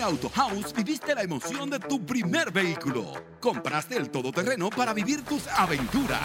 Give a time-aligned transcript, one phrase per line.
[0.00, 3.12] En Auto House viviste la emoción de tu primer vehículo.
[3.38, 6.22] Compraste el todoterreno para vivir tus aventuras.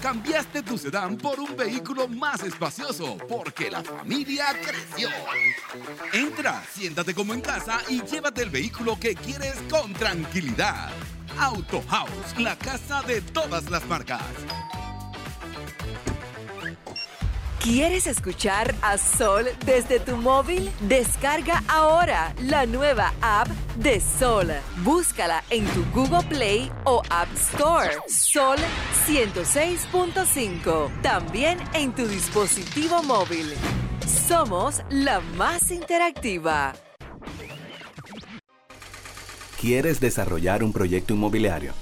[0.00, 5.10] Cambiaste tu sedán por un vehículo más espacioso porque la familia creció.
[6.14, 10.88] Entra, siéntate como en casa y llévate el vehículo que quieres con tranquilidad.
[11.38, 14.22] Auto House, la casa de todas las marcas.
[17.62, 20.70] ¿Quieres escuchar a Sol desde tu móvil?
[20.82, 24.52] Descarga ahora la nueva app de Sol.
[24.84, 27.90] Búscala en tu Google Play o App Store.
[28.06, 28.58] Sol
[29.06, 31.02] 106.5.
[31.02, 33.52] También en tu dispositivo móvil.
[34.06, 36.74] Somos la más interactiva.
[39.60, 41.72] ¿Quieres desarrollar un proyecto inmobiliario?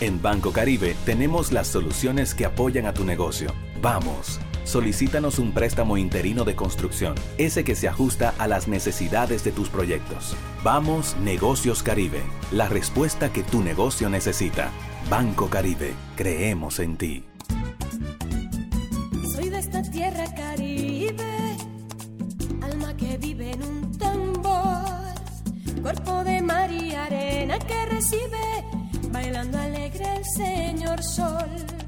[0.00, 3.52] En Banco Caribe tenemos las soluciones que apoyan a tu negocio.
[3.82, 9.50] Vamos solicítanos un préstamo interino de construcción, ese que se ajusta a las necesidades de
[9.50, 10.36] tus proyectos.
[10.62, 12.20] Vamos, Negocios Caribe,
[12.52, 14.70] la respuesta que tu negocio necesita.
[15.08, 17.24] Banco Caribe, creemos en ti.
[19.34, 21.56] Soy de esta tierra caribe,
[22.60, 28.64] alma que vive en un tambor, cuerpo de mar y arena que recibe,
[29.10, 31.87] bailando alegre el señor sol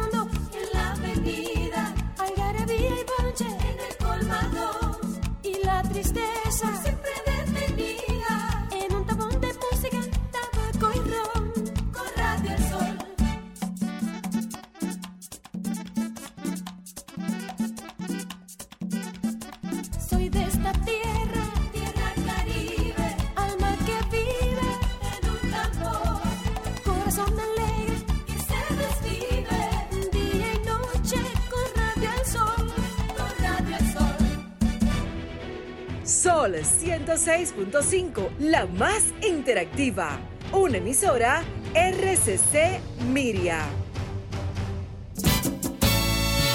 [36.41, 40.17] Sol 106.5, la más interactiva.
[40.51, 41.43] Una emisora
[41.75, 42.79] RCC
[43.13, 43.59] Miria.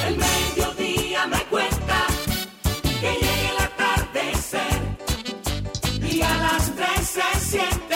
[0.08, 2.04] El mediodía me cuenta
[3.00, 4.80] que llegue el atardecer
[6.03, 7.96] y a las tres se siente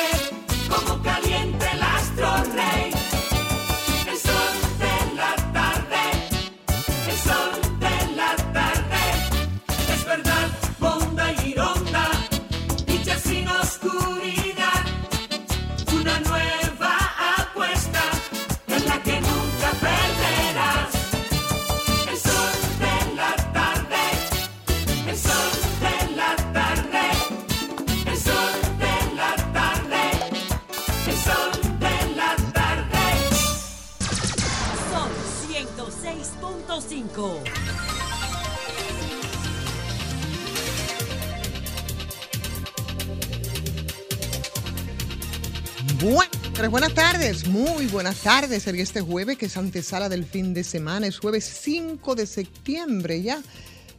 [48.03, 48.66] buenas tardes.
[48.66, 53.21] En este jueves que es antesala del fin de semana, es jueves 5 de septiembre
[53.21, 53.43] ya.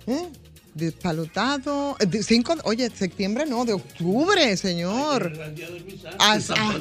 [0.08, 0.28] ¿eh?
[0.74, 1.96] Despalotado.
[2.00, 5.32] eh, de cinco, oye, septiembre no, de octubre, señor.
[6.18, 6.80] Ah, San ah.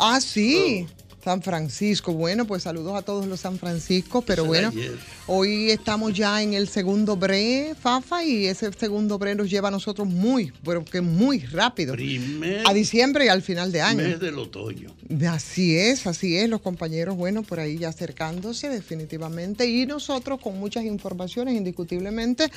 [0.00, 0.88] Ah, sí.
[1.26, 2.12] San Francisco.
[2.12, 4.96] Bueno, pues saludos a todos los San Francisco, pero bueno, ayer.
[5.26, 9.70] hoy estamos ya en el segundo bre, Fafa, y ese segundo bre nos lleva a
[9.72, 11.94] nosotros muy, pero que muy rápido.
[11.94, 14.04] Primer A diciembre y al final de año.
[14.04, 14.94] mes del otoño.
[15.28, 20.60] Así es, así es, los compañeros, bueno, por ahí ya acercándose definitivamente y nosotros con
[20.60, 22.52] muchas informaciones indiscutiblemente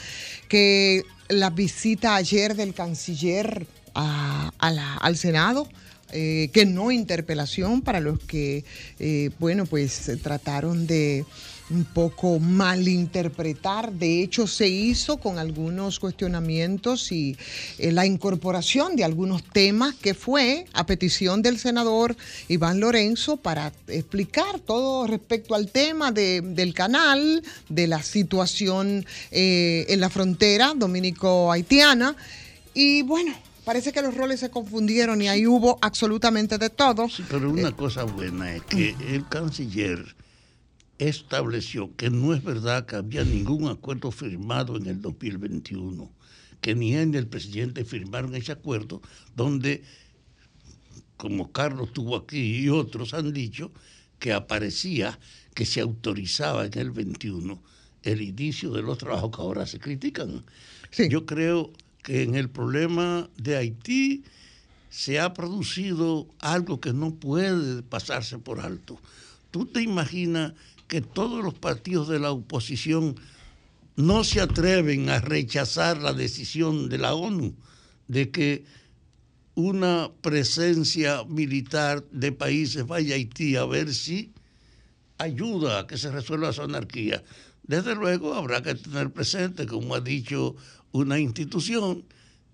[0.47, 3.65] que la visita ayer del canciller
[3.95, 5.67] a- a la- al Senado,
[6.11, 8.63] eh, que no interpelación para los que,
[8.99, 11.25] eh, bueno, pues trataron de
[11.71, 13.91] un poco malinterpretar.
[13.91, 17.37] De hecho, se hizo con algunos cuestionamientos y
[17.77, 22.17] eh, la incorporación de algunos temas que fue a petición del senador
[22.47, 29.99] Iván Lorenzo para explicar todo respecto al tema de- del canal, de la situación en
[29.99, 32.15] la frontera dominico-haitiana.
[32.73, 33.33] Y bueno,
[33.69, 37.07] parece que los roles se confundieron y ahí hubo absolutamente de todo.
[37.29, 40.15] Pero una cosa buena es que el canciller
[40.97, 46.11] estableció que no es verdad que había ningún acuerdo firmado en el 2021,
[46.61, 49.03] que ni él ni el presidente firmaron ese acuerdo,
[49.35, 49.83] donde,
[51.15, 53.71] como Carlos estuvo aquí y otros han dicho,
[54.17, 55.19] que aparecía
[55.53, 57.61] que se autorizaba en el 21
[58.01, 60.43] el inicio de los trabajos que ahora se critican.
[61.07, 61.71] Yo creo
[62.03, 64.23] que en el problema de Haití
[64.89, 68.99] se ha producido algo que no puede pasarse por alto.
[69.51, 70.53] ¿Tú te imaginas
[70.87, 73.15] que todos los partidos de la oposición
[73.95, 77.53] no se atreven a rechazar la decisión de la ONU
[78.07, 78.65] de que
[79.55, 84.31] una presencia militar de países vaya a Haití a ver si
[85.17, 87.23] ayuda a que se resuelva su anarquía?
[87.63, 90.55] Desde luego habrá que tener presente, como ha dicho
[90.91, 92.03] una institución,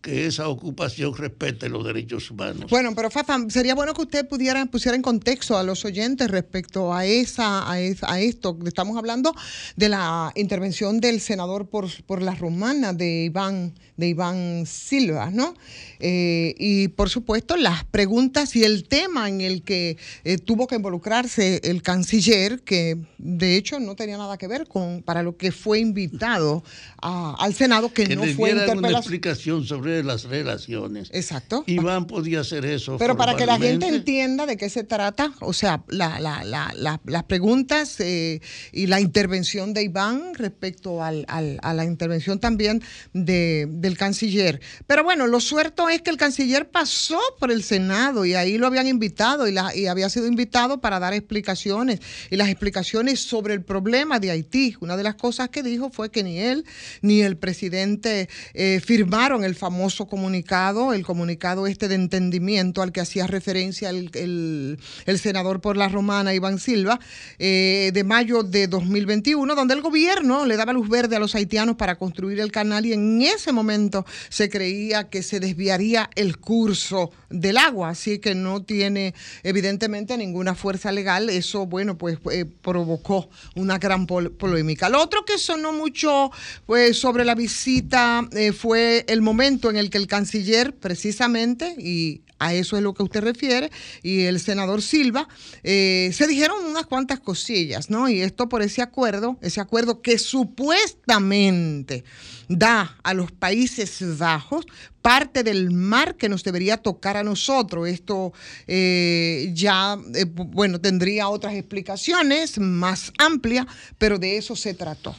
[0.06, 2.70] que esa ocupación respete los derechos humanos.
[2.70, 6.94] Bueno, pero Fafa, sería bueno que usted pudiera pusiera en contexto a los oyentes respecto
[6.94, 8.56] a esa, a, es- a esto.
[8.68, 9.34] Estamos hablando
[9.76, 15.56] de la intervención del senador por, por la romana de Iván, de Iván Silva, ¿no?
[16.00, 20.76] Eh, y por supuesto las preguntas y el tema en el que eh, tuvo que
[20.76, 25.52] involucrarse el canciller, que de hecho no tenía nada que ver con para lo que
[25.52, 26.64] fue invitado
[27.02, 29.00] a- al Senado, que, que no fue dieran una interpelación.
[29.02, 31.10] explicación sobre las relaciones.
[31.14, 31.64] Exacto.
[31.68, 32.98] Iván podía hacer eso.
[32.98, 36.74] Pero para que la gente entienda de qué se trata, o sea, la- la- la-
[36.76, 42.40] la- las preguntas eh, y la intervención de Iván respecto al- al- a la intervención
[42.40, 42.82] también
[43.14, 44.60] de- del canciller.
[44.88, 48.68] Pero bueno, lo cierto es que el canciller pasó por el Senado y ahí lo
[48.68, 52.00] habían invitado y, la- y había sido invitado para dar explicaciones
[52.30, 54.76] y las explicaciones sobre el problema de Haití.
[54.80, 56.66] Una de las cosas que dijo fue que ni él
[57.02, 63.02] ni el presidente eh, firmaron el famoso comunicado, el comunicado este de entendimiento al que
[63.02, 67.00] hacía referencia el, el- senador por la romana Iván Silva,
[67.40, 71.76] eh, de mayo de 2021, donde el gobierno le daba luz verde a los haitianos
[71.76, 77.12] para construir el canal y en ese momento se creía que se desviaría el curso
[77.30, 81.30] del agua, así que no tiene evidentemente ninguna fuerza legal.
[81.30, 84.90] Eso, bueno, pues eh, provocó una gran pol- polémica.
[84.90, 86.32] Lo otro que sonó mucho
[86.66, 92.22] pues, sobre la visita eh, fue el momento en el que el canciller, precisamente, y
[92.40, 93.72] a eso es lo que usted refiere,
[94.04, 95.28] y el senador Silva,
[95.64, 98.10] eh, se dijeron unas cuantas cosillas, ¿no?
[98.10, 102.04] Y esto por ese acuerdo, ese acuerdo que supuestamente
[102.48, 104.66] da a los Países Bajos
[105.02, 107.88] parte del mar que nos debería tocar a nosotros.
[107.88, 108.34] Esto
[108.68, 113.66] eh, ya, eh, bueno, tendría otras explicaciones más amplias,
[113.98, 115.16] pero de eso se trató.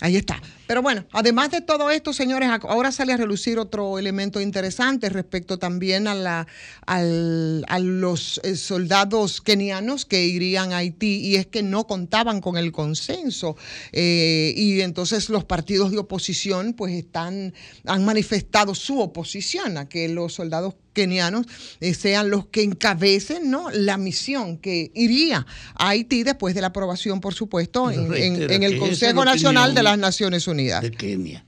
[0.00, 0.42] Ahí está.
[0.72, 5.58] Pero bueno, además de todo esto, señores, ahora sale a relucir otro elemento interesante respecto
[5.58, 6.46] también a, la,
[6.86, 12.40] al- a los eh, soldados kenianos que irían a Haití y es que no contaban
[12.40, 13.54] con el consenso.
[13.92, 17.52] Eh, y entonces los partidos de oposición pues están,
[17.84, 21.46] han manifestado su oposición a que los soldados kenianos
[21.80, 23.70] eh, sean los que encabecen ¿no?
[23.70, 28.54] la misión que iría a Haití después de la aprobación, por supuesto, en, en- Reitera
[28.54, 30.61] en el Consejo Nacional de las Naciones Unidas.
[30.68, 31.44] De Kenia.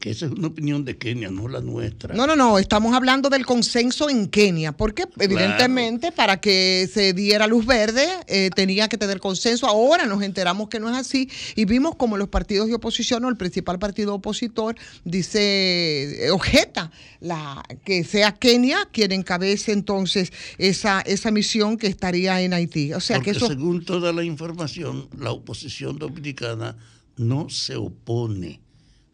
[0.00, 2.14] Que esa es una opinión de Kenia, no la nuestra.
[2.14, 7.46] No, no, no, estamos hablando del consenso en Kenia, porque evidentemente para que se diera
[7.46, 9.66] luz verde eh, tenía que tener consenso.
[9.66, 13.28] Ahora nos enteramos que no es así y vimos como los partidos de oposición o
[13.28, 21.02] el principal partido opositor dice, eh, objeta la, que sea Kenia quien encabece entonces esa,
[21.02, 22.94] esa misión que estaría en Haití.
[22.94, 23.48] O sea Porque que eso...
[23.48, 26.74] según toda la información, la oposición dominicana
[27.20, 28.60] no se opone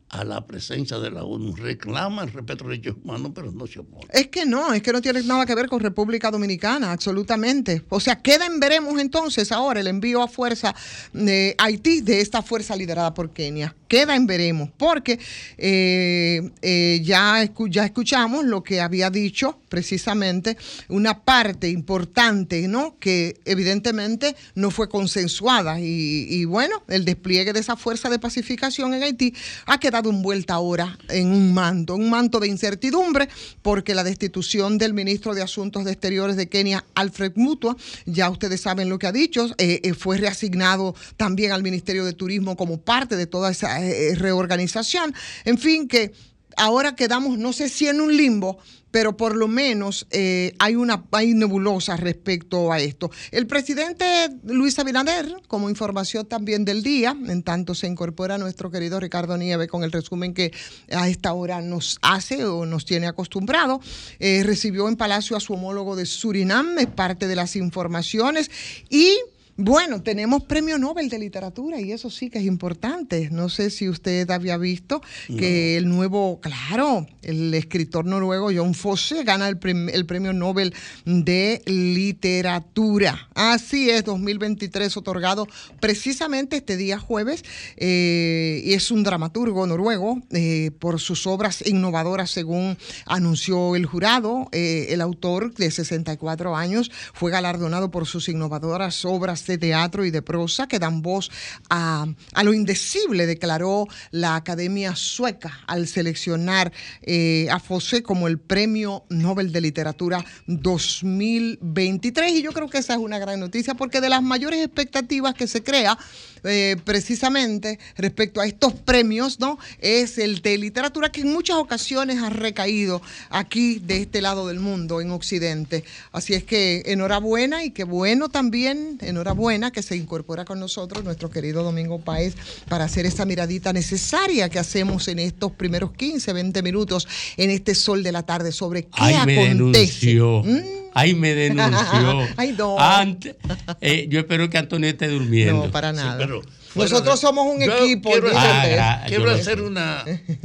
[0.09, 1.57] a la presencia de la ONU.
[1.57, 4.07] Reclama el respeto a los derechos humanos, pero no se opone.
[4.13, 7.83] Es que no, es que no tiene nada que ver con República Dominicana, absolutamente.
[7.89, 10.75] O sea, queda en veremos entonces ahora el envío a fuerza
[11.13, 13.75] de Haití de esta fuerza liderada por Kenia.
[13.89, 15.19] Queda en veremos, porque
[15.59, 20.57] eh, eh, ya, escu- ya escuchamos lo que había dicho precisamente
[20.89, 22.97] una parte importante, ¿no?
[22.99, 25.81] Que evidentemente no fue consensuada.
[25.81, 29.35] Y, y bueno, el despliegue de esa fuerza de pacificación en Haití
[29.67, 33.29] ha quedado envuelta ahora en un manto, un manto de incertidumbre,
[33.63, 38.89] porque la destitución del ministro de Asuntos Exteriores de Kenia, Alfred Mutua, ya ustedes saben
[38.89, 43.17] lo que ha dicho, eh, eh, fue reasignado también al Ministerio de Turismo como parte
[43.17, 45.15] de toda esa eh, reorganización.
[45.45, 46.13] En fin, que
[46.57, 48.59] ahora quedamos, no sé si en un limbo,
[48.97, 53.11] pero por lo menos eh, hay una hay nebulosa respecto a esto.
[53.31, 54.07] El presidente
[54.45, 59.69] Luis Abinader, como información también del día, en tanto se incorpora nuestro querido Ricardo Nieve
[59.69, 60.51] con el resumen que
[60.91, 63.83] a esta hora nos hace o nos tiene acostumbrado,
[64.19, 68.51] eh, recibió en Palacio a su homólogo de Surinam, es parte de las informaciones
[68.89, 69.19] y
[69.59, 73.31] bueno, tenemos premio Nobel de literatura y eso sí que es importante.
[73.31, 79.25] No sé si usted había visto que el nuevo, claro, el escritor noruego John Fosse
[79.25, 80.75] gana el, prem- el premio Nobel
[81.07, 83.29] de literatura.
[83.35, 85.47] Así es, 2023 otorgado
[85.81, 87.43] precisamente este día jueves
[87.77, 94.49] eh, y es un dramaturgo noruego eh, por sus obras innovadoras según anunció el jurado.
[94.53, 100.11] Eh, el autor de 64 años fue galardonado por sus innovadoras obras de teatro y
[100.11, 101.31] de prosa que dan voz
[101.71, 106.73] a, a lo indecible, declaró la Academia Sueca al seleccionar
[107.03, 112.33] eh, a Fosse como el Premio Nobel de Literatura 2023.
[112.33, 115.47] Y yo creo que esa es una gran noticia porque de las mayores expectativas que
[115.47, 115.99] se crea
[116.45, 119.59] eh, precisamente respecto a estos premios, ¿no?
[119.81, 124.61] Es el de literatura que en muchas ocasiones ha recaído aquí de este lado del
[124.61, 125.85] mundo, en Occidente.
[126.13, 131.31] Así es que enhorabuena y qué bueno también, enhorabuena que se incorpora con nosotros nuestro
[131.31, 132.35] querido Domingo Páez
[132.69, 137.75] para hacer esa miradita necesaria que hacemos en estos primeros 15, 20 minutos en este
[137.75, 140.07] sol de la tarde sobre qué Ay, me acontece.
[140.07, 140.86] denunció.
[140.99, 142.27] Ay, me denunció.
[142.39, 142.79] Ay, no.
[142.81, 143.37] Ante-
[143.83, 145.67] eh, yo espero que Antonio esté durmiendo.
[145.67, 146.17] No, para nada.
[146.17, 146.41] pero
[146.75, 148.11] Nosotros somos un equipo.
[148.11, 150.05] Quiero, hacer- Ah, gra- quiero yo- hacer una,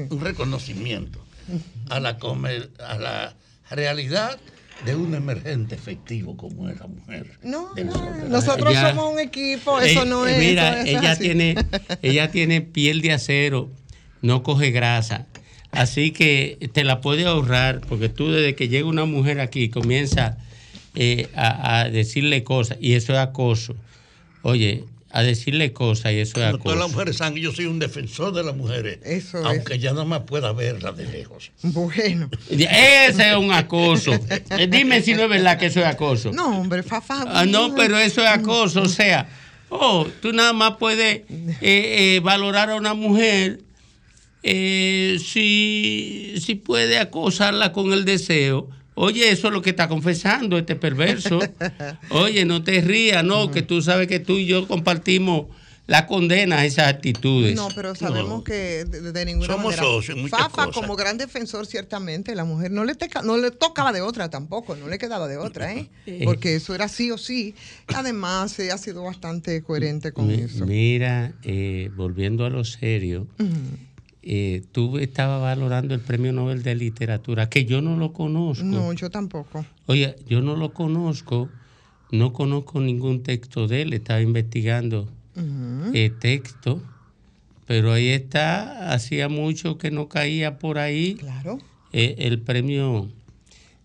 [0.10, 1.24] un reconocimiento
[1.90, 3.36] a la, comer- a la
[3.70, 4.38] realidad
[4.86, 7.38] de un emergente efectivo como es la mujer.
[7.44, 8.74] No, no, nosotros.
[8.76, 10.40] somos un equipo, eso Eh, no eh, es.
[10.40, 11.22] Mira, eso es ella así.
[11.22, 11.56] tiene,
[12.02, 13.72] ella tiene piel de acero,
[14.22, 15.28] no coge grasa.
[15.72, 20.38] Así que te la puede ahorrar, porque tú desde que llega una mujer aquí comienza
[20.96, 23.76] eh, a, a decirle cosas, y eso es acoso.
[24.44, 26.90] Oye, a decirle cosas y eso es No, todas las acoso.
[26.94, 29.46] mujeres saben que yo soy un defensor de las mujeres, Eso es.
[29.46, 31.52] aunque ya nada más pueda verlas de lejos.
[31.64, 32.30] Bueno.
[32.50, 34.14] Ese es un acoso.
[34.58, 36.32] Eh, Dime si no es verdad que eso es acoso.
[36.32, 37.26] No, hombre, Fafa.
[37.28, 38.84] Ah, no, pero eso es acoso.
[38.84, 39.28] O sea,
[39.70, 41.26] oh, tú nada más puedes eh,
[41.62, 43.60] eh, valorar a una mujer
[44.44, 48.70] eh, si, si puede acosarla con el deseo.
[48.94, 51.40] Oye, eso es lo que está confesando este perverso.
[52.12, 55.48] Oye, no te rías, no, que tú sabes que tú y yo compartimos
[55.88, 57.56] la condena a esas actitudes.
[57.56, 58.44] No, pero sabemos No.
[58.44, 59.84] que de, de ninguna Somos manera.
[59.84, 60.74] socios Fafa, cosas.
[60.74, 64.76] como gran defensor, ciertamente, la mujer no le, teca- no le tocaba de otra tampoco,
[64.76, 65.90] no le quedaba de otra, ¿eh?
[66.24, 67.56] Porque eso era sí o sí.
[67.88, 70.66] Además, eh, ha sido bastante coherente con eso.
[70.66, 73.28] Mira, eh, volviendo a lo serio,
[74.24, 78.64] eh, tú estabas valorando el Premio Nobel de Literatura, que yo no lo conozco.
[78.66, 79.66] No, yo tampoco.
[79.88, 81.50] Oye, yo no lo conozco,
[82.12, 85.08] no conozco ningún texto de él, estaba investigando
[85.94, 86.82] eh, texto,
[87.66, 91.58] pero ahí está, hacía mucho que no caía por ahí Claro.
[91.92, 93.10] eh, el premio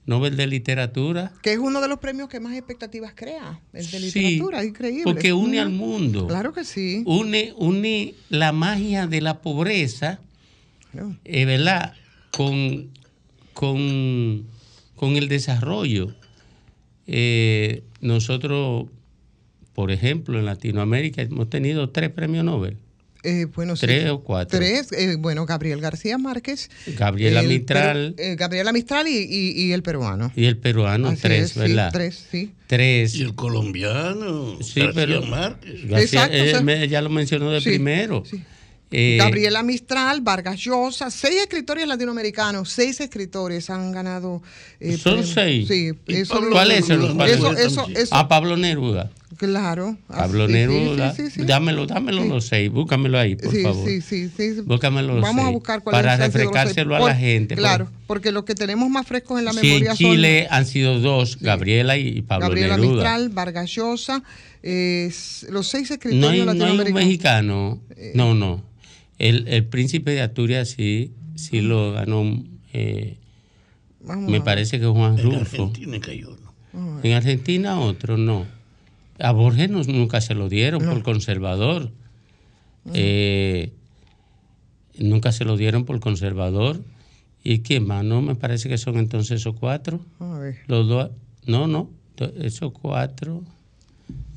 [0.07, 1.33] Nobel de Literatura.
[1.43, 5.03] Que es uno de los premios que más expectativas crea, el de Sí, literatura, increíble.
[5.05, 6.27] Porque une al mundo.
[6.29, 7.03] Claro que sí.
[7.07, 10.21] Une, une la magia de la pobreza,
[10.93, 11.17] Claro.
[11.25, 11.95] eh, ¿verdad?
[12.31, 12.91] Con,
[13.53, 14.47] con,
[14.95, 16.15] con el desarrollo.
[17.09, 18.87] Eh, nosotros,
[19.75, 22.77] por ejemplo, en Latinoamérica hemos tenido tres premios Nobel.
[23.29, 23.87] Eh, bueno, sí.
[23.87, 24.57] Tres o cuatro.
[24.59, 26.71] Tres, eh, bueno, Gabriel García Márquez.
[26.87, 28.15] Gabriela el Mistral.
[28.19, 30.33] eh, Gabriela Mistral y, y- y el peruano.
[30.37, 31.91] Y el peruano, Así tres, es, sí, ¿verdad?
[31.93, 32.53] tres, sí.
[32.69, 33.15] Tres.
[33.17, 35.89] Y el colombiano, Sí, García pero Márquez.
[35.89, 38.23] García, Exacto, eh, o sea, me- ella lo mencionó de sí, primero.
[38.29, 38.43] sí.
[38.93, 44.43] Eh, Gabriela Mistral, Vargas Llosa, seis escritores latinoamericanos, seis escritores han ganado.
[44.79, 45.31] eh, Son premios.
[45.35, 45.69] seis.
[45.69, 49.11] Sí, eso, Pablo ¿Cuál es el- cuál eso, eso, eso, A Pablo Neruda.
[49.37, 49.97] claro.
[50.07, 51.15] Pablo así, sí, Neruda.
[51.17, 51.43] sí, sí, sí.
[51.45, 52.29] Dámelo, dámelo Sí.
[52.29, 52.71] los seis.
[52.71, 53.89] Búscamelo ahí, por Sí, favor.
[53.89, 54.61] sí, sí, sí.
[54.65, 57.57] Búscamelo los Vamos a seis, buscar cuáles Para refrescárselo a Por- la gente.
[57.57, 61.01] Claro, porque los que tenemos más frescos en la memoria en Chile son han sido
[61.01, 62.93] dos, Gabriela y Pablo Gabriela Neruda.
[62.95, 64.23] Mistral, Vargas Llosa,
[64.69, 65.13] eh,
[65.51, 67.81] los seis no escritores hay, no hay un mexicano.
[68.15, 68.63] No, no.
[69.19, 72.43] El, el príncipe de Asturias sí, sí lo ganó.
[72.73, 73.17] eh,
[74.05, 75.41] Me parece que Juan En Rulfo.
[75.41, 76.37] Argentina cayó
[76.73, 77.01] uno.
[77.03, 78.45] En Argentina otro no.
[79.19, 81.91] A Borges no- nunca se lo dieron por conservador.
[82.93, 83.73] Eh,
[84.99, 86.83] nunca se lo dieron por conservador.
[87.43, 88.05] ¿Y quién más?
[88.05, 90.01] No, me parece que son entonces esos cuatro.
[90.19, 90.57] A ver.
[90.67, 91.11] Los dos.
[91.47, 91.89] No, no.
[92.41, 93.43] Esos cuatro.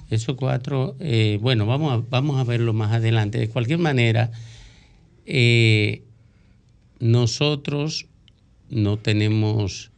[0.10, 0.96] Esos cuatro.
[1.00, 3.38] eh, bueno, vamos a, vamos a verlo más adelante.
[3.38, 4.32] De cualquier manera,
[5.26, 6.04] eh,
[7.00, 8.08] nosotros
[8.70, 9.92] no tenemos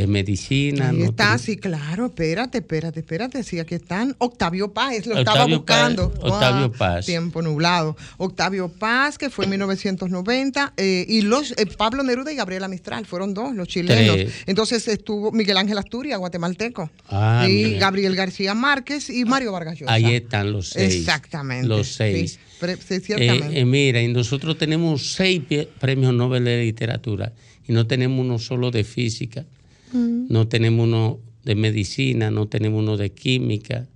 [0.00, 0.88] de medicina.
[0.90, 3.42] Ahí está, sí, claro, espérate, espérate, espérate.
[3.44, 4.14] Sí, aquí están.
[4.18, 6.10] Octavio Paz, lo estaba buscando.
[6.10, 7.06] Paz, Octavio Ah, Paz.
[7.06, 7.96] Tiempo nublado.
[8.16, 13.04] Octavio Paz, que fue en 1990, eh, y los eh, Pablo Neruda y Gabriela Mistral,
[13.04, 14.16] fueron dos, los chilenos.
[14.16, 14.32] Tres.
[14.46, 16.90] Entonces estuvo Miguel Ángel Asturias, guatemalteco.
[17.08, 17.78] Ah, y mira.
[17.80, 19.92] Gabriel García Márquez y Mario Vargas Llosa.
[19.92, 20.94] Ahí están los seis.
[20.94, 21.68] Exactamente.
[21.68, 22.38] Los seis.
[22.58, 23.60] sí, Eh, ciertamente.
[23.60, 25.42] eh, mira, y nosotros tenemos seis
[25.78, 27.32] premios Nobel de literatura
[27.68, 29.44] y no tenemos uno solo de física,
[29.92, 30.26] Mm.
[30.28, 33.88] no tenemos uno de medicina, no tenemos uno de química,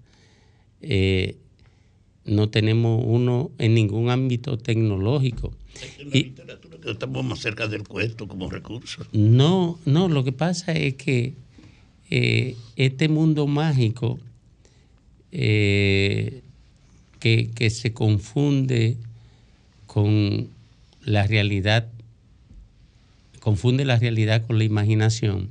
[0.81, 1.37] eh,
[2.25, 5.53] no tenemos uno en ningún ámbito tecnológico.
[6.13, 9.07] Y, Que Estamos más cerca del cuento como recurso.
[9.13, 11.35] no, no, lo que pasa es que
[12.11, 14.19] eh, este mundo mágico
[15.33, 16.43] eh,
[17.21, 18.97] que, que se confunde
[19.87, 20.49] con
[21.05, 21.89] la realidad,
[23.41, 25.51] confunde la realidad con la imaginación,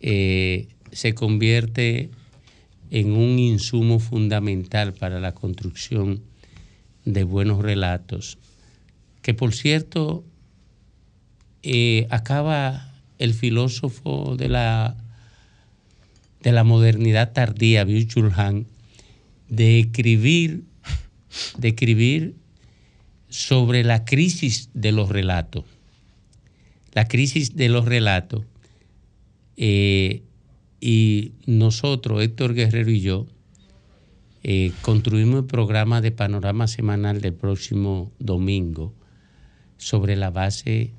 [0.00, 2.10] eh, se convierte
[2.90, 6.22] en un insumo fundamental para la construcción
[7.04, 8.38] de buenos relatos.
[9.22, 10.24] Que por cierto,
[11.62, 14.96] eh, acaba el filósofo de la,
[16.42, 18.66] de la modernidad tardía, Byung-Chul Han,
[19.48, 20.64] de escribir,
[21.58, 22.34] de escribir
[23.28, 25.64] sobre la crisis de los relatos.
[26.92, 28.44] La crisis de los relatos.
[29.62, 30.22] Eh,
[30.80, 33.26] y nosotros, Héctor Guerrero y yo,
[34.42, 38.94] eh, construimos el programa de panorama semanal del próximo domingo
[39.76, 40.92] sobre la base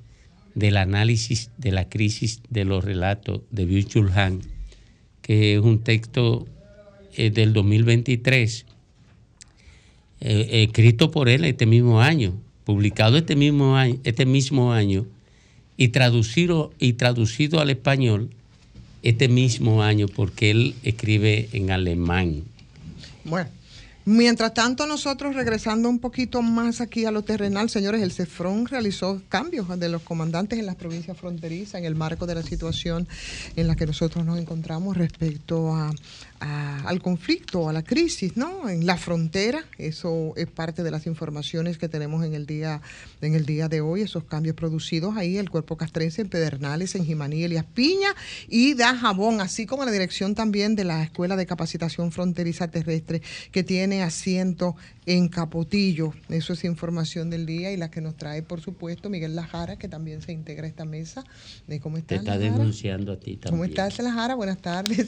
[0.54, 4.42] del análisis de la crisis de los relatos de Byung-Chul Han,
[5.24, 6.46] que es un texto
[7.16, 8.68] eh, del 2023,
[10.20, 15.08] eh, escrito por él este mismo año, publicado este mismo año, este mismo año
[15.78, 18.30] y traducido, y traducido al español
[19.04, 22.44] este mismo año porque él escribe en alemán.
[23.24, 23.50] Bueno,
[24.06, 29.22] mientras tanto nosotros regresando un poquito más aquí a lo terrenal, señores, el CEFRON realizó
[29.30, 33.08] cambios de los comandantes en las provincias fronterizas en el marco de la situación
[33.56, 35.94] en la que nosotros nos encontramos respecto a,
[36.42, 38.68] a- al conflicto, a la crisis, ¿no?
[38.68, 42.82] En la frontera, eso es parte de las informaciones que tenemos en el día
[43.22, 47.06] en el día de hoy, esos cambios producidos ahí, el cuerpo castrense en Pedernales, en
[47.06, 48.10] Jimaní, Elías Piña
[48.50, 53.64] y Dajabón, así como la dirección también de la Escuela de Capacitación Fronteriza Terrestre que
[53.64, 56.14] tiene asiento en Capotillo.
[56.30, 59.88] Eso es información del día y la que nos trae, por supuesto, Miguel Lajara, que
[59.88, 61.24] también se integra a esta mesa.
[61.68, 62.58] ¿De ¿Cómo Te estás, está Lajara?
[62.58, 63.50] denunciando a ti también.
[63.52, 64.36] ¿Cómo estás, Lajara?
[64.36, 65.08] Buenas tardes.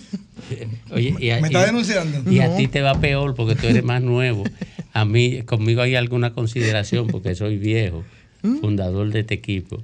[0.92, 2.32] Oye, y a- ¿Me está y- denunciando?
[2.32, 2.56] Y a No.
[2.58, 4.44] ti te va peor porque tú eres más nuevo.
[4.94, 8.04] A mí, conmigo hay alguna consideración porque soy viejo,
[8.42, 8.60] ¿Mm?
[8.60, 9.84] fundador de este equipo,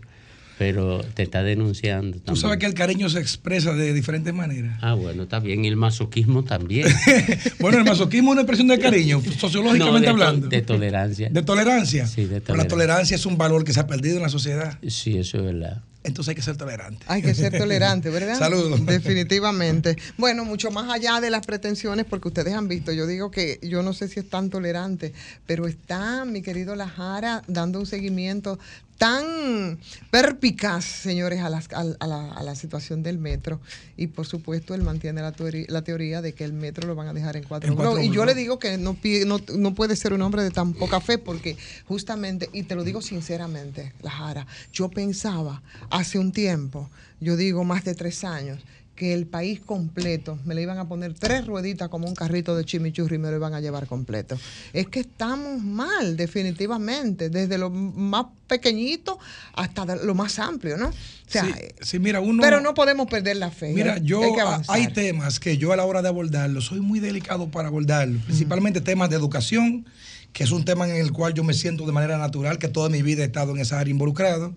[0.59, 2.41] pero te está denunciando Tú también.
[2.41, 4.77] sabes que el cariño se expresa de diferentes maneras.
[4.81, 5.63] Ah, bueno, está bien.
[5.63, 6.85] Y el masoquismo también.
[7.59, 10.47] Bueno, el masoquismo es una expresión de cariño, No, sociológicamente de, to- hablando.
[10.49, 11.29] de tolerancia.
[11.29, 12.05] De tolerancia.
[12.07, 12.69] Sí, de Pero la tolerancia.
[12.69, 14.77] tolerancia es un valor que se ha perdido en la sociedad.
[14.87, 15.81] Sí, eso es verdad.
[16.03, 17.05] Entonces hay que ser tolerante.
[17.07, 18.37] Hay que ser tolerante, ¿verdad?
[18.37, 18.85] Saludos.
[18.85, 19.97] Definitivamente.
[20.17, 23.83] Bueno, mucho más allá de las pretensiones, porque ustedes han visto, yo digo que yo
[23.83, 25.13] no sé si es tan tolerante,
[25.45, 28.59] pero está mi querido Lajara dando un seguimiento
[28.99, 29.79] tan
[30.11, 33.59] perpicaz, señores, a, las- a- a la, a la situación del metro.
[33.97, 37.07] Y por supuesto, él mantiene la, teoría, la teoría de que el metro lo van
[37.07, 37.93] a dejar en cuatro, En cuatro.
[38.01, 40.99] Y yo le digo que no, no, no puede ser un hombre de tan poca
[40.99, 41.57] fe, porque
[41.87, 46.89] justamente, y te lo digo sinceramente, Lajara, yo pensaba hace un tiempo,
[47.21, 48.59] yo digo más de tres años,
[48.99, 52.65] que el país completo me le iban a poner tres rueditas como un carrito de
[52.65, 54.37] chimichurri y me lo iban a llevar completo.
[54.73, 59.17] Es que estamos mal, definitivamente, desde lo más pequeñito
[59.53, 60.89] hasta lo más amplio, ¿no?
[60.89, 60.93] O
[61.25, 62.43] sea, Sí, sí, mira, uno.
[62.43, 63.71] pero no podemos perder la fe.
[63.71, 64.01] Mira, ¿eh?
[64.03, 64.19] yo
[64.67, 68.21] Hay que temas que yo a la hora de abordarlos soy muy delicado para abordarlos,
[68.25, 69.85] principalmente temas de educación,
[70.33, 72.89] que es un tema en el cual yo me siento de manera natural, que toda
[72.89, 74.53] mi vida he estado en esa área involucrado,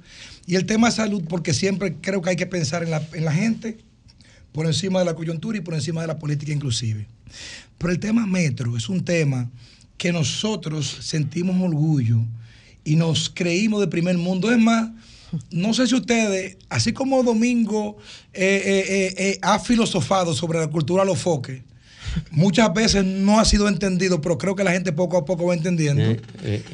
[0.47, 3.25] y el tema de salud, porque siempre creo que hay que pensar en la, en
[3.25, 3.79] la gente
[4.53, 7.07] por encima de la coyuntura y por encima de la política inclusive.
[7.79, 9.51] Pero el tema metro es un tema
[9.97, 12.21] que nosotros sentimos orgullo
[12.85, 14.51] y nos creímos de primer mundo.
[14.53, 14.91] Es más,
[15.51, 17.97] no sé si ustedes, así como Domingo
[18.33, 21.63] eh, eh, eh, ha filosofado sobre la cultura los foques,
[22.31, 25.55] muchas veces no ha sido entendido, pero creo que la gente poco a poco va
[25.55, 26.21] entendiendo.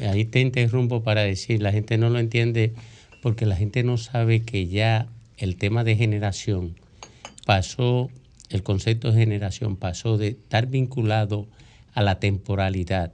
[0.09, 2.73] Ahí te interrumpo para decir, la gente no lo entiende
[3.21, 6.75] porque la gente no sabe que ya el tema de generación
[7.49, 8.11] pasó,
[8.51, 11.47] el concepto de generación pasó de estar vinculado
[11.95, 13.11] a la temporalidad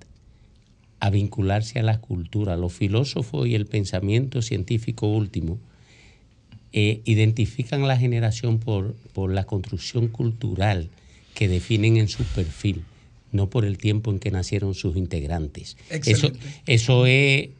[0.99, 2.57] a vincularse a la cultura.
[2.57, 5.57] Los filósofos y el pensamiento científico último
[6.73, 10.89] eh, identifican la generación por, por la construcción cultural
[11.33, 12.83] que definen en su perfil,
[13.31, 15.77] no por el tiempo en que nacieron sus integrantes.
[15.89, 16.29] Eso,
[16.65, 17.51] eso es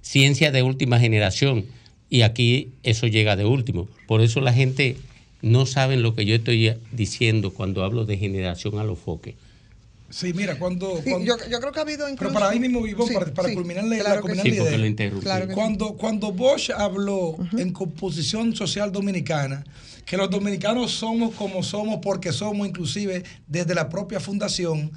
[0.00, 1.66] ciencia de última generación
[2.08, 3.86] y aquí eso llega de último.
[4.06, 4.96] Por eso la gente
[5.42, 9.34] no sabe lo que yo estoy diciendo cuando hablo de generación a los foques.
[10.08, 11.00] Sí, mira, cuando...
[11.02, 12.32] Sí, cuando- yo, yo creo que ha habido incluso...
[12.32, 14.44] Pero para ahí mismo, Ivonne, Sí, para, para sí, culminar la, claro la- que culminar
[14.44, 14.50] sí.
[14.50, 14.78] la Sí, porque idea.
[14.78, 15.24] lo interrumpí.
[15.24, 19.64] Claro cuando, cuando Bosch habló en composición social dominicana,
[20.04, 24.92] que los dominicanos somos como somos porque somos, inclusive desde la propia fundación,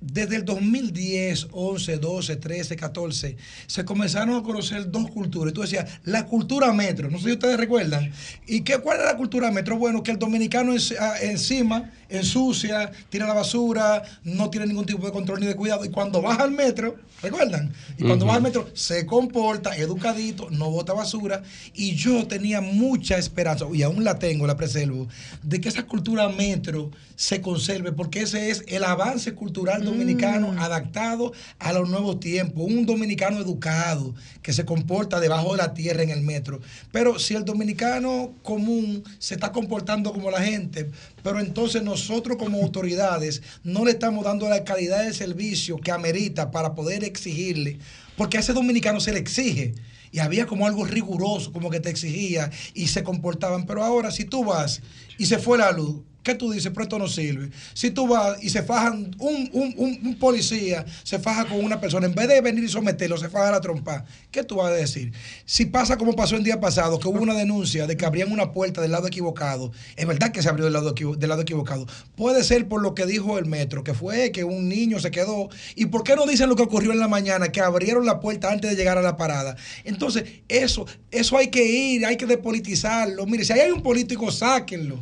[0.00, 5.50] desde el 2010, 11, 12, 13, 14, se comenzaron a conocer dos culturas.
[5.52, 8.12] Y tú decías, la cultura metro, no sé si ustedes recuerdan.
[8.46, 9.76] ¿Y qué, cuál es la cultura metro?
[9.76, 15.04] Bueno, que el dominicano en- ah, encima ensucia, tira la basura, no tiene ningún tipo
[15.04, 15.84] de control ni de cuidado.
[15.84, 17.72] Y cuando baja al metro, ¿recuerdan?
[17.98, 18.26] Y cuando Ujú.
[18.26, 21.42] baja al metro, se comporta, educadito, no bota basura.
[21.74, 25.08] Y yo tenía mucha esperanza, y aún la tengo, la preservo,
[25.42, 31.32] de que esa cultura metro se conserve, porque ese es el avance cultural dominicano adaptado
[31.58, 32.64] a los nuevos tiempos.
[32.66, 36.60] Un dominicano educado que se comporta debajo de la tierra en el metro.
[36.92, 40.90] Pero si el dominicano común se está comportando como la gente,
[41.22, 46.50] pero entonces nosotros como autoridades no le estamos dando la calidad de servicio que amerita
[46.50, 47.78] para poder exigirle,
[48.16, 49.74] porque a ese dominicano se le exige.
[50.10, 53.66] Y había como algo riguroso, como que te exigía y se comportaban.
[53.66, 54.80] Pero ahora, si tú vas
[55.18, 56.70] y se fue la luz, ¿qué tú dices?
[56.72, 57.50] Pero esto no sirve.
[57.72, 62.06] Si tú vas y se fajan, un, un- un- policía se faja con una persona,
[62.06, 65.12] en vez de venir y someterlo, se faja la trompa, ¿qué tú vas a decir?
[65.46, 68.52] Si pasa como pasó el día pasado, que hubo una denuncia de que abrían una
[68.52, 71.86] puerta del lado equivocado, es verdad que se abrió del lado, del lado equivocado.
[72.16, 75.48] Puede ser por lo que dijo el metro, que fue que un niño se quedó.
[75.76, 78.50] ¿Y por qué no dicen lo que ocurrió en la mañana, que abrieron la puerta
[78.52, 79.56] antes de llegar a la parada?
[79.84, 83.24] Entonces, eso, eso hay que ir, hay que depolitizarlo.
[83.26, 84.98] Mire, si ahí hay un político, sáquenlo.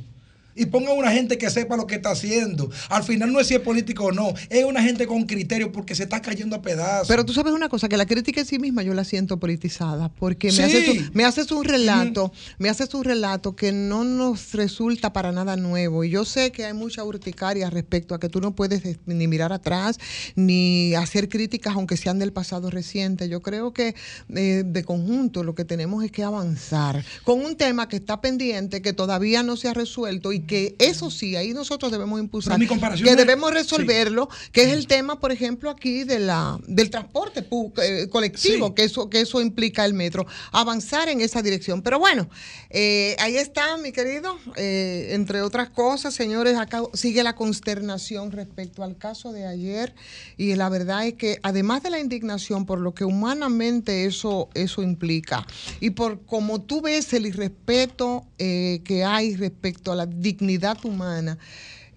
[0.57, 2.71] Y pongan una gente que sepa lo que está haciendo.
[2.89, 5.95] Al final no es si es político o no, es una gente con criterio porque
[5.95, 7.09] se está cayendo a pedazos.
[7.09, 10.09] Pero tú sabes una cosa, que la crítica en sí misma yo la siento politizada,
[10.09, 10.59] porque Sí.
[10.59, 15.13] me, haces un, me haces un relato, me haces un relato que no nos resulta
[15.13, 16.05] para nada nuevo.
[16.05, 19.53] Y yo sé que hay mucha urticaria respecto a que tú no puedes ni mirar
[19.53, 19.99] atrás,
[20.35, 23.29] ni hacer críticas aunque sean del pasado reciente.
[23.29, 23.95] Yo creo que
[24.35, 28.83] eh, de conjunto lo que tenemos es que avanzar con un tema que está pendiente,
[28.83, 33.17] que todavía no se ha resuelto y que eso sí, ahí nosotros debemos impulsar, que
[33.17, 33.55] debemos sí.
[33.55, 37.47] resolverlo, que es el tema, por ejemplo, aquí de la del transporte
[37.83, 38.73] eh, colectivo, Sí.
[38.75, 41.83] que eso que eso implica el metro, avanzar en esa dirección.
[41.83, 42.29] Pero bueno,
[42.71, 44.39] eh, ahí está, mi querido.
[44.57, 49.95] Eh, entre otras cosas, señores, acá sigue la consternación respecto al caso de ayer
[50.37, 54.83] y la verdad es que además de la indignación por lo que humanamente eso eso
[54.83, 55.47] implica
[55.81, 61.39] y por como tú ves el irrespeto eh, que hay respecto a la dignidad humana,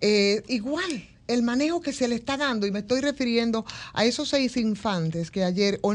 [0.01, 4.29] eh, igual el manejo que se le está dando, y me estoy refiriendo a esos
[4.29, 5.93] seis infantes que ayer, o,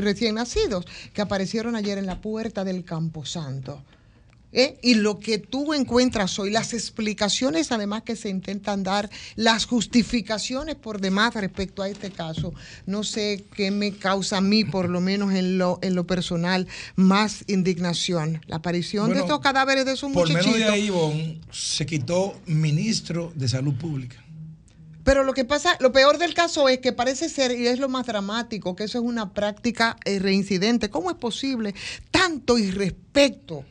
[0.00, 3.82] recién nacidos, que aparecieron ayer en la puerta del Camposanto.
[4.52, 4.78] ¿Eh?
[4.82, 10.76] Y lo que tú encuentras hoy, las explicaciones además que se intentan dar, las justificaciones
[10.76, 12.54] por demás respecto a este caso,
[12.86, 16.66] no sé qué me causa a mí, por lo menos en lo, en lo personal,
[16.96, 18.40] más indignación.
[18.46, 20.58] La aparición de estos cadáveres de esos Por muchachitos.
[20.58, 24.24] menos de ahí, se quitó ministro de Salud Pública.
[25.04, 27.88] Pero lo que pasa, lo peor del caso es que parece ser, y es lo
[27.88, 30.90] más dramático, que eso es una práctica eh, reincidente.
[30.90, 31.74] ¿Cómo es posible
[32.10, 33.64] tanto irrespeto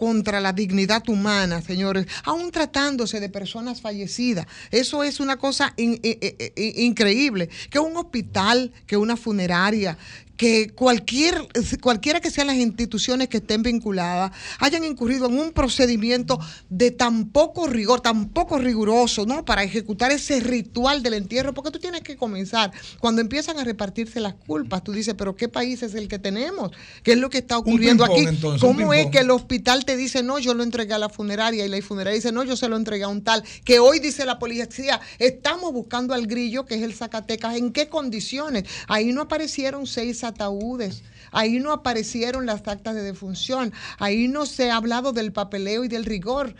[0.00, 4.46] contra la dignidad humana, señores, aún tratándose de personas fallecidas?
[4.70, 6.18] Eso es una cosa i- i-
[6.56, 7.50] i- increíble.
[7.70, 9.98] Que un hospital, que una funeraria,
[10.40, 11.48] que cualquier,
[11.82, 17.28] cualquiera que sean las instituciones que estén vinculadas hayan incurrido en un procedimiento de tan
[17.28, 19.44] poco rigor, tan poco riguroso, ¿no?
[19.44, 22.72] Para ejecutar ese ritual del entierro, porque tú tienes que comenzar.
[23.00, 26.70] Cuando empiezan a repartirse las culpas, tú dices, pero ¿qué país es el que tenemos?
[27.02, 28.20] ¿Qué es lo que está ocurriendo aquí?
[28.20, 31.66] entonces, ¿Cómo es que el hospital te dice, no, yo lo entregué a la funeraria
[31.66, 33.44] y la funeraria dice, no, yo se lo entregué a un tal?
[33.62, 37.90] Que hoy dice la policía, estamos buscando al grillo, que es el Zacatecas, ¿en qué
[37.90, 38.64] condiciones?
[38.88, 44.70] Ahí no aparecieron seis ataúdes, ahí no aparecieron las actas de defunción, ahí no se
[44.70, 46.54] ha hablado del papeleo y del rigor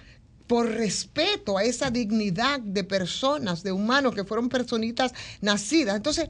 [0.46, 5.96] por respeto a esa dignidad de personas, de humanos que fueron personitas nacidas.
[5.96, 6.28] Entonces,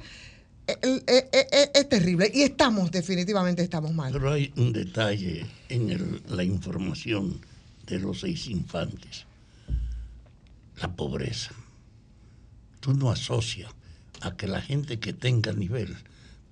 [0.66, 4.12] eh, eh, eh, eh, es terrible y estamos, definitivamente estamos mal.
[4.12, 7.40] Pero hay un detalle en la información
[7.86, 9.26] de los seis infantes.
[10.80, 11.52] La pobreza.
[12.80, 13.72] Tú no asocias
[14.20, 15.96] a que la gente que tenga nivel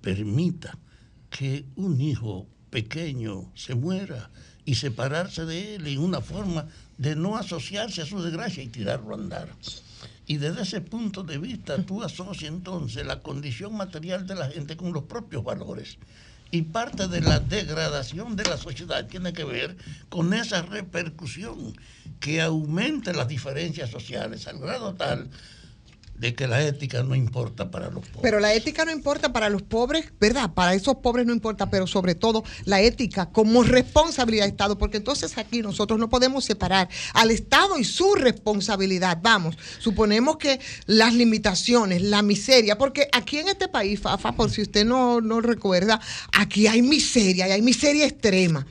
[0.01, 0.77] permita
[1.29, 4.29] que un hijo pequeño se muera
[4.65, 9.15] y separarse de él en una forma de no asociarse a su desgracia y tirarlo
[9.15, 9.49] a andar.
[10.27, 14.77] Y desde ese punto de vista tú asocias entonces la condición material de la gente
[14.77, 15.97] con los propios valores.
[16.51, 19.77] Y parte de la degradación de la sociedad tiene que ver
[20.09, 21.75] con esa repercusión
[22.19, 25.29] que aumenta las diferencias sociales al grado tal
[26.19, 28.21] de que la ética no importa para los pobres.
[28.21, 30.53] Pero la ética no importa para los pobres, ¿verdad?
[30.53, 34.97] Para esos pobres no importa, pero sobre todo la ética como responsabilidad del Estado, porque
[34.97, 39.19] entonces aquí nosotros no podemos separar al Estado y su responsabilidad.
[39.21, 44.61] Vamos, suponemos que las limitaciones, la miseria, porque aquí en este país, Fafa, por si
[44.61, 46.01] usted no, no recuerda,
[46.33, 48.65] aquí hay miseria y hay miseria extrema.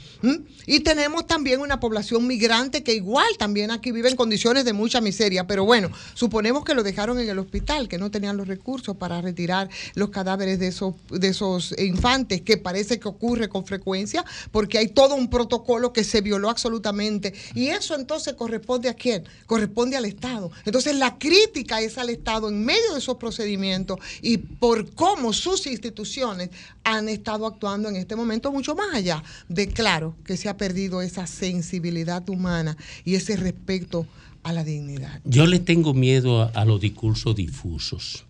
[0.66, 5.00] Y tenemos también una población migrante que igual también aquí vive en condiciones de mucha
[5.00, 8.96] miseria, pero bueno, suponemos que lo dejaron en el hospital, que no tenían los recursos
[8.96, 14.24] para retirar los cadáveres de esos, de esos infantes, que parece que ocurre con frecuencia,
[14.50, 17.34] porque hay todo un protocolo que se violó absolutamente.
[17.54, 19.24] Y eso entonces corresponde a quién?
[19.46, 20.50] Corresponde al Estado.
[20.64, 25.66] Entonces la crítica es al Estado en medio de esos procedimientos y por cómo sus
[25.66, 26.50] instituciones
[26.84, 31.02] han estado actuando en este momento mucho más allá de claro que se ha perdido
[31.02, 34.06] esa sensibilidad humana y ese respeto
[34.52, 35.20] la dignidad.
[35.24, 38.24] Yo le tengo miedo a, los discursos difusos.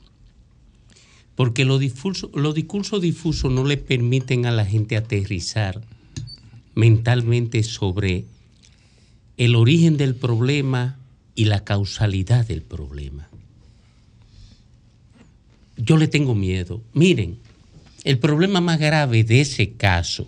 [1.35, 1.81] Porque los
[2.35, 5.81] los discursos difusos no le permiten a la gente aterrizar
[6.75, 8.25] mentalmente sobre
[9.37, 10.99] el origen del problema
[11.35, 13.29] y la causalidad del problema.
[15.77, 16.83] Yo le tengo miedo.
[16.93, 17.39] Miren,
[18.05, 20.27] el problema más grave de ese caso,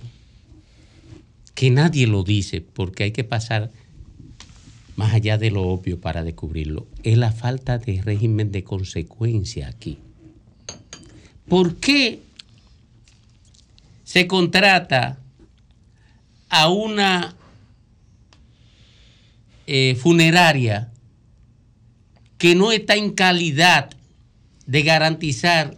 [1.55, 3.72] que nadie lo dice porque hay que pasar
[4.96, 9.98] más allá de lo obvio para descubrirlo, es la falta de régimen de consecuencia aquí.
[11.48, 12.20] ¿Por qué
[14.05, 15.18] se contrata
[16.48, 17.35] a una
[19.66, 20.90] eh, funeraria
[22.38, 23.90] que no está en calidad
[24.66, 25.76] de garantizar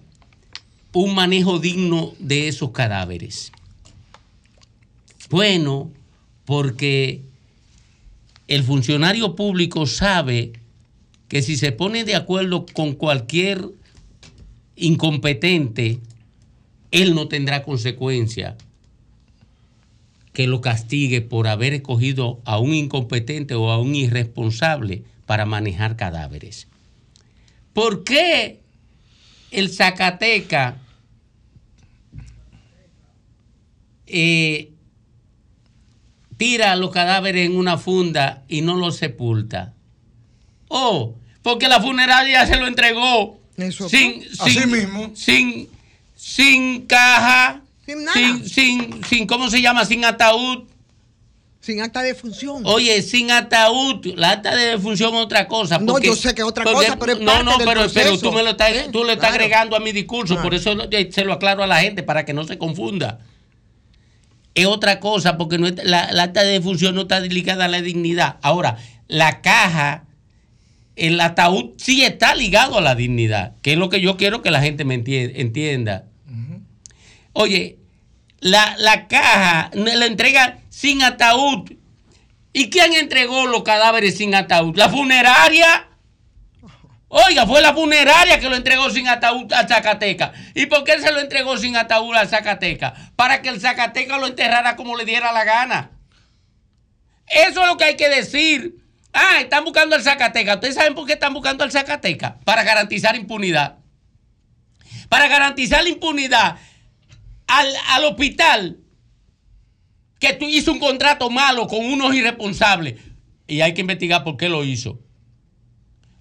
[0.93, 3.53] un manejo digno de esos cadáveres?
[5.31, 5.91] Bueno,
[6.45, 7.23] porque
[8.55, 10.53] el funcionario público sabe
[11.27, 13.65] que si se pone de acuerdo con cualquier
[14.77, 16.01] incompetente,
[16.91, 18.59] él no tendrá consecuencia
[20.35, 25.97] que lo castigue por haber escogido a un incompetente o a un irresponsable para manejar
[25.97, 26.69] cadáveres.
[27.73, 28.61] ¿Por qué
[29.51, 30.77] el Zacateca
[34.07, 34.72] eh,
[36.43, 39.75] tira los cadáveres en una funda y no los sepulta?
[40.69, 43.39] Oh, porque la funeraria se lo entregó
[43.89, 45.11] sin, Así sin- mismo.
[45.15, 45.69] sin,
[46.17, 48.15] sin caja, Sin nada.
[48.15, 49.85] sin, sin, sin, ¿cómo se llama?
[49.85, 50.65] Sin ataúd.
[51.61, 52.63] Sin acta de función.
[52.67, 55.79] Oye, sin ataúd, la acta de defunción es otra cosa.
[55.79, 58.19] No, yo sé que es otra cosa, pero es No, parte no, del pero, pero
[58.19, 59.45] tú me lo estás, Eh, tú le estás claro.
[59.45, 60.43] agregando a mi discurso, Claro.
[60.43, 63.21] por eso eh, se lo aclaro a la gente para que no se confunda.
[64.55, 67.69] Es otra cosa, porque no es- la, la acta de defunción no está ligada a
[67.69, 68.37] la dignidad.
[68.43, 68.77] Ahora,
[69.09, 70.05] la caja,
[70.97, 74.51] el ataúd sí está ligado a la dignidad, que es lo que yo quiero que
[74.51, 76.05] la gente me entie- entienda.
[77.33, 77.79] Oye,
[78.41, 81.71] la, la caja la entrega sin ataúd.
[82.53, 84.77] ¿Y quién entregó los cadáveres sin ataúd?
[84.77, 85.89] ¿La funeraria?
[87.15, 90.33] Oiga, fue la funeraria que lo entregó sin ataúd a Zacateca.
[90.55, 92.95] ¿Y por qué se lo entregó sin ataúd a Zacateca?
[93.17, 95.91] Para que el Zacateca lo enterrara como le diera la gana.
[97.27, 98.77] Eso es lo que hay que decir.
[99.13, 100.55] Ah, están buscando al Zacateca.
[100.55, 102.39] ¿Ustedes saben por qué están buscando al Zacateca?
[102.47, 103.77] Para garantizar impunidad.
[105.11, 106.57] Para garantizar la impunidad
[107.47, 108.79] al, al hospital
[110.19, 112.95] que tú hizo un contrato malo con unos irresponsables.
[113.47, 115.02] Y hay que investigar por qué lo hizo.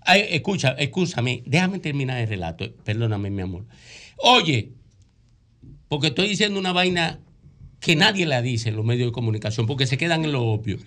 [0.01, 2.73] Ay, escucha, escúchame, déjame terminar el relato.
[2.83, 3.65] Perdóname, mi amor.
[4.17, 4.71] Oye,
[5.87, 7.19] porque estoy diciendo una vaina
[7.79, 10.77] que nadie la dice en los medios de comunicación, porque se quedan en lo obvio.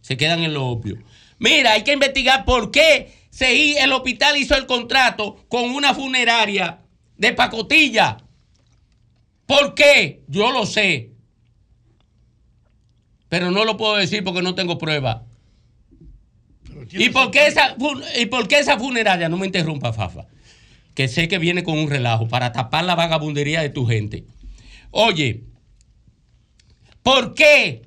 [0.00, 0.98] Se quedan en lo obvio.
[1.38, 6.80] Mira, hay que investigar por qué se, el hospital hizo el contrato con una funeraria
[7.16, 8.18] de pacotilla.
[9.46, 10.22] ¿Por qué?
[10.28, 11.10] Yo lo sé.
[13.28, 15.24] Pero no lo puedo decir porque no tengo prueba.
[16.90, 17.76] ¿Y por, qué esa,
[18.16, 19.28] ¿Y esa funeraria?
[19.28, 20.26] No me interrumpa, Fafa.
[20.94, 24.24] Que sé que viene con un relajo para tapar la vagabundería de tu gente.
[24.90, 25.44] Oye,
[27.02, 27.82] ¿por qué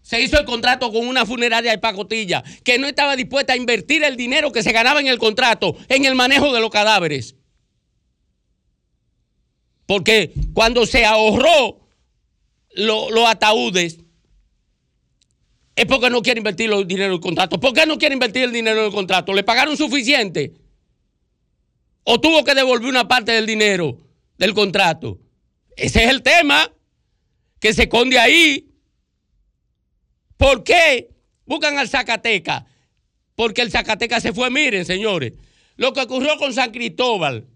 [0.00, 4.02] se hizo el contrato con una funeraria de pacotilla que no estaba dispuesta a invertir
[4.02, 7.36] el dinero que se ganaba en el contrato en el manejo de los cadáveres?
[9.86, 11.80] Porque cuando se ahorró
[12.74, 13.98] lo- los ataúdes,
[15.74, 17.58] es porque no quiere invertir el dinero del contrato.
[17.58, 19.32] ¿Por qué no quiere invertir el dinero del contrato?
[19.32, 20.52] ¿Le pagaron suficiente?
[22.04, 23.98] ¿O tuvo que devolver una parte del dinero
[24.36, 25.18] del contrato?
[25.76, 26.70] Ese es el tema
[27.58, 28.68] que se esconde ahí.
[30.36, 31.10] ¿Por qué
[31.46, 32.66] buscan al Zacateca?
[33.34, 35.32] Porque el Zacateca se fue, miren, señores.
[35.76, 37.46] Lo que ocurrió con San Cristóbal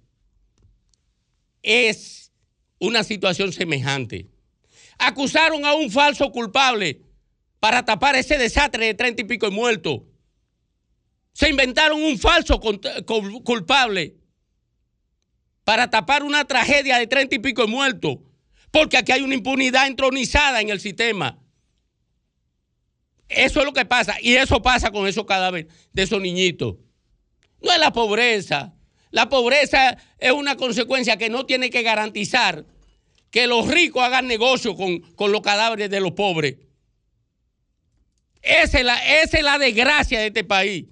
[1.63, 2.33] es
[2.79, 4.27] una situación semejante.
[4.99, 7.01] Acusaron a un falso culpable
[7.61, 10.03] para tapar ese desastre de treinta y pico muertos.
[11.33, 14.17] Se inventaron un falso culpable
[15.65, 18.19] para tapar una tragedia de treinta y pico muertos.
[18.71, 21.39] Porque aquí hay una impunidad entronizada en el sistema.
[23.29, 24.17] Eso es lo que pasa.
[24.21, 26.77] Y eso pasa con esos cadáveres de esos niñitos.
[27.63, 28.75] No es la pobreza.
[29.11, 32.67] La pobreza es una consecuencia que no tiene que garantizar
[33.31, 36.57] que los ricos hagan negocio con, con los cadáveres de los pobres.
[38.47, 40.87] Esa es la, la desgracia de este país.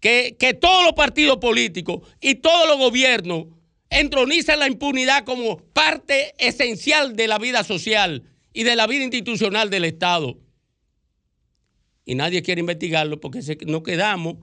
[0.00, 3.46] Que, que todos los partidos políticos y todos los gobiernos
[3.90, 8.22] entronizan la impunidad como parte esencial de la vida social
[8.52, 10.38] y de la vida institucional del Estado.
[12.04, 14.36] Y nadie quiere investigarlo porque nos quedamos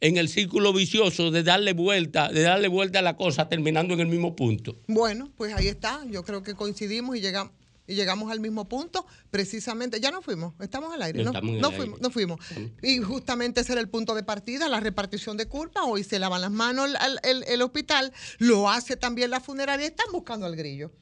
[0.00, 4.00] en el círculo vicioso de darle vuelta, de darle vuelta a la cosa terminando en
[4.00, 4.80] el mismo punto.
[4.88, 6.02] Bueno, pues ahí está.
[6.08, 7.52] Yo creo que coincidimos y llegamos.
[7.90, 10.00] Y llegamos al mismo punto, precisamente.
[10.00, 11.24] Ya no fuimos, estamos al aire.
[11.24, 11.76] No No, aire.
[11.76, 12.40] fuimos, no fuimos.
[12.82, 15.84] Y justamente ese era el punto de partida, la repartición de culpa.
[15.84, 19.86] Hoy se lavan las manos el, el- el- el hospital, lo hace también la funeraria.
[19.86, 20.92] Están buscando al grillo.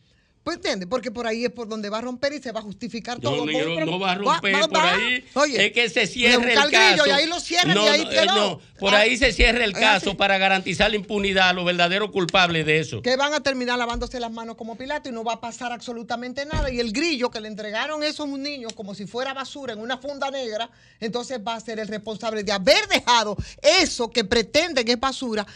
[0.44, 2.62] Pues entiende, porque por ahí es por donde va a romper y se va a
[2.62, 3.44] justificar No, todo.
[3.44, 4.94] no, por- no va a romper va- por va.
[4.94, 5.24] ahí.
[5.34, 7.06] Oye, es que se cierre el caso.
[7.06, 8.22] y ahí lo cierran no, y ahí no, quedó.
[8.22, 11.66] eh, no, por Ah, ahí se cierra el caso para garantizar la impunidad a los
[11.66, 13.02] verdaderos culpables de eso.
[13.02, 16.46] que van a terminar lavándose las manos como Pilato y no va a pasar absolutamente
[16.46, 16.70] nada.
[16.70, 20.30] Y el grillo que le entregaron esos niños como si fuera basura en una funda
[20.30, 23.36] negra, entonces va a ser el responsable de haber dejado
[23.82, 25.46] eso que pretenden que es basura,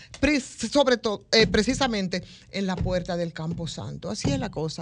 [0.71, 4.11] sobre todo, eh, precisamente en la puerta del Campo Santo.
[4.11, 4.82] Así es la cosa,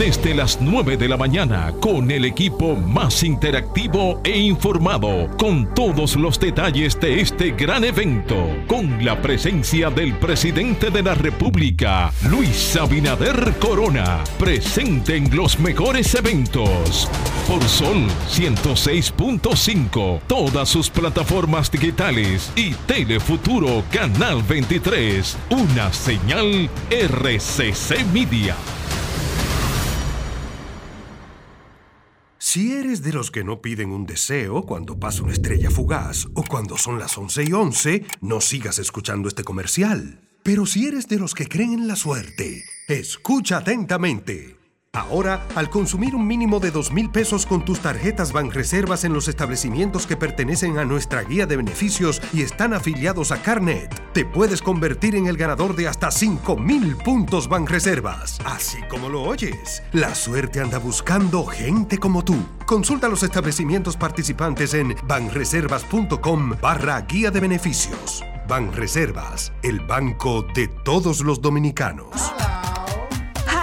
[0.00, 6.16] Desde las 9 de la mañana, con el equipo más interactivo e informado, con todos
[6.16, 12.76] los detalles de este gran evento, con la presencia del presidente de la República, Luis
[12.76, 17.06] Abinader Corona, presente en los mejores eventos.
[17.46, 28.56] Por Sol 106.5, todas sus plataformas digitales y Telefuturo Canal 23, una señal RCC Media.
[32.52, 36.42] Si eres de los que no piden un deseo cuando pasa una estrella fugaz o
[36.42, 40.18] cuando son las 11 y 11, no sigas escuchando este comercial.
[40.42, 44.59] Pero si eres de los que creen en la suerte, escucha atentamente.
[44.92, 49.28] Ahora, al consumir un mínimo de dos mil pesos con tus tarjetas Banreservas en los
[49.28, 54.60] establecimientos que pertenecen a nuestra guía de beneficios y están afiliados a Carnet, te puedes
[54.60, 58.40] convertir en el ganador de hasta 5 mil puntos Banreservas.
[58.44, 62.36] Así como lo oyes, la suerte anda buscando gente como tú.
[62.66, 68.24] Consulta los establecimientos participantes en banreservas.com barra guía de beneficios.
[68.48, 72.32] Banreservas, el banco de todos los dominicanos.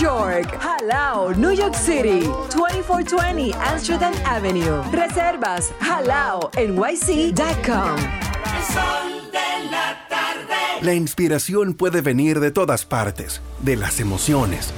[0.00, 0.58] York.
[0.60, 2.20] Halao, New York City.
[2.54, 4.82] 2420 Amsterdam Avenue.
[4.92, 7.96] Reservas halao nyc.com.
[7.96, 10.82] El sol de la tarde.
[10.82, 14.72] La inspiración puede venir de todas partes, de las emociones,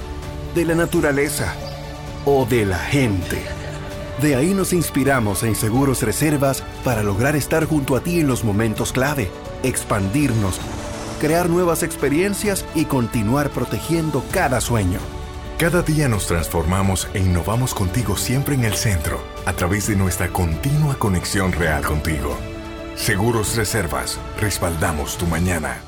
[0.55, 1.53] de la naturaleza
[2.25, 3.41] o de la gente.
[4.21, 8.43] De ahí nos inspiramos en Seguros Reservas para lograr estar junto a ti en los
[8.43, 9.29] momentos clave,
[9.63, 10.59] expandirnos,
[11.19, 14.99] crear nuevas experiencias y continuar protegiendo cada sueño.
[15.59, 20.29] Cada día nos transformamos e innovamos contigo siempre en el centro, a través de nuestra
[20.29, 22.37] continua conexión real contigo.
[22.95, 25.81] Seguros Reservas, respaldamos tu mañana.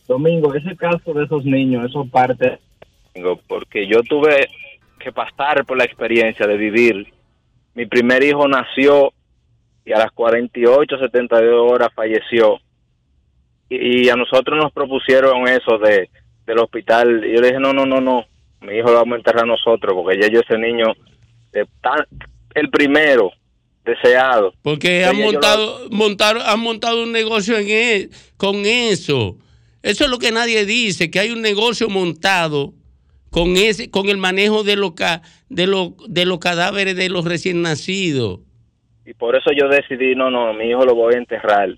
[0.07, 2.59] Domingo, ese caso de esos niños, eso parte,
[3.47, 4.47] porque yo tuve
[4.99, 7.13] que pasar por la experiencia de vivir.
[7.75, 9.13] Mi primer hijo nació
[9.85, 12.59] y a las 48, 72 horas falleció.
[13.69, 16.09] Y, y a nosotros nos propusieron eso de
[16.47, 17.23] del hospital.
[17.23, 18.25] Y yo le dije, no, no, no, no.
[18.61, 20.85] Mi hijo lo vamos a enterrar nosotros, porque ya yo ese niño,
[21.53, 22.05] eh, tan-
[22.55, 23.31] el primero,
[23.85, 24.53] deseado.
[24.63, 25.23] Porque han lo-
[25.91, 29.37] montado, han montado un negocio en e- con eso.
[29.83, 32.73] Eso es lo que nadie dice, que hay un negocio montado
[33.29, 37.23] con ese, con el manejo de los ca- de los de los cadáveres de los
[37.25, 38.39] recién nacidos.
[39.05, 41.69] y por eso yo decidí, no, no, mi hijo lo voy a enterrar.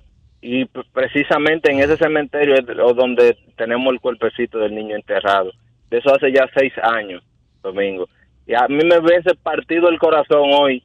[0.42, 2.66] Y precisamente en ese cementerio es
[2.96, 5.52] donde tenemos el cuerpecito del niño enterrado.
[5.90, 7.24] De eso hace ya seis años,
[7.64, 8.08] Domingo.
[8.48, 10.84] Y a mí me hubiese partido el corazón hoy,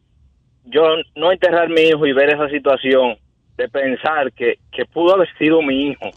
[0.66, 0.82] yo
[1.16, 3.16] no enterrar mi hijo y ver esa situación,
[3.56, 6.10] de pensar que, que pudo haber sido mi hijo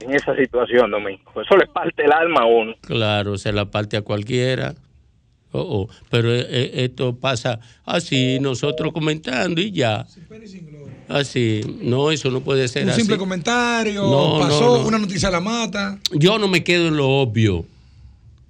[0.00, 1.22] en esa situación, Domingo.
[1.40, 2.74] Eso le parte el alma a uno.
[2.80, 4.74] Claro, se la parte a cualquiera.
[5.52, 10.06] Oh, oh, Pero eh, eh, esto pasa así, nosotros comentando y ya.
[11.08, 13.00] Así, no, eso no puede ser Un así.
[13.00, 14.86] simple comentario, No, no, pasó, no.
[14.86, 15.98] una noticia la mata.
[16.12, 17.64] Yo no me quedo en lo obvio.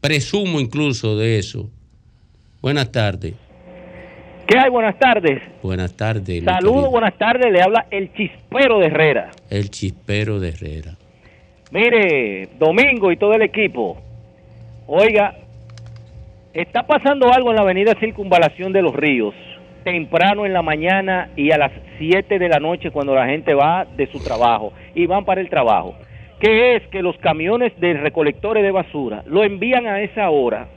[0.00, 1.68] Presumo incluso de eso.
[2.62, 3.34] Buenas tardes.
[4.46, 4.70] ¿Qué hay?
[4.70, 5.40] Buenas tardes.
[5.62, 6.42] Buenas tardes.
[6.42, 7.52] Saludos, buenas tardes.
[7.52, 9.30] Le habla el chispero de Herrera.
[9.48, 10.96] El chispero de Herrera.
[11.70, 13.96] Mire, Domingo y todo el equipo.
[14.88, 15.36] Oiga,
[16.52, 19.34] está pasando algo en la avenida Circunvalación de los Ríos,
[19.84, 23.84] temprano en la mañana y a las 7 de la noche cuando la gente va
[23.84, 25.94] de su trabajo y van para el trabajo.
[26.40, 30.68] Que es que los camiones de recolectores de basura lo envían a esa hora.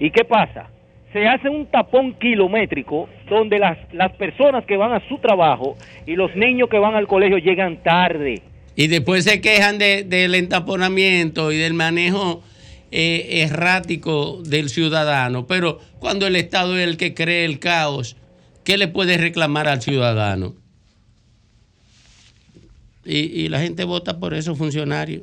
[0.00, 0.70] ¿Y qué pasa?
[1.12, 6.16] Se hace un tapón kilométrico donde las, las personas que van a su trabajo y
[6.16, 8.42] los niños que van al colegio llegan tarde.
[8.74, 12.42] Y después se quejan de- del entaponamiento y del manejo
[12.90, 15.46] eh, errático del ciudadano.
[15.46, 18.16] Pero cuando el Estado es el que cree el caos,
[18.64, 20.54] ¿qué le puede reclamar al ciudadano?
[23.04, 25.22] Y, y la gente vota por esos funcionarios.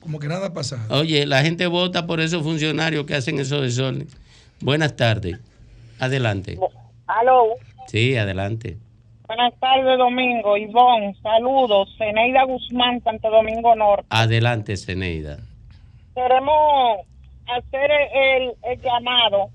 [0.00, 1.00] Como que nada ha pasado.
[1.00, 4.16] Oye, la gente vota por esos funcionarios que hacen esos desórdenes.
[4.60, 5.38] Buenas tardes.
[5.98, 6.58] Adelante.
[7.06, 7.44] Aló,
[7.88, 8.76] Sí, adelante.
[9.28, 14.06] buenas tardes Domingo, Ivonne, saludos, Zeneida Guzmán, Santo Domingo Norte.
[14.10, 15.38] Adelante, Ceneida.
[16.14, 17.00] Queremos
[17.46, 19.50] hacer el, el llamado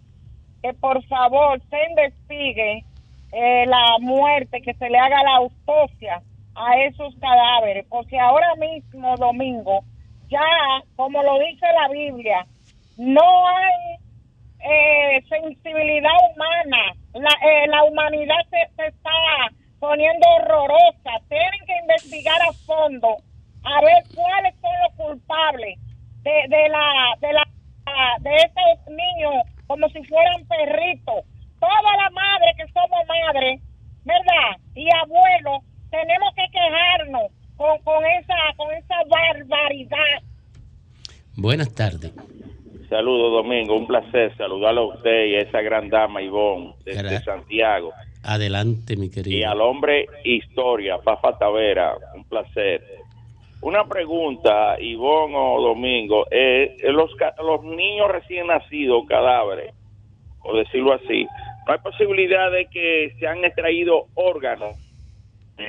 [0.61, 2.85] que por favor se investigue
[3.33, 6.21] eh, la muerte, que se le haga la autopsia
[6.61, 9.83] a esos cadáveres, porque ahora mismo, Domingo,
[10.29, 10.39] ya,
[10.95, 12.45] como lo dice la Biblia,
[12.97, 13.97] no hay
[14.59, 16.93] eh, sensibilidad humana.
[17.13, 19.09] La, eh, la humanidad se, se está
[19.79, 21.11] poniendo horrorosa.
[21.27, 23.17] Tienen que investigar a fondo
[23.63, 25.79] a ver cuáles son los culpables
[26.23, 27.43] de, de la de la
[28.19, 29.33] de esos niños
[29.67, 31.25] como si fueran perritos.
[31.59, 33.61] Toda la madre que somos madres,
[34.03, 34.57] ¿verdad?
[34.75, 37.23] Y abuelos, tenemos que quejarnos
[37.57, 40.21] con, con esa con esa barbaridad.
[41.35, 42.11] Buenas tardes.
[42.89, 43.75] Saludos, Domingo.
[43.77, 47.19] Un placer saludarlo a usted y a esa gran dama, Ivonne, desde.
[47.21, 47.91] Santiago.
[48.23, 49.49] Adelante, mi Y querido.
[49.49, 51.95] al hombre Historia, Fafa Tavera.
[52.15, 52.83] Un placer.
[53.61, 56.25] Una pregunta, Ivonne o Domingo.
[56.31, 59.73] Eh, los, ca- los niños recién nacidos, cadáveres,
[60.41, 61.25] por decirlo así,
[61.67, 64.75] ¿no hay posibilidad de que se han extraído órganos?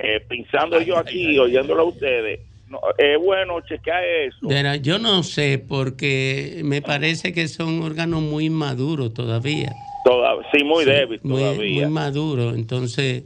[0.03, 2.41] Eh, pensando yo aquí, oyéndolo a ustedes.
[2.69, 4.39] No, es bueno chequear eso.
[4.43, 9.73] Mira, yo no sé porque me parece que son órganos muy maduros todavía.
[10.05, 11.83] Toda- sí, muy débil Muy, todavía.
[11.83, 12.55] muy maduro.
[12.55, 13.25] Entonces,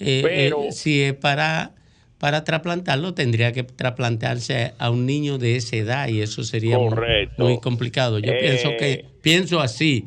[0.00, 1.70] eh, Pero- eh, si es para,
[2.18, 6.88] para trasplantarlo, tendría que trasplantarse a un niño de esa edad y eso sería muy-
[6.90, 7.44] Correcto.
[7.44, 8.18] muy complicado.
[8.18, 10.04] Yo Eh, pienso que pienso así.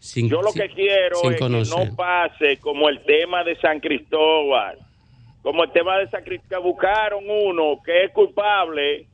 [0.00, 1.78] Sin, Yo lo sin- que quiero es conocer.
[1.78, 4.76] que no pase como el tema de San Cristóbal.
[5.44, 9.06] Como el tema de que buscaron uno que es culpable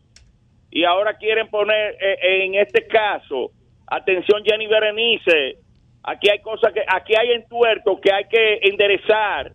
[0.70, 3.50] y ahora quieren poner eh, en este caso,
[3.84, 5.58] atención Jenny Berenice,
[6.04, 9.54] aquí hay cosas que, aquí hay entuertos que hay que enderezar,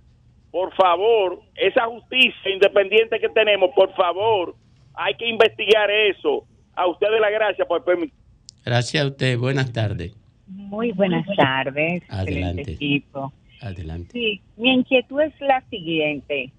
[0.51, 4.53] por favor, esa justicia independiente que tenemos, por favor,
[4.95, 6.45] hay que investigar eso.
[6.73, 8.19] A ustedes la gracia por permitir.
[8.65, 9.37] Gracias a usted.
[9.37, 10.13] Buenas tardes.
[10.45, 12.63] Muy buenas tardes, Adelante.
[12.63, 13.31] excelente equipo.
[13.61, 14.09] Adelante.
[14.11, 16.51] Sí, mi inquietud es la siguiente.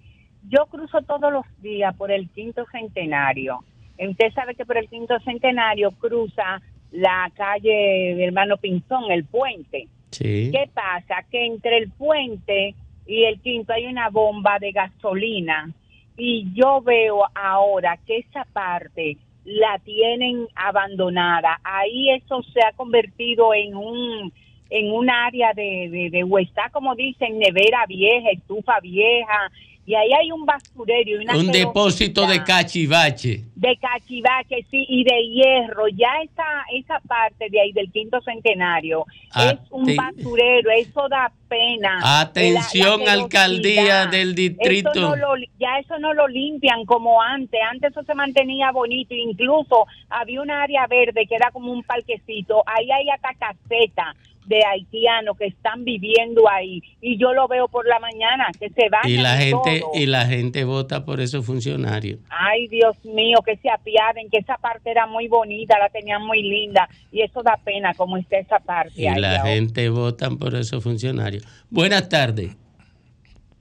[0.48, 3.64] Yo cruzo todos los días por el quinto centenario.
[3.98, 6.60] Usted sabe que por el quinto centenario cruza
[6.92, 9.88] la calle de hermano Pinzón, el puente.
[10.10, 10.50] Sí.
[10.52, 11.24] ¿Qué pasa?
[11.30, 12.74] Que entre el puente
[13.06, 15.70] y el quinto hay una bomba de gasolina
[16.16, 21.60] y yo veo ahora que esa parte la tienen abandonada.
[21.62, 24.32] Ahí eso se ha convertido en un
[24.68, 29.52] en un área de, de, de como dicen nevera vieja, estufa vieja
[29.86, 33.42] y ahí hay un basurero y una Un depósito de cachivache.
[33.54, 35.86] de cachivache, sí, y de hierro.
[35.88, 36.42] Ya esa,
[36.74, 39.04] esa parte de ahí del quinto centenario
[39.36, 42.20] es un basurero, eso da pena.
[42.20, 44.90] Atención, La- la alcaldía del distrito.
[44.90, 47.60] Eso no lo- ya eso no lo limpian como antes.
[47.70, 49.14] Antes eso se mantenía bonito.
[49.14, 52.62] Incluso había un área verde que era como un parquecito.
[52.66, 54.14] Ahí hay hasta caseta
[54.46, 56.82] de haitianos que están viviendo ahí.
[57.00, 60.24] Y yo lo veo por la mañana, que se van Y la gente y la
[60.26, 62.20] gente vota por esos funcionarios.
[62.30, 66.42] Ay, Dios mío, que se apiaden, que esa parte era muy bonita, la tenían muy
[66.42, 68.92] linda y eso da pena como está esa parte.
[68.96, 69.50] Y ahí la ahora.
[69.52, 71.44] gente vota por esos funcionarios.
[71.70, 72.56] Buenas tardes.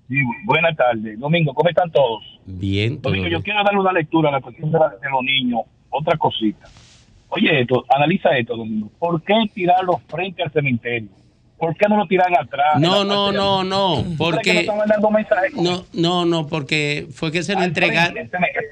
[0.07, 0.15] Sí,
[0.45, 1.19] buenas tardes.
[1.19, 2.23] Domingo, ¿cómo están todos?
[2.45, 3.41] Bien, todo Domingo, yo bien.
[3.41, 5.61] quiero darle una lectura a la cuestión de, la- de los niños.
[5.89, 6.67] Otra cosita.
[7.35, 8.89] Oye, esto, analiza esto, Domingo.
[8.99, 11.09] ¿Por qué tirarlos frente al cementerio?
[11.57, 12.79] ¿Por qué no lo tiran atrás?
[12.79, 17.43] No, no, no, no, ¿Tú crees que no porque no, no, no, porque fue que
[17.43, 18.29] se lo entregaron,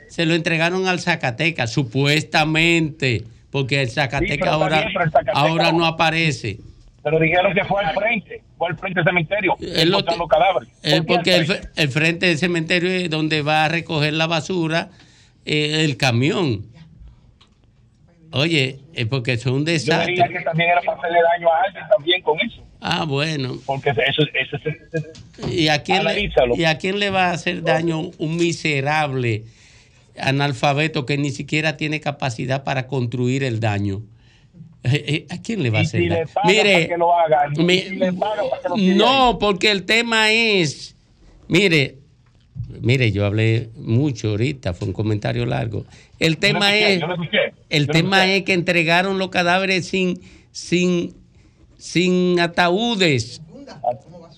[0.10, 4.86] se lo entregaron al Zacatecas, supuestamente, porque el Zacatecas ahora,
[5.34, 6.58] ahora no aparece.
[7.04, 10.70] Pero dijeron que fue al frente, fue al frente del cementerio, los cadáveres.
[10.84, 11.68] El- ¿Por qué al porque el, frente?
[11.68, 14.90] fre- el frente del cementerio es donde va a recoger la basura
[15.46, 16.66] eh, el camión.
[18.36, 20.08] Oye, es porque eso es un Yo desastre.
[20.08, 22.64] diría que también era para hacerle daño a alguien también con eso.
[22.82, 23.60] Ah, bueno.
[23.66, 26.32] Porque eso, eso, eso, ¿Y a, quién le.
[26.56, 29.44] ¿Y a quién le va a hacer daño un miserable
[30.18, 34.02] analfabeto que ni siquiera tiene capacidad para construir el daño?
[34.84, 36.26] Eh, eh, ¿A quién le va a hacer si daño?
[36.46, 37.84] Mire, que lo haga, mi-
[38.76, 40.96] si no, porque el tema es,
[41.48, 42.00] mire,
[42.82, 45.86] mire, yo hablé mucho ahorita, fue un comentario largo.
[46.20, 47.02] El tema es,
[47.70, 50.20] el tema es que entregaron los cadáveres sin,
[50.52, 51.14] sin,
[51.78, 53.42] sin ataúdes.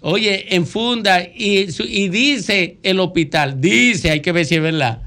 [0.02, 5.02] Oye, en funda y, y dice el hospital, dice, hay que ver si es verdad,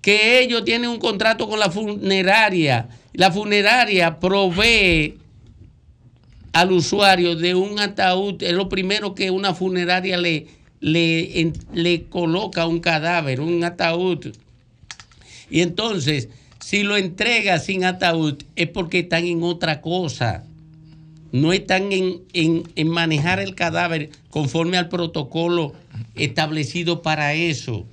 [0.00, 2.88] que ellos tienen un contrato con la funeraria.
[3.12, 5.18] La funeraria provee
[6.52, 10.46] al usuario de un ataúd, es lo primero que una funeraria le,
[10.80, 14.34] le, le coloca un cadáver, un ataúd.
[15.50, 16.28] Y entonces,
[16.60, 20.44] si lo entrega sin ataúd, es porque están en otra cosa.
[21.32, 25.74] No están en, en- en manejar el cadáver conforme al protocolo
[26.14, 27.86] establecido para eso.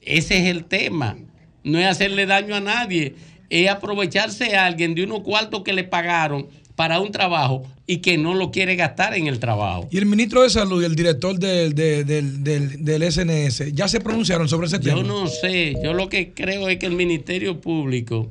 [0.00, 1.16] Ese es el tema.
[1.64, 3.14] No es hacerle daño a nadie,
[3.48, 8.16] es aprovecharse a alguien de unos cuartos que le pagaron para un trabajo y que
[8.18, 9.88] no lo quiere gastar en el trabajo.
[9.90, 13.88] Y el ministro de Salud y el director del, del, del, del- del SNS ya
[13.88, 14.96] se pronunciaron sobre ese tema.
[14.96, 18.30] Yo no sé, yo lo que creo es que el Ministerio Público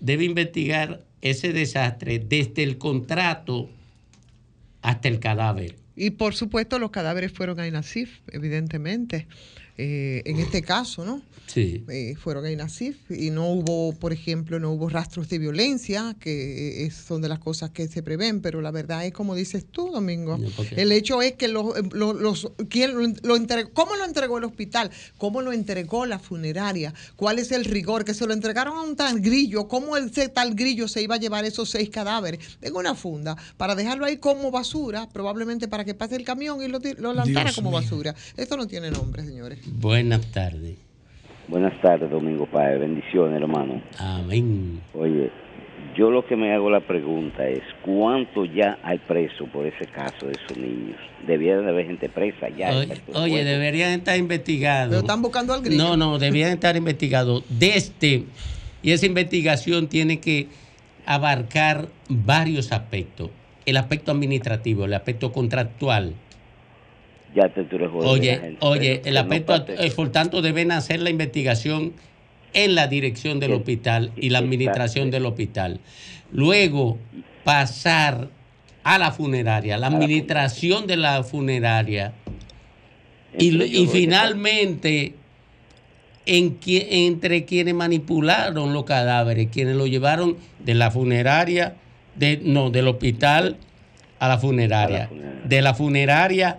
[0.00, 3.68] debe investigar ese desastre desde el contrato
[4.82, 5.76] hasta el cadáver.
[5.96, 9.26] Y por supuesto los cadáveres fueron a INASIF, evidentemente.
[9.82, 11.22] Eh, en este caso, ¿no?
[11.46, 11.84] Sí.
[11.88, 16.84] Eh, fueron a INASIF y no hubo, por ejemplo, no hubo rastros de violencia, que
[16.86, 19.90] es- son de las cosas que se prevén, pero la verdad es como dices tú,
[19.90, 20.38] Domingo.
[20.76, 23.70] El hecho es que los, eh, los, los- ¿quién lo, lo entregó?
[23.72, 24.90] ¿Cómo lo entregó el hospital?
[25.18, 26.94] ¿Cómo lo entregó la funeraria?
[27.16, 28.04] ¿Cuál es el rigor?
[28.04, 29.66] Que se lo entregaron a un tal grillo.
[29.66, 33.74] ¿Cómo ese tal grillo se iba a llevar esos seis cadáveres en una funda para
[33.74, 37.56] dejarlo ahí como basura, probablemente para que pase el camión y lo, lo lanzara Dios
[37.56, 37.80] como mío.
[37.80, 38.14] basura?
[38.36, 39.58] Esto no tiene nombre, señores.
[39.72, 40.76] Buenas tardes.
[41.48, 42.80] Buenas tardes, Domingo Páez.
[42.80, 43.82] Bendiciones, hermano.
[43.98, 44.80] Amén.
[44.94, 45.30] Oye,
[45.96, 50.26] yo lo que me hago la pregunta es, ¿cuánto ya hay preso por ese caso
[50.26, 50.96] de esos niños?
[51.26, 52.70] Debía de haber gente presa ya.
[52.70, 54.90] Oye, oye, deberían estar investigados.
[54.90, 55.82] Pero están buscando al grillo.
[55.82, 58.24] No, no, deberían estar investigados desde,
[58.82, 60.48] y esa investigación tiene que
[61.06, 63.30] abarcar varios aspectos.
[63.66, 66.14] El aspecto administrativo, el aspecto contractual.
[67.34, 69.64] Ya te tú eres Oye, oye, el aspecto,
[69.94, 71.92] por tanto, deben hacer la investigación
[72.52, 75.80] en la dirección del hospital y la administración del hospital.
[76.32, 76.98] Luego,
[77.44, 78.28] pasar
[78.82, 82.14] a la funeraria, la administración de la funeraria,
[83.38, 85.14] Y, finalmente,
[86.26, 91.76] en entre quienes manipularon los cadáveres, quienes lo llevaron de la funeraria,
[92.16, 93.56] de, no, del hospital
[94.18, 95.08] a la funeraria,
[95.44, 96.58] de la funeraria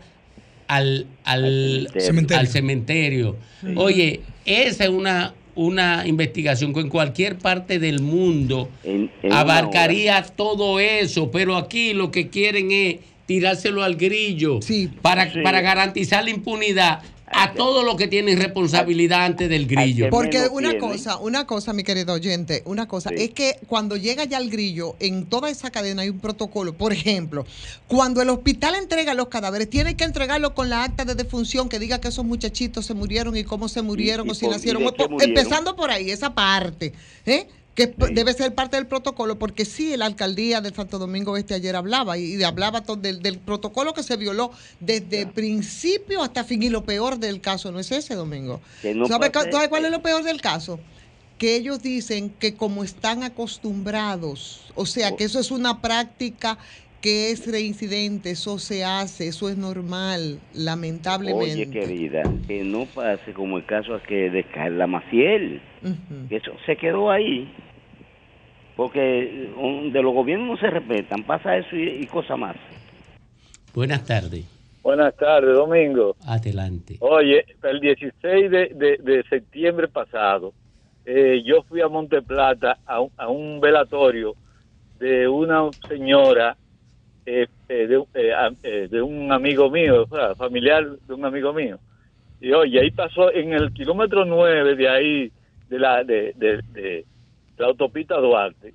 [0.72, 2.40] al, al, cementerio.
[2.40, 3.36] al cementerio.
[3.62, 3.74] Sí.
[3.76, 10.80] Oye, esa es una, una investigación que en cualquier parte del mundo En abarcaría todo
[10.80, 14.60] eso, pero aquí lo que quieren es tirárselo al grillo
[15.02, 15.40] para, Sí.
[15.44, 17.02] para garantizar la impunidad
[17.34, 20.10] a todos los que tienen responsabilidad antes del grillo.
[20.10, 24.38] Porque una cosa, una cosa, mi querido oyente, una cosa, es que cuando llega ya
[24.38, 26.74] el grillo, en toda esa cadena hay un protocolo.
[26.74, 27.46] Por ejemplo,
[27.88, 31.80] cuando el hospital entrega los cadáveres, tiene que entregarlo con la acta de defunción que
[31.80, 34.84] diga que esos muchachitos se murieron y cómo se murieron y o si por- nacieron.
[34.84, 35.38] por- murieron.
[35.38, 36.94] Empezando por ahí, esa parte,
[37.26, 37.48] ¿eh?
[37.76, 41.76] Que debe ser parte del protocolo, porque sí, la alcaldía de Santo Domingo Este ayer
[41.76, 46.64] hablaba y, y hablaba del, del protocolo que se violó desde principio hasta fin.
[46.64, 48.60] Y lo peor del caso no es ese, Domingo.
[48.84, 50.80] No ¿Sabe, cuál es lo peor del caso?
[51.38, 56.58] Que ellos dicen que como están acostumbrados, o sea, que eso es una práctica
[57.02, 61.54] que es reincidente, eso se hace, eso es normal, lamentablemente.
[61.54, 65.62] Oye, querida, que no pase como el caso que de Carla Maciel,
[66.30, 67.52] que eso se quedó ahí.
[68.76, 69.00] Porque
[69.92, 72.56] de los gobiernos no se respetan, pasa eso y, y cosas más.
[73.74, 74.46] Buenas tardes.
[74.82, 76.16] Buenas tardes, Domingo.
[76.26, 76.98] Adelante.
[77.00, 80.54] Oye, el 16 de, de- de septiembre pasado,
[81.06, 84.36] eh, yo fui a Monteplata a un, a un velatorio
[85.00, 86.58] de una señora,
[87.26, 88.04] eh, eh, de,
[88.64, 91.78] eh, de un amigo mío, familiar de un amigo mío.
[92.40, 95.32] Y oye, ahí pasó en el kilómetro 9 de ahí,
[95.70, 97.06] de la, de,
[97.58, 98.74] la autopista Duarte.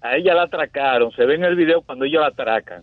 [0.00, 2.82] A ella la atracaron, se ve en el video cuando ellos la atracan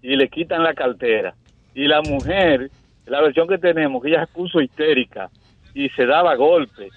[0.00, 1.34] y le quitan la cartera.
[1.74, 2.70] Y la mujer,
[3.06, 5.28] la versión que tenemos, que ella se puso histérica
[5.74, 6.92] y se daba golpes.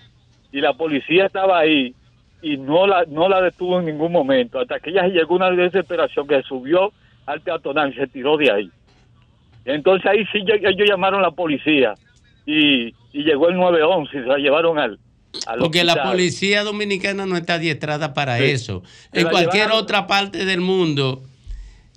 [0.52, 1.96] Y la policía estaba ahí
[2.44, 5.52] y no la, no la detuvo en ningún momento, hasta que ella llegó a una
[5.52, 6.92] desesperación que subió
[7.28, 8.72] al peatonal y se tiró de ahí.
[9.66, 11.94] Entonces ahí sí ellos llamaron a la policía
[12.46, 14.98] y, y llegó el 911 y se la llevaron al,
[15.60, 18.46] Porque la policía dominicana no está adiestrada para Sí.
[18.46, 18.82] eso.
[19.14, 21.22] Se En cualquier llevaron- otra parte del mundo,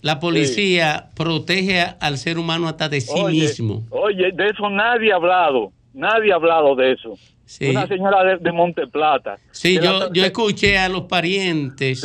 [0.02, 3.84] la policía protege al ser humano hasta de sí Oye, mismo.
[3.90, 7.14] Oye, de eso nadie ha hablado, nadie ha hablado de eso.
[7.44, 7.66] Sí.
[7.68, 9.36] Una señora de, de Monteplata.
[9.52, 12.04] Sí, yo, la- yo escuché a los parientes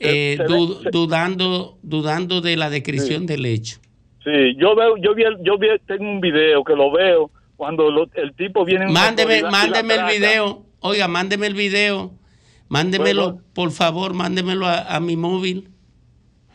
[0.00, 3.78] eh, Se- se du- ve- se- dudando, dudando de la descripción del hecho.
[4.24, 8.08] Sí, yo veo, yo vi, yo vi, tengo un video que lo veo cuando lo-
[8.14, 8.86] el tipo viene.
[8.88, 10.62] Mándeme, mándeme el video.
[10.80, 12.12] Oiga, mándeme el video.
[12.68, 15.68] Mándemelo, por favor, mándemelo a, a mi móvil.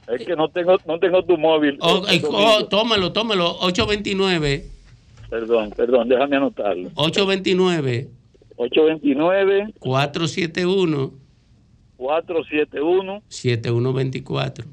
[0.08, 1.78] Es que no tengo, no tengo tu móvil.
[1.82, 3.58] Oh, eh, eh, oh, tómelo, tómelo.
[3.60, 4.66] 829,
[5.30, 6.90] Perdón, perdón, déjame anotarlo.
[6.96, 8.08] 829,
[8.56, 11.12] 829 471,
[12.06, 14.66] 471 7124.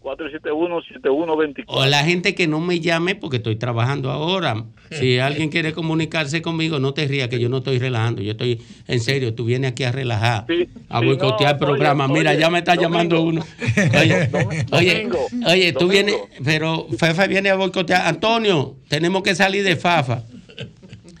[0.00, 1.64] 471 7124.
[1.66, 4.64] O la gente que no me llame porque estoy trabajando ahora.
[4.92, 8.22] Si alguien quiere comunicarse conmigo, no te rías que yo no estoy relajando.
[8.22, 9.34] Yo estoy en serio.
[9.34, 10.44] Tú vienes aquí a relajar,
[10.88, 12.04] a sí, boicotear el no, programa.
[12.04, 12.92] oye, Mira, oye, ya me está Domingo.
[12.92, 13.42] llamando uno.
[14.00, 14.28] Oye,
[14.70, 15.88] oye, Domingo, oye, tú Domingo.
[15.90, 16.14] vienes,
[16.44, 18.06] pero Fefa viene a boicotear.
[18.06, 20.22] Antonio, tenemos que salir de Fafa.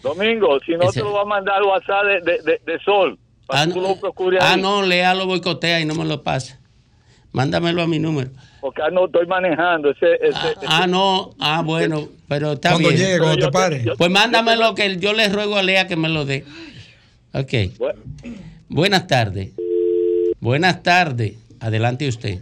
[0.00, 3.18] Domingo, si no Ese- te lo va a mandar WhatsApp de, de, de- de Sol.
[3.46, 4.60] Para Ah, que tú no, lo procures ah, ahí.
[4.62, 6.58] no, Lea lo boicotea y no me lo pasa.
[7.32, 8.30] Mándamelo a mi número.
[8.60, 10.14] Porque ah, no estoy manejando ese.
[10.14, 10.36] ese-
[10.66, 13.00] Ah, no, ah, bueno, pero está Cuando bien.
[13.00, 13.84] llegue, cuando te pare.
[13.96, 16.44] Pues mándamelo que yo le ruego a Lea que me lo dé.
[17.34, 17.52] Ok.
[18.68, 19.50] Buenas tardes.
[20.40, 21.34] Buenas tardes.
[21.60, 22.40] Adelante usted.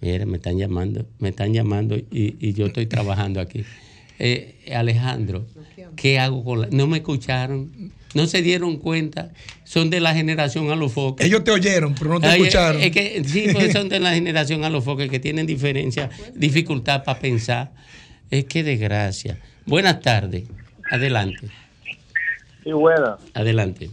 [0.00, 2.06] Mire, me están llamando, me están llamando y,
[2.40, 3.64] y yo estoy trabajando aquí.
[4.22, 5.46] Eh, Alejandro,
[5.96, 6.68] ¿qué hago con la.?
[6.70, 9.30] No me escucharon, no se dieron cuenta,
[9.64, 11.26] son de la generación a los foques.
[11.26, 12.82] Ellos te oyeron, pero no te Ay, escucharon.
[12.82, 17.02] es que, sí, pues son de la generación a los foques que tienen diferencia, dificultad
[17.02, 17.72] para pensar.
[18.30, 19.38] Es que desgracia.
[19.64, 20.44] Buenas tardes.
[20.90, 21.48] Adelante.
[22.62, 23.16] Sí, buena.
[23.34, 23.88] Adelante.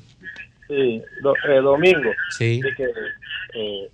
[0.67, 2.09] Sí, do- eh, domingo.
[2.37, 2.59] Sí.
[2.75, 3.89] Que, eh,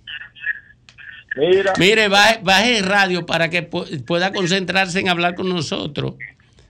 [1.36, 1.72] mira.
[1.78, 6.14] Mire, baje, baje el radio para que pu- pueda concentrarse en hablar con nosotros.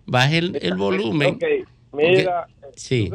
[0.07, 1.35] Baje el, el volumen.
[1.35, 1.45] Ok,
[1.93, 2.47] mira,
[2.77, 3.11] Sí.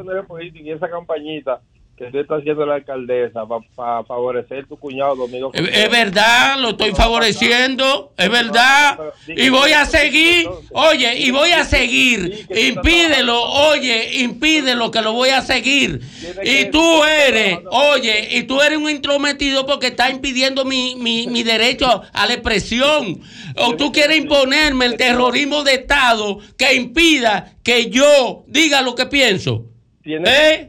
[0.56, 1.62] y esa campañita
[2.00, 3.41] que tú estás haciendo la alcaldesa
[3.76, 5.52] para favorecer tu cuñado Domingo.
[5.54, 8.97] Es, es verdad, lo estoy favoreciendo, es verdad.
[9.28, 12.47] Y voy a seguir, oye, y voy a seguir.
[12.50, 16.00] Impídelo, oye, impídelo que lo voy a seguir.
[16.41, 21.43] Y tú eres, oye, y tú eres un intrometido porque estás impidiendo mi, mi, mi
[21.43, 23.20] derecho a la expresión.
[23.58, 29.06] O tú quieres imponerme el terrorismo de Estado que impida que yo diga lo que
[29.06, 29.66] pienso.
[30.06, 30.68] ¿Eh?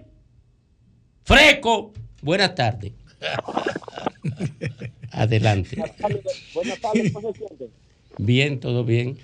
[1.31, 1.93] Fresco.
[2.23, 2.93] Buenas tardes.
[5.13, 5.77] Adelante.
[6.53, 7.71] Buenas tardes, ¿cómo se siente?
[8.19, 9.17] Bien, todo bien.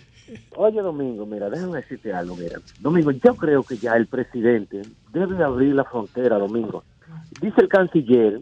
[0.54, 2.60] Oye, Domingo, mira, déjame decirte algo, mira.
[2.78, 4.82] Domingo, yo creo que ya el presidente
[5.12, 6.84] debe abrir la frontera, Domingo.
[7.40, 8.40] Dice el canciller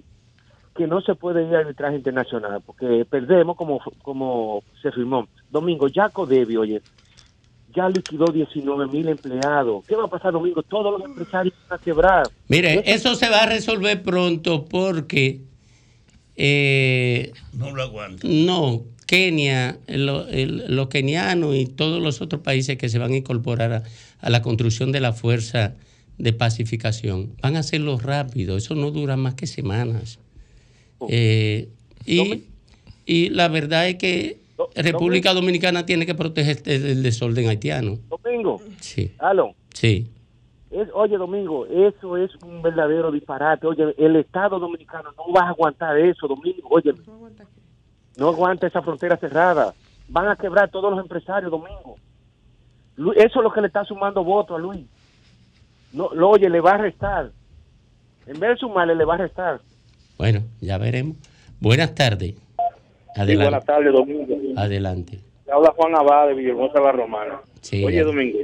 [0.76, 5.26] que no se puede ir a arbitraje internacional porque perdemos como, como se firmó.
[5.50, 6.82] Domingo, ya Codevi, oye,
[7.74, 9.84] ya liquidó 19 mil empleados.
[9.86, 10.62] ¿Qué va a pasar, Domingo?
[10.62, 12.28] Todos los empresarios van a quebrar.
[12.48, 15.40] Mire, eso se va a resolver pronto porque...
[16.36, 18.26] eh, No lo aguanto.
[18.28, 23.16] no, Kenia, lo- el- los kenianos y todos los otros países que se van a
[23.16, 23.82] incorporar a,
[24.20, 25.74] a la construcción de la fuerza
[26.16, 28.56] de pacificación van a hacerlo rápido.
[28.56, 30.18] Eso no dura más que semanas.
[31.08, 31.68] Eh,
[32.06, 32.44] y,
[33.04, 34.38] y la verdad es que
[34.76, 37.98] República Dominicana tiene que protegerse del desorden haitiano.
[38.08, 39.54] Domingo, Sí, aló.
[39.72, 40.10] sí.
[40.70, 43.64] Es, oye, Domingo, eso es un verdadero disparate.
[43.66, 46.66] Oye, el Estado dominicano no va a aguantar eso, Domingo.
[46.68, 46.92] Oye,
[48.16, 49.72] no aguanta esa frontera cerrada.
[50.08, 51.96] Van a quebrar todos los empresarios, Domingo.
[53.16, 54.84] Eso es lo que le está sumando votos a Luis.
[55.92, 57.30] No, lo, oye, le va a restar.
[58.26, 59.60] En vez de sumarle, le va a restar.
[60.18, 61.16] Bueno, ya veremos.
[61.60, 62.34] Buenas tardes.
[63.14, 63.44] Sí, Adelante.
[63.44, 64.36] buenas tardes, Domingo.
[64.56, 65.18] Adelante.
[65.44, 67.40] Te habla Juan Abad de Villahermosa La Romana.
[67.60, 68.04] Sí, Oye, ya.
[68.04, 68.38] Domingo,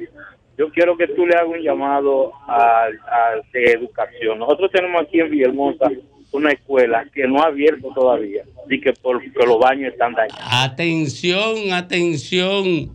[0.57, 4.39] yo quiero que tú le hagas un llamado al al de educación.
[4.39, 5.91] Nosotros tenemos aquí en Villahermosa
[6.33, 10.41] una escuela que no ha abierto todavía y que porque los baños están dañados.
[10.53, 12.91] Atención, atención.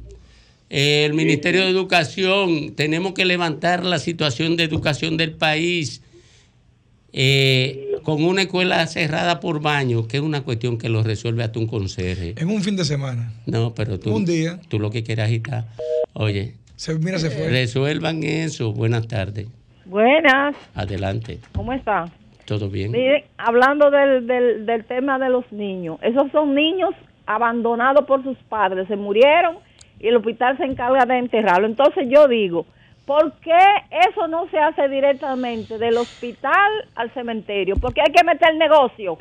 [0.69, 6.01] El Ministerio de Educación, tenemos que levantar la situación de educación del país
[7.13, 11.59] eh, con una escuela cerrada por baño, que es una cuestión que lo resuelve hasta
[11.59, 12.35] un conserje.
[12.37, 13.33] En un fin de semana.
[13.45, 14.59] No, pero tú, Un día.
[14.69, 15.65] tú lo que quieres agitar.
[16.13, 17.49] Oye, Se, mira, se fue.
[17.49, 18.71] resuelvan eso.
[18.71, 19.47] Buenas tardes.
[19.85, 21.39] Buenas, Adelante.
[21.53, 22.05] ¿cómo está?
[22.45, 22.91] ¿Todo bien?
[22.91, 26.91] Miren, hablando del, del, del tema de los niños, esos son niños
[27.25, 29.57] abandonados por sus padres, se murieron
[29.99, 31.65] y el hospital se encarga de enterrarlo.
[31.67, 32.65] Entonces yo digo,
[33.05, 33.57] ¿por qué
[34.09, 37.75] eso no se hace directamente del hospital al cementerio?
[37.79, 39.17] Porque hay que meter el negocio.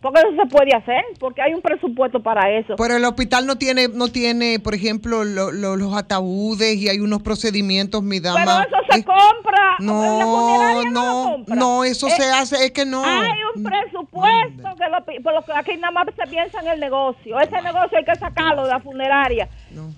[0.00, 2.76] Porque eso se puede hacer, porque hay un presupuesto para eso.
[2.76, 7.00] Pero el hospital no tiene, no tiene, por ejemplo, lo- lo- los ataúdes y hay
[7.00, 8.38] unos procedimientos, mi dama.
[8.44, 9.74] Pero eso se compra.
[9.80, 11.54] No, no, no, lo compra.
[11.56, 13.02] no, eso Eh, se hace, es que no.
[13.04, 16.68] Hay un presupuesto que lo, pi- por lo que aquí nada más se piensa en
[16.68, 17.40] el negocio.
[17.40, 19.48] Ese negocio hay que sacarlo de la funeraria.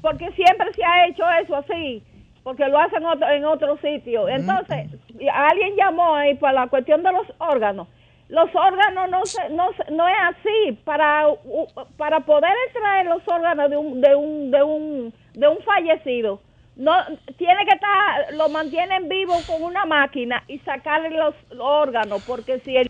[0.01, 2.03] Porque siempre se ha hecho eso así.
[2.43, 4.29] Porque lo hacen otro, en otro sitio.
[4.29, 4.87] Entonces,
[5.33, 7.89] alguien llamó ahí para la cuestión de los órganos.
[8.29, 10.73] Los órganos no, se, no, no es así.
[10.85, 11.27] Para,
[11.97, 16.41] para poder extraer los órganos de un, de un, de un, de un fallecido,
[16.77, 16.93] no
[17.37, 22.25] tiene que estar, lo mantienen vivo con una máquina y sacarle los órganos.
[22.27, 22.90] Porque si El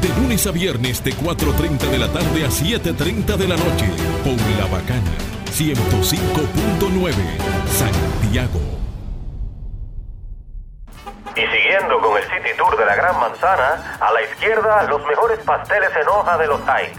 [0.00, 3.86] De lunes a viernes de 4.30 de la tarde a 7.30 de la noche.
[4.24, 5.12] Por La Bacana.
[5.52, 7.12] 105.9.
[7.68, 8.60] Santiago.
[11.36, 15.38] Y siguiendo con el City Tour de la Gran Manzana, a la izquierda los mejores
[15.40, 16.98] pasteles en hoja de los Heights.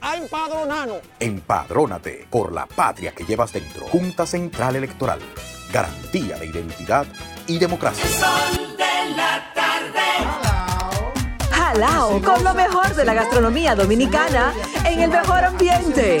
[0.00, 0.98] a empadronarnos.
[1.20, 3.86] Empadrónate por la patria que llevas dentro.
[3.88, 5.20] Junta Central Electoral.
[5.72, 7.06] Garantía de identidad
[7.46, 8.04] y democracia.
[8.04, 10.00] El sol de la tarde.
[11.50, 14.52] Jalao con lo mejor de la gastronomía dominicana
[14.84, 16.20] en el mejor ambiente.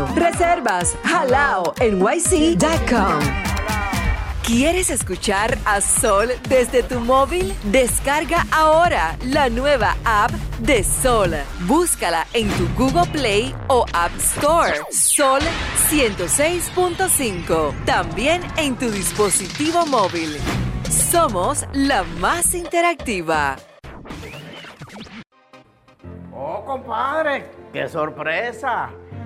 [0.15, 3.19] Reservas halao nyc.com.
[4.43, 7.53] ¿Quieres escuchar a Sol desde tu móvil?
[7.71, 11.31] Descarga ahora la nueva app de Sol.
[11.67, 14.73] Búscala en tu Google Play o App Store.
[14.91, 15.41] Sol
[15.89, 17.73] 106.5.
[17.85, 20.35] También en tu dispositivo móvil.
[20.89, 23.55] Somos la más interactiva.
[26.33, 28.89] Oh, compadre, qué sorpresa.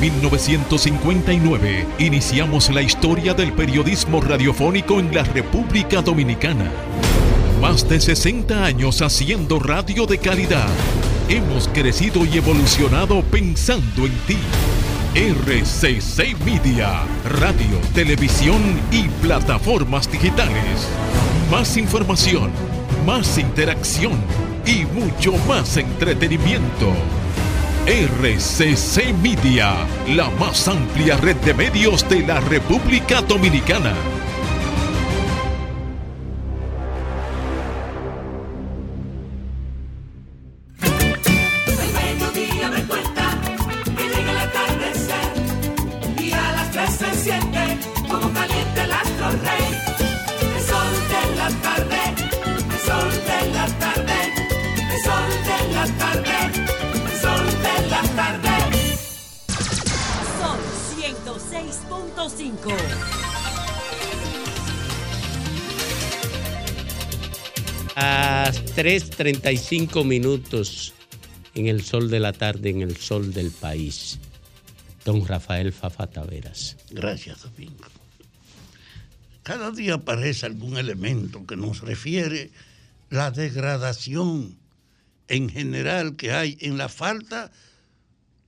[0.00, 6.72] 1959 iniciamos la historia del periodismo radiofónico en la República Dominicana.
[7.60, 10.70] Más de 60 años haciendo radio de calidad.
[11.28, 14.38] Hemos crecido y evolucionado pensando en ti.
[15.14, 17.02] RCC Media,
[17.38, 20.88] radio, televisión y plataformas digitales.
[21.50, 22.50] Más información,
[23.04, 24.18] más interacción
[24.64, 26.94] y mucho más entretenimiento.
[27.86, 29.74] RCC Media,
[30.06, 34.19] la más amplia red de medios de la República Dominicana.
[68.90, 70.92] 3.35 minutos
[71.54, 74.18] en el sol de la tarde, en el sol del país.
[75.04, 76.76] Don Rafael Fafa Taveras.
[76.90, 77.84] Gracias, Domingo.
[79.44, 82.50] Cada día aparece algún elemento que nos refiere
[83.10, 84.58] la degradación
[85.28, 87.52] en general que hay en la falta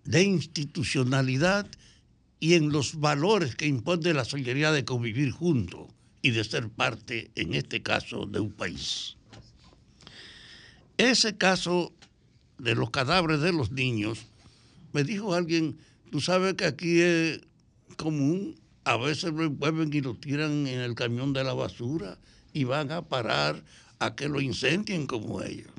[0.03, 1.68] de institucionalidad
[2.40, 5.86] y en los valores que impone la solidaridad de convivir juntos
[6.20, 9.16] y de ser parte, en este caso, de un país.
[11.03, 11.92] Ese caso
[12.59, 14.24] de los cadáveres de los niños,
[14.92, 15.76] me dijo alguien,
[16.12, 17.40] tú sabes que aquí es
[17.96, 22.18] común, a veces lo envuelven y lo tiran en el camión de la basura
[22.53, 23.64] y van a parar
[23.98, 25.72] a que lo incendien como ellos.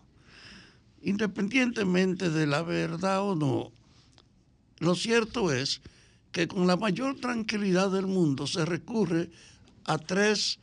[1.04, 3.72] Independientemente de la verdad o no,
[4.80, 5.80] lo cierto es
[6.34, 9.30] que con la mayor tranquilidad del mundo se recurre
[9.86, 10.60] a tres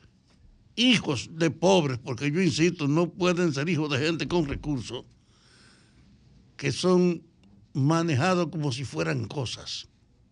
[0.81, 5.05] hijos de pobres, porque yo insisto, no pueden ser hijos de gente con recursos,
[6.57, 7.22] que son
[7.74, 9.89] manejados como si fueran cosas.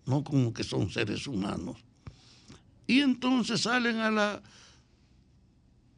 [0.06, 1.76] no como que son seres humanos.
[2.86, 4.42] Y entonces salen a la,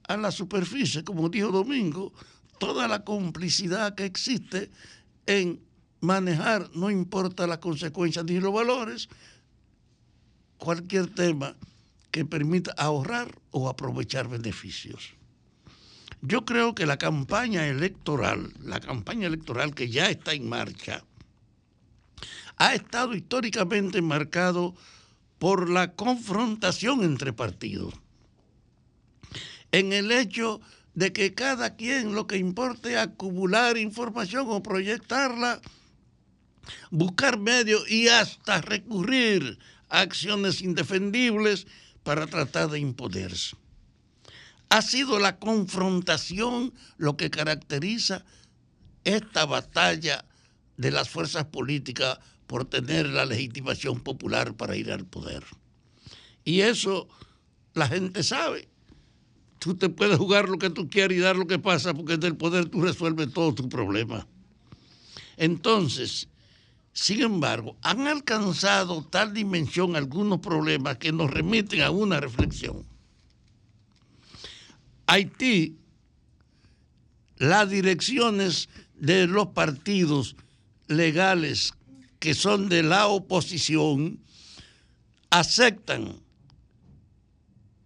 [0.08, 2.12] a la superficie, como dijo Domingo,
[2.58, 4.68] toda la complicidad que existe
[5.26, 5.60] en
[6.00, 9.08] manejar, no importa las consecuencias ni los valores,
[10.58, 11.54] cualquier tema
[12.10, 15.14] que permita ahorrar o aprovechar beneficios.
[16.22, 21.04] Yo creo que la campaña electoral, la campaña electoral que ya está en marcha,
[22.56, 24.74] ha estado históricamente marcado
[25.38, 27.94] por la confrontación entre partidos.
[29.72, 30.60] En el hecho
[30.94, 35.62] de que cada quien lo que importa es acumular información o proyectarla,
[36.90, 39.58] buscar medios y hasta recurrir
[39.88, 41.66] a acciones indefendibles
[42.02, 43.56] para tratar de imponerse.
[44.68, 48.24] Ha sido la confrontación lo que caracteriza
[49.04, 50.24] esta batalla
[50.76, 55.44] de las fuerzas políticas por tener la legitimación popular para ir al poder.
[56.44, 57.08] Y eso
[57.74, 58.68] la gente sabe.
[59.58, 62.36] Tú te puedes jugar lo que tú quieras y dar lo que pasa porque del
[62.36, 64.26] poder tú resuelves todos tus problemas.
[65.36, 66.28] Entonces,
[67.00, 72.84] sin embargo, han alcanzado tal dimensión algunos problemas que nos remiten a una reflexión.
[75.06, 75.78] Haití,
[77.38, 80.36] las direcciones de los partidos
[80.88, 81.72] legales
[82.18, 84.20] que son de la oposición
[85.30, 86.20] aceptan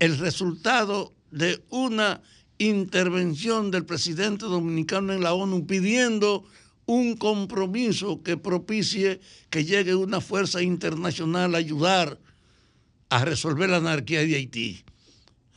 [0.01, 2.21] el resultado de una
[2.59, 6.45] intervención del presidente dominicano en la ONU pidiendo
[6.87, 9.21] un compromiso que propicie
[9.51, 12.19] que llegue una fuerza internacional a ayudar
[13.09, 14.85] a resolver la anarquía de Haití,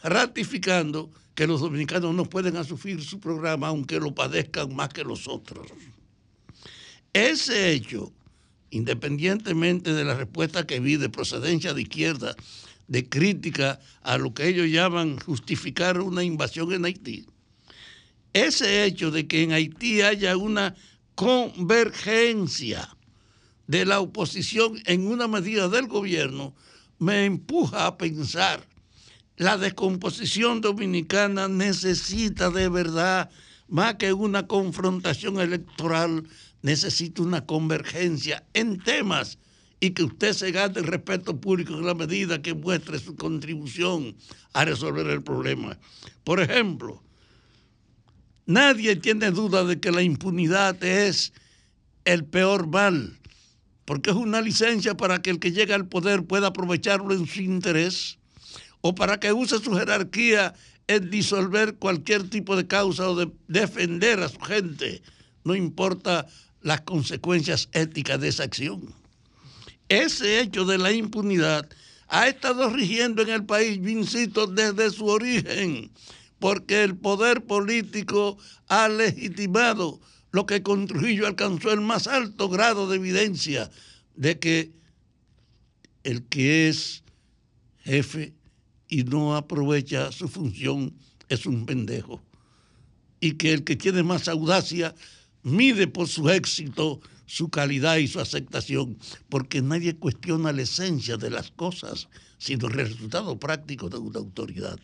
[0.03, 5.27] ratificando que los dominicanos no pueden asumir su programa aunque lo padezcan más que los
[5.27, 5.67] otros.
[7.13, 8.13] Ese hecho,
[8.69, 12.35] independientemente de la respuesta que vi de procedencia de izquierda,
[12.87, 17.25] de crítica a lo que ellos llaman justificar una invasión en Haití,
[18.33, 20.75] ese hecho de que en Haití haya una
[21.17, 22.95] convergencia
[23.65, 26.53] de la oposición en una medida del gobierno
[26.99, 28.63] me empuja a pensar
[29.35, 33.31] la descomposición dominicana necesita de verdad
[33.67, 36.23] más que una confrontación electoral,
[36.61, 39.39] necesita una convergencia en temas
[39.79, 44.15] y que usted se gane el respeto público en la medida que muestre su contribución
[44.53, 45.79] a resolver el problema.
[46.23, 47.03] Por ejemplo,
[48.47, 51.33] Nadie tiene duda de que la impunidad es
[52.05, 53.19] el peor mal,
[53.83, 57.41] porque es una licencia para que el que llega al poder pueda aprovecharlo en su
[57.41, 58.17] interés
[58.79, 60.53] o para que use su jerarquía
[60.87, 65.01] en disolver cualquier tipo de causa o de defender a su gente,
[65.43, 66.25] no importa
[66.61, 68.93] las consecuencias éticas de esa acción.
[69.89, 71.67] Ese hecho de la impunidad
[72.07, 73.81] ha estado rigiendo en el país,
[74.33, 75.91] yo desde su origen
[76.39, 79.99] porque el poder político ha legitimado
[80.31, 83.71] lo que con Trujillo alcanzó el más alto grado de evidencia
[84.15, 84.71] de que
[86.03, 87.03] el que es
[87.83, 88.33] jefe
[88.87, 90.93] y no aprovecha su función
[91.29, 92.21] es un pendejo.
[93.19, 94.93] Y que el que tiene más audacia
[95.43, 98.97] mide por su éxito su calidad y su aceptación,
[99.29, 102.07] porque nadie cuestiona la esencia de las cosas,
[102.37, 104.79] sino el resultado práctico de una autoridad.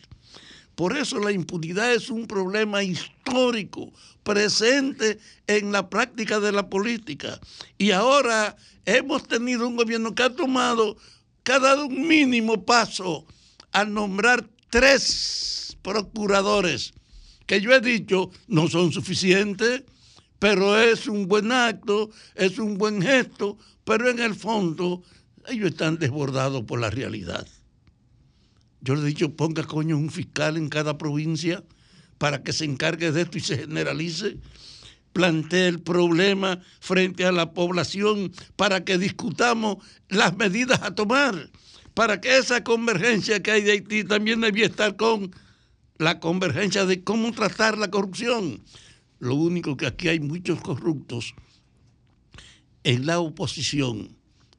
[0.74, 7.38] Por eso la impunidad es un problema histórico, presente en la práctica de la política.
[7.78, 10.96] Y ahora hemos tenido un gobierno que ha tomado,
[11.42, 13.26] que ha dado un mínimo paso
[13.72, 16.94] al nombrar tres procuradores,
[17.46, 19.84] que yo he dicho no son suficientes,
[20.38, 25.02] pero es un buen acto, es un buen gesto, pero en el fondo
[25.48, 27.46] ellos están desbordados por la realidad.
[28.84, 31.64] Yo le he dicho, ponga coño un fiscal en cada provincia
[32.18, 34.36] para que se encargue de esto y se generalice.
[35.14, 39.78] Plantee el problema frente a la población para que discutamos
[40.10, 41.50] las medidas a tomar,
[41.94, 45.34] para que esa convergencia que hay de Haití también debía estar con
[45.96, 48.62] la convergencia de cómo tratar la corrupción.
[49.18, 51.34] Lo único que aquí hay muchos corruptos
[52.82, 54.14] en la oposición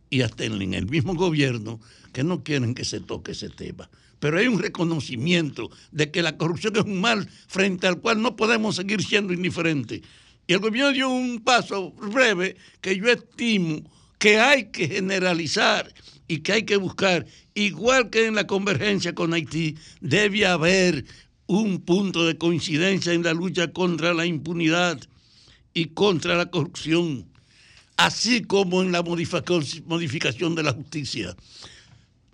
[0.09, 1.79] y hasta en el mismo gobierno
[2.11, 3.87] que no quieren que se toque ese tema
[4.25, 8.35] pero hay un reconocimiento de que la corrupción es un mal frente al cual no
[8.35, 10.01] podemos seguir siendo indiferentes.
[10.47, 13.83] Y el gobierno dio un paso breve que yo estimo
[14.17, 15.93] que hay que generalizar
[16.27, 21.05] y que hay que buscar, igual que en la convergencia con Haití, debe haber
[21.45, 24.99] un punto de coincidencia en la lucha contra la impunidad
[25.75, 27.27] y contra la corrupción.
[27.95, 31.35] así como en la modificación, de la justicia.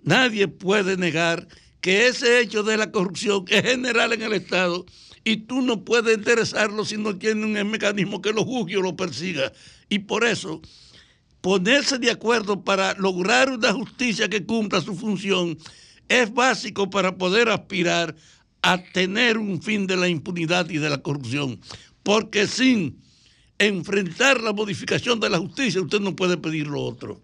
[0.02, 1.46] Nadie puede negar
[1.82, 4.86] que ese hecho de la corrupción es general en el Estado
[5.24, 8.96] y tú no puedes interesarlo si no tiene un mecanismo que lo juzgue o lo
[8.96, 9.52] persiga.
[9.88, 10.62] Y por eso,
[11.40, 15.58] ponerse de acuerdo para lograr una justicia que cumpla su función
[16.08, 18.14] es básico para poder aspirar
[18.62, 21.60] a tener un fin de la impunidad y de la corrupción.
[22.04, 23.00] Porque sin
[23.58, 27.20] enfrentar la modificación de la justicia, usted no puede pedir lo otro.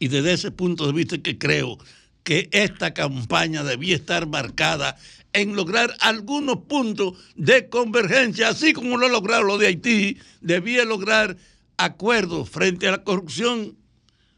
[0.00, 1.78] Y desde ese punto de vista que creo
[2.26, 4.98] que esta campaña debía estar marcada
[5.32, 10.84] en lograr algunos puntos de convergencia, así como lo ha logrado lo de Haití, debía
[10.84, 11.36] lograr
[11.76, 13.76] acuerdos frente a la corrupción,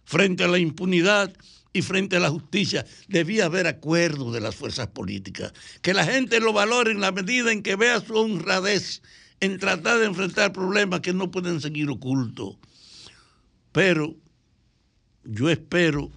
[0.04, 1.32] frente a la impunidad
[1.72, 2.84] y frente a la justicia.
[3.08, 7.52] Debía haber acuerdos de las fuerzas políticas, que la gente lo valore en la medida
[7.52, 9.00] en que vea su honradez
[9.40, 12.58] en tratar de enfrentar problemas que no pueden seguir ocultos.
[13.72, 14.14] Pero
[15.24, 16.12] yo espero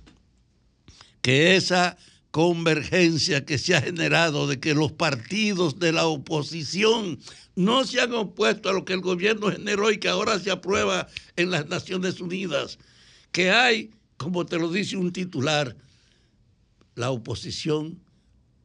[1.21, 1.97] que esa
[2.31, 7.19] convergencia que se ha generado de que los partidos de la oposición
[7.55, 11.07] no se han opuesto a lo que el gobierno generó y que ahora se aprueba
[11.35, 12.79] en las Naciones Unidas,
[13.31, 15.75] que hay, como te lo dice un titular,
[16.95, 17.99] la oposición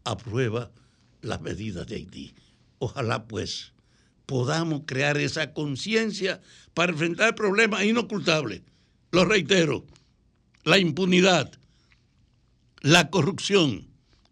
[0.04, 0.70] aprueba
[1.20, 2.34] las medidas de Haití.
[2.78, 3.72] Ojalá pues
[4.26, 6.40] podamos crear esa conciencia
[6.74, 8.62] para enfrentar problemas inocultables.
[9.10, 9.84] Lo reitero,
[10.64, 11.50] la impunidad,
[12.86, 13.88] la corrupción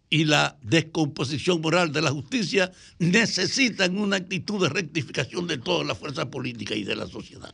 [0.09, 5.97] y la descomposición moral de la justicia necesitan una actitud de rectificación de todas las
[5.97, 7.53] fuerzas políticas y de la sociedad.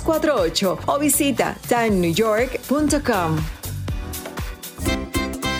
[0.03, 3.37] 917-388-2248 o visita timenewyork.com.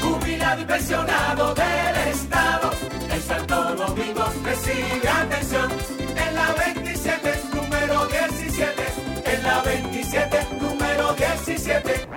[0.01, 2.71] Jubilado y pensionado del Estado.
[3.09, 5.71] En Santo Domingo recibe atención.
[6.15, 8.83] En la 27, número 17.
[9.25, 12.07] En la 27, número 17.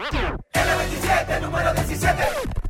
[0.53, 2.64] En la 27, número 17.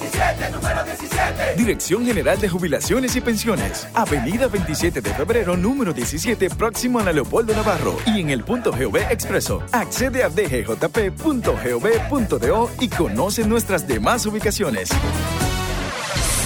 [0.00, 1.54] En la 27, número 17.
[1.56, 3.86] Dirección General de Jubilaciones y Pensiones.
[3.94, 7.96] Avenida 27 de febrero, número 17, próximo a la Leopoldo Navarro.
[8.06, 9.62] Y en el punto GOV Expreso.
[9.72, 11.50] Accede a dgjp.gov.do
[12.80, 14.88] y conoce nuestras demás ubicaciones.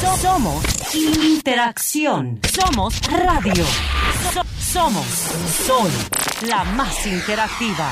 [0.01, 0.65] So- Somos
[0.95, 2.41] interacción.
[2.53, 3.65] Somos radio.
[4.33, 5.05] So- somos
[5.67, 5.91] Sol,
[6.49, 7.91] la más interactiva.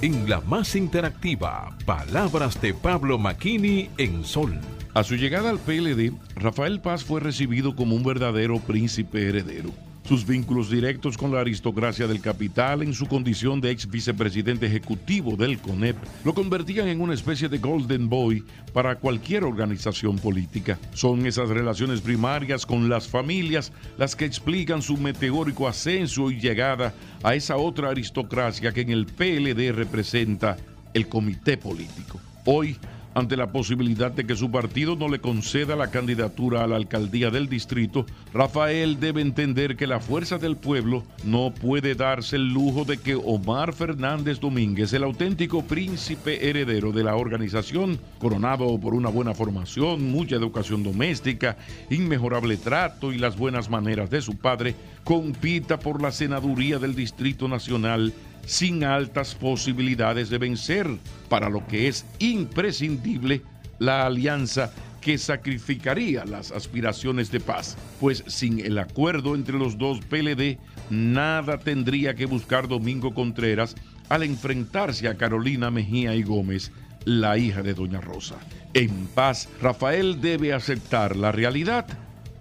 [0.00, 4.56] En la más interactiva, palabras de Pablo Maquini en Sol.
[4.94, 9.70] A su llegada al PLD, Rafael Paz fue recibido como un verdadero príncipe heredero.
[10.08, 15.36] Sus vínculos directos con la aristocracia del capital en su condición de ex vicepresidente ejecutivo
[15.36, 20.78] del CONEP lo convertían en una especie de golden boy para cualquier organización política.
[20.94, 26.94] Son esas relaciones primarias con las familias las que explican su meteórico ascenso y llegada
[27.22, 30.56] a esa otra aristocracia que en el PLD representa
[30.94, 32.18] el comité político.
[32.46, 32.78] Hoy,
[33.14, 37.30] ante la posibilidad de que su partido no le conceda la candidatura a la alcaldía
[37.30, 42.84] del distrito, Rafael debe entender que la fuerza del pueblo no puede darse el lujo
[42.84, 49.08] de que Omar Fernández Domínguez, el auténtico príncipe heredero de la organización, coronado por una
[49.08, 51.56] buena formación, mucha educación doméstica,
[51.90, 54.74] inmejorable trato y las buenas maneras de su padre,
[55.04, 58.12] compita por la senaduría del Distrito Nacional
[58.48, 60.88] sin altas posibilidades de vencer,
[61.28, 63.42] para lo que es imprescindible
[63.78, 64.72] la alianza
[65.02, 70.58] que sacrificaría las aspiraciones de paz, pues sin el acuerdo entre los dos PLD,
[70.88, 73.74] nada tendría que buscar Domingo Contreras
[74.08, 76.72] al enfrentarse a Carolina Mejía y Gómez,
[77.04, 78.36] la hija de Doña Rosa.
[78.72, 81.86] En paz, Rafael debe aceptar la realidad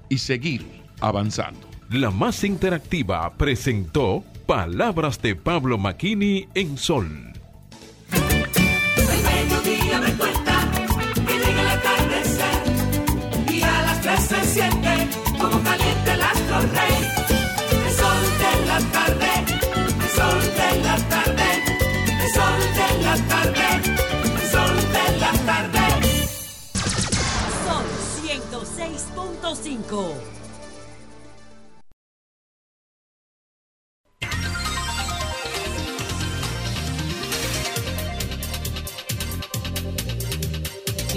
[0.07, 0.65] y seguir
[1.01, 1.67] avanzando.
[1.89, 7.33] La más interactiva presentó Palabras de Pablo Maquini en Sol.
[8.13, 10.71] El mediodía me cuenta
[11.27, 12.63] que llega el atardecer
[13.51, 17.11] y a las tres se siente como caliente el astro rey.
[17.85, 19.31] El sol de la tarde,
[19.99, 21.49] el sol de la tarde,
[22.23, 23.67] el sol de la tarde,
[24.33, 25.83] el sol de la tarde.
[27.67, 27.87] Sol
[28.23, 30.36] 106.5.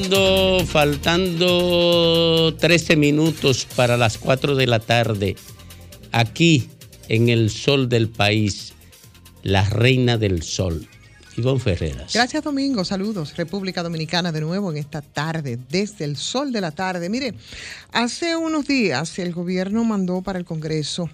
[0.01, 5.37] Faltando, faltando 13 minutos para las 4 de la tarde,
[6.11, 6.71] aquí
[7.09, 8.73] en el sol del país,
[9.43, 10.89] la reina del sol,
[11.37, 12.15] Ivonne Ferreras.
[12.15, 13.37] Gracias Domingo, saludos.
[13.37, 17.11] República Dominicana de nuevo en esta tarde, desde el sol de la tarde.
[17.11, 17.35] Mire,
[17.93, 21.11] hace unos días el gobierno mandó para el Congreso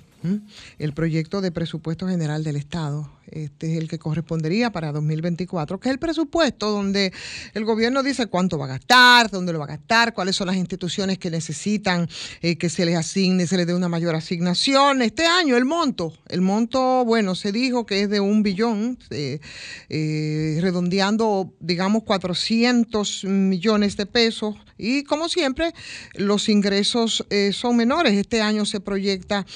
[0.78, 3.15] el proyecto de presupuesto general del Estado.
[3.30, 7.12] Este es el que correspondería para 2024, que es el presupuesto donde
[7.54, 10.56] el gobierno dice cuánto va a gastar, dónde lo va a gastar, cuáles son las
[10.56, 12.08] instituciones que necesitan
[12.40, 15.02] eh, que se les asigne, se les dé una mayor asignación.
[15.02, 19.40] Este año el monto, el monto, bueno, se dijo que es de un billón, eh,
[19.88, 24.56] eh, redondeando, digamos, 400 millones de pesos.
[24.78, 25.72] Y como siempre,
[26.14, 28.12] los ingresos son menores.
[28.12, 29.46] Este año se proyecta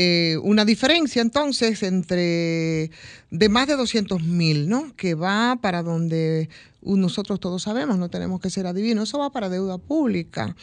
[0.00, 2.92] eh, una diferencia entonces entre
[3.32, 4.94] de más de 200 mil, ¿no?
[4.94, 6.48] Que va para donde
[6.82, 10.54] nosotros todos sabemos, no tenemos que ser adivinos, eso va para deuda pública.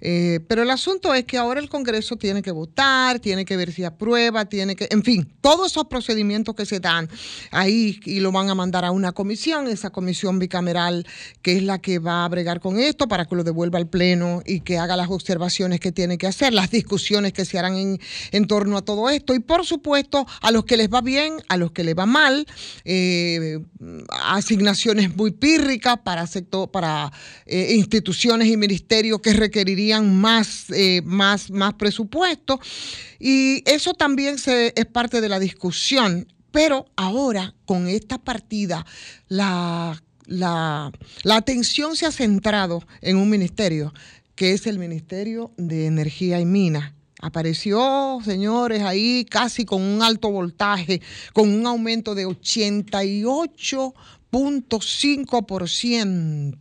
[0.00, 3.72] Eh, pero el asunto es que ahora el Congreso tiene que votar, tiene que ver
[3.72, 7.08] si aprueba, tiene que, en fin, todos esos procedimientos que se dan
[7.50, 11.06] ahí y lo van a mandar a una comisión, esa comisión bicameral
[11.42, 14.42] que es la que va a bregar con esto para que lo devuelva al Pleno
[14.46, 18.00] y que haga las observaciones que tiene que hacer, las discusiones que se harán en,
[18.32, 21.56] en torno a todo esto y por supuesto a los que les va bien, a
[21.56, 22.46] los que les va mal,
[22.84, 23.58] eh,
[24.08, 25.32] asignaciones muy
[26.02, 27.12] para, sector, para
[27.46, 32.60] eh, instituciones y ministerios que requerirían más, eh, más, más presupuesto.
[33.18, 36.26] Y eso también se, es parte de la discusión.
[36.50, 38.86] Pero ahora, con esta partida,
[39.28, 40.92] la, la,
[41.22, 43.92] la atención se ha centrado en un ministerio,
[44.36, 46.92] que es el Ministerio de Energía y Minas.
[47.20, 51.00] Apareció, señores, ahí casi con un alto voltaje,
[51.32, 52.26] con un aumento de
[54.34, 56.58] 88.5%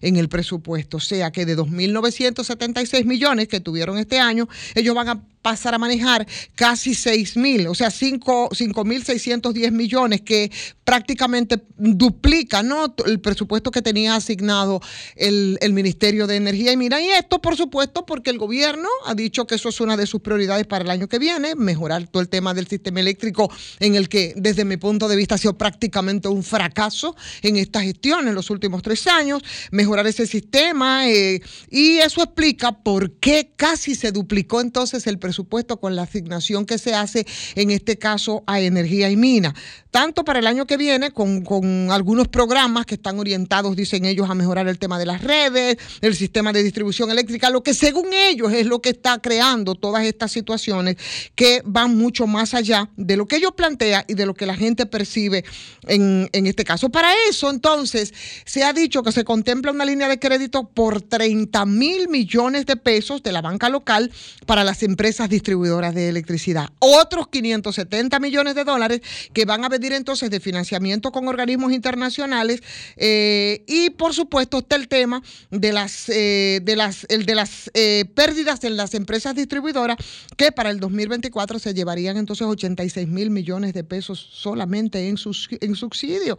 [0.00, 0.96] en el presupuesto.
[0.98, 5.78] O sea que de 2.976 millones que tuvieron este año, ellos van a pasar a
[5.78, 10.50] manejar casi 6.000, o sea, 5.610 millones, que
[10.82, 12.92] prácticamente duplica ¿no?
[13.06, 14.80] el presupuesto que tenía asignado
[15.14, 19.14] el, el Ministerio de Energía y Mira, y esto, por supuesto, porque el gobierno ha
[19.14, 22.20] dicho que eso es una de sus prioridades para el año que viene, mejorar todo
[22.20, 23.48] el tema del sistema eléctrico,
[23.78, 27.82] en el que, desde mi punto de vista, ha sido prácticamente un fracaso en esta
[27.82, 31.40] gestión en los últimos tres años, mejorar ese sistema, eh,
[31.70, 35.35] y eso explica por qué casi se duplicó entonces el presupuesto
[35.80, 39.54] con la asignación que se hace, en este caso, a energía y mina.
[39.90, 44.28] Tanto para el año que viene, con, con algunos programas que están orientados, dicen ellos,
[44.28, 48.12] a mejorar el tema de las redes, el sistema de distribución eléctrica, lo que según
[48.12, 50.96] ellos es lo que está creando todas estas situaciones
[51.34, 54.54] que van mucho más allá de lo que ellos plantean y de lo que la
[54.54, 55.44] gente percibe
[55.86, 56.90] en, en este caso.
[56.90, 58.12] Para eso, entonces,
[58.44, 62.76] se ha dicho que se contempla una línea de crédito por 30 mil millones de
[62.76, 64.12] pesos de la banca local
[64.44, 66.68] para las empresas empresas distribuidoras de electricidad.
[66.78, 69.00] Otros 570 millones de dólares
[69.32, 72.62] que van a venir entonces de financiamiento con organismos internacionales
[72.96, 77.70] eh, y por supuesto está el tema de las, eh, de las, el de las
[77.72, 79.96] eh, pérdidas en las empresas distribuidoras
[80.36, 85.48] que para el 2024 se llevarían entonces 86 mil millones de pesos solamente en, sus,
[85.50, 86.38] en subsidio.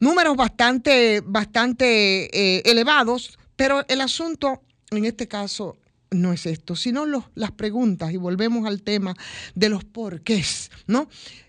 [0.00, 4.62] Números bastante, bastante elevados, pero el asunto
[4.92, 5.76] en este caso
[6.10, 9.14] no es esto, sino los, las preguntas, y volvemos al tema
[9.54, 11.08] de los porqués, ¿no?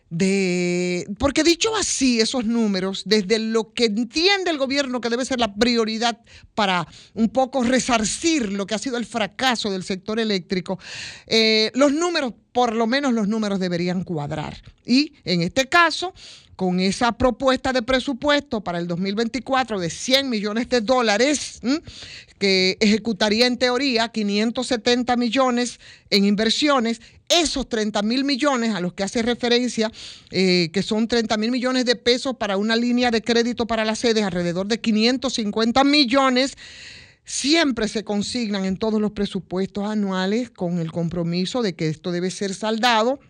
[0.10, 5.40] De, porque dicho así, esos números, desde lo que entiende el gobierno que debe ser
[5.40, 6.19] la prioridad
[6.56, 10.80] para un poco resarcir lo que ha sido el fracaso del sector eléctrico,
[11.27, 14.57] eh, los números, por lo menos los números deberían cuadrar.
[14.84, 16.15] Y en este caso,
[16.60, 21.61] con esa propuesta de presupuesto para el 2024 de 100 millones de dólares,
[22.38, 25.80] que ejecutaría en teoría 570 millones
[26.10, 26.99] en inversiones,
[27.30, 29.90] esos 30 mil millones a los que hace referencia,
[30.31, 33.99] eh, que son 30 mil millones de pesos para una línea de crédito para las
[33.99, 36.57] sedes, alrededor de 550 millones,
[37.23, 42.31] siempre se consignan en todos los presupuestos anuales con el compromiso de que esto debe
[42.31, 43.22] ser saldado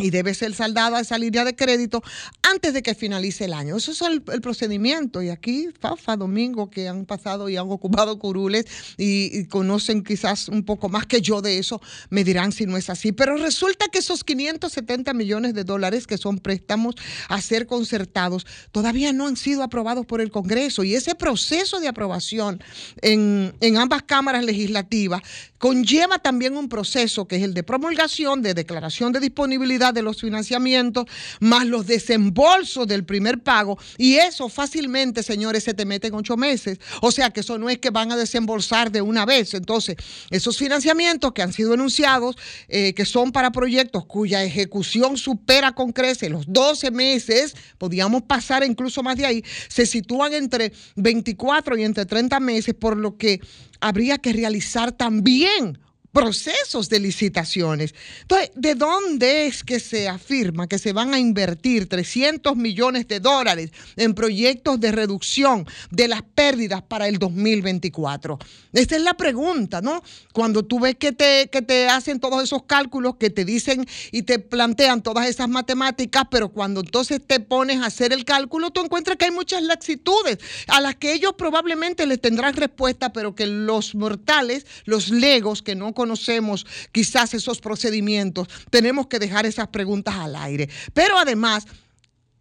[0.00, 2.02] y debe ser saldada esa línea de crédito
[2.42, 3.76] antes de que finalice el año.
[3.76, 5.22] Eso es el, procedimiento.
[5.22, 8.66] Y aquí, Fafa, Domingo, que han pasado y han ocupado curules
[8.96, 12.76] y, y, conocen quizás un poco más que yo de eso, me dirán si no
[12.76, 13.12] es así.
[13.12, 16.94] Pero resulta que esos 570 millones de dólares que son préstamos
[17.28, 20.84] a ser concertados todavía no han sido aprobados por el Congreso.
[20.84, 22.62] Y ese proceso de aprobación
[23.02, 25.22] en, en ambas cámaras legislativas
[25.58, 30.20] conlleva también un proceso que es el de promulgación, de declaración de disponibilidad de los
[30.20, 31.06] financiamientos,
[31.40, 36.36] más los desembolsos del primer pago, y eso fácilmente, señores, se te mete en ocho
[36.36, 36.78] meses.
[37.00, 39.54] O sea que eso no es que van a desembolsar de una vez.
[39.54, 39.96] Entonces,
[40.30, 42.36] esos financiamientos que han sido anunciados,
[42.68, 48.64] eh, que son para proyectos cuya ejecución supera con crece los 12 meses, podríamos pasar
[48.64, 53.40] incluso más de ahí, se sitúan entre 24 y entre 30 meses, por lo que
[53.80, 55.78] habría que realizar también
[56.12, 57.94] procesos de licitaciones.
[58.22, 63.20] Entonces, ¿de dónde es que se afirma que se van a invertir 300 millones de
[63.20, 68.38] dólares en proyectos de reducción de las pérdidas para el 2024?
[68.72, 70.02] Esta es la pregunta, ¿no?
[70.32, 74.22] Cuando tú ves que te, que te hacen todos esos cálculos, que te dicen y
[74.22, 78.80] te plantean todas esas matemáticas, pero cuando entonces te pones a hacer el cálculo, tú
[78.80, 83.46] encuentras que hay muchas laxitudes a las que ellos probablemente les tendrán respuesta, pero que
[83.46, 90.14] los mortales, los legos que no conocemos quizás esos procedimientos, tenemos que dejar esas preguntas
[90.14, 90.66] al aire.
[90.94, 91.66] Pero además,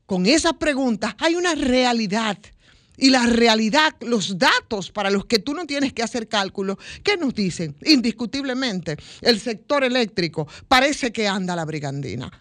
[0.06, 2.38] con esas preguntas hay una realidad.
[2.95, 7.18] Y la realidad, los datos para los que tú no tienes que hacer cálculos, ¿qué
[7.18, 7.76] nos dicen?
[7.84, 12.31] Indiscutiblemente, el sector eléctrico parece que anda la brigandina.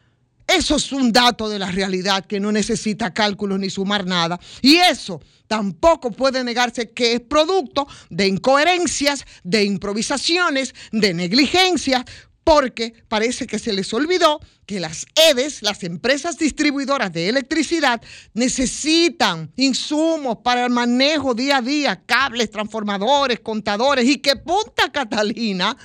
[0.48, 4.40] Eso es un dato de la realidad que no necesita cálculos ni sumar nada.
[4.62, 12.04] Y eso tampoco puede negarse que es producto de incoherencias, de improvisaciones, de negligencias,
[12.44, 18.00] porque parece que se les olvidó que las EDES, las empresas distribuidoras de electricidad,
[18.32, 25.76] necesitan insumos para el manejo día a día, cables, transformadores, contadores, y que Punta Catalina.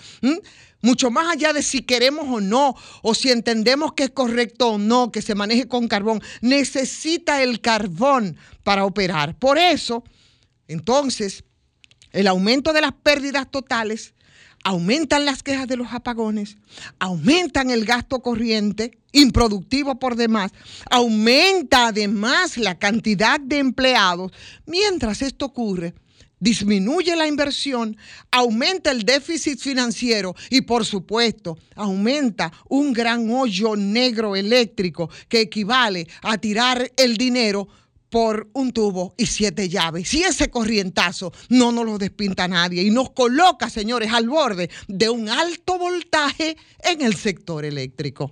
[0.84, 4.78] Mucho más allá de si queremos o no, o si entendemos que es correcto o
[4.78, 9.40] no que se maneje con carbón, necesita el carbón para operar.
[9.40, 10.04] Por eso,
[10.68, 11.46] entonces,
[12.12, 14.14] el aumento de las pérdidas totales
[14.64, 16.58] aumentan las quejas de los apagones,
[17.00, 20.52] aumentan el gasto corriente, improductivo por demás,
[20.90, 24.32] aumenta además la cantidad de empleados.
[24.66, 25.94] Mientras esto ocurre,
[26.44, 27.96] disminuye la inversión,
[28.30, 36.06] aumenta el déficit financiero y por supuesto aumenta un gran hoyo negro eléctrico que equivale
[36.22, 37.68] a tirar el dinero
[38.10, 40.14] por un tubo y siete llaves.
[40.14, 45.10] Y ese corrientazo no nos lo despinta nadie y nos coloca, señores, al borde de
[45.10, 48.32] un alto voltaje en el sector eléctrico.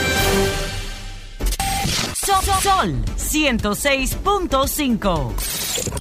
[2.45, 5.33] Sol, Sol 106.5.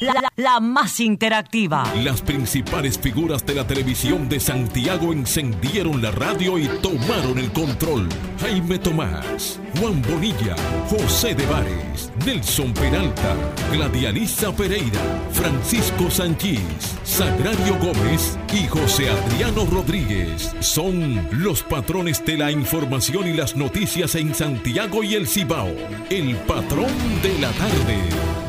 [0.01, 1.83] La, la- la más interactiva.
[2.03, 8.09] Las principales figuras de la televisión de Santiago encendieron la radio y tomaron el control.
[8.41, 10.55] Jaime Tomás, Juan Bonilla,
[10.89, 13.35] José de Vares, Nelson Peralta,
[13.71, 16.59] Gladialisa Pereira, Francisco Sanchís,
[17.03, 24.15] Sagrario Gómez y José Adriano Rodríguez son los patrones de la información y las noticias
[24.15, 25.69] en Santiago y el Cibao.
[26.09, 26.91] El patrón
[27.21, 27.97] de la tarde.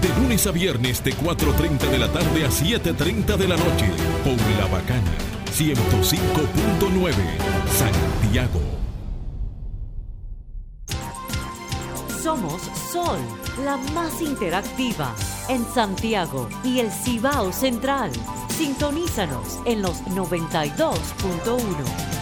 [0.01, 3.91] De lunes a viernes de 4.30 de la tarde a 7.30 de la noche.
[4.25, 5.13] Por La Bacana
[5.57, 7.13] 105.9
[7.71, 8.61] Santiago.
[12.23, 12.63] Somos
[12.93, 13.19] Sol,
[13.59, 15.15] la más interactiva
[15.49, 18.11] en Santiago y el Cibao Central.
[18.49, 22.22] Sintonízanos en los 92.1.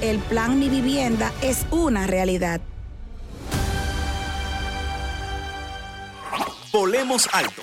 [0.00, 2.60] El plan Mi Vivienda es una realidad.
[6.70, 7.62] Volemos alto.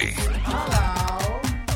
[0.03, 1.40] Hello.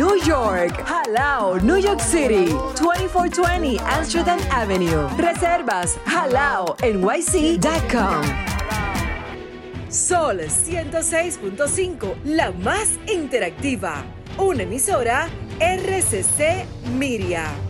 [0.00, 0.72] New York.
[0.86, 2.46] Halao, New York City.
[2.74, 5.06] 2420 Amsterdam Avenue.
[5.18, 8.22] Reservas halao nyc.com.
[9.90, 14.02] Sol 106.5, la más interactiva.
[14.38, 15.28] Una emisora
[15.60, 16.64] RCC
[16.96, 17.69] Miria.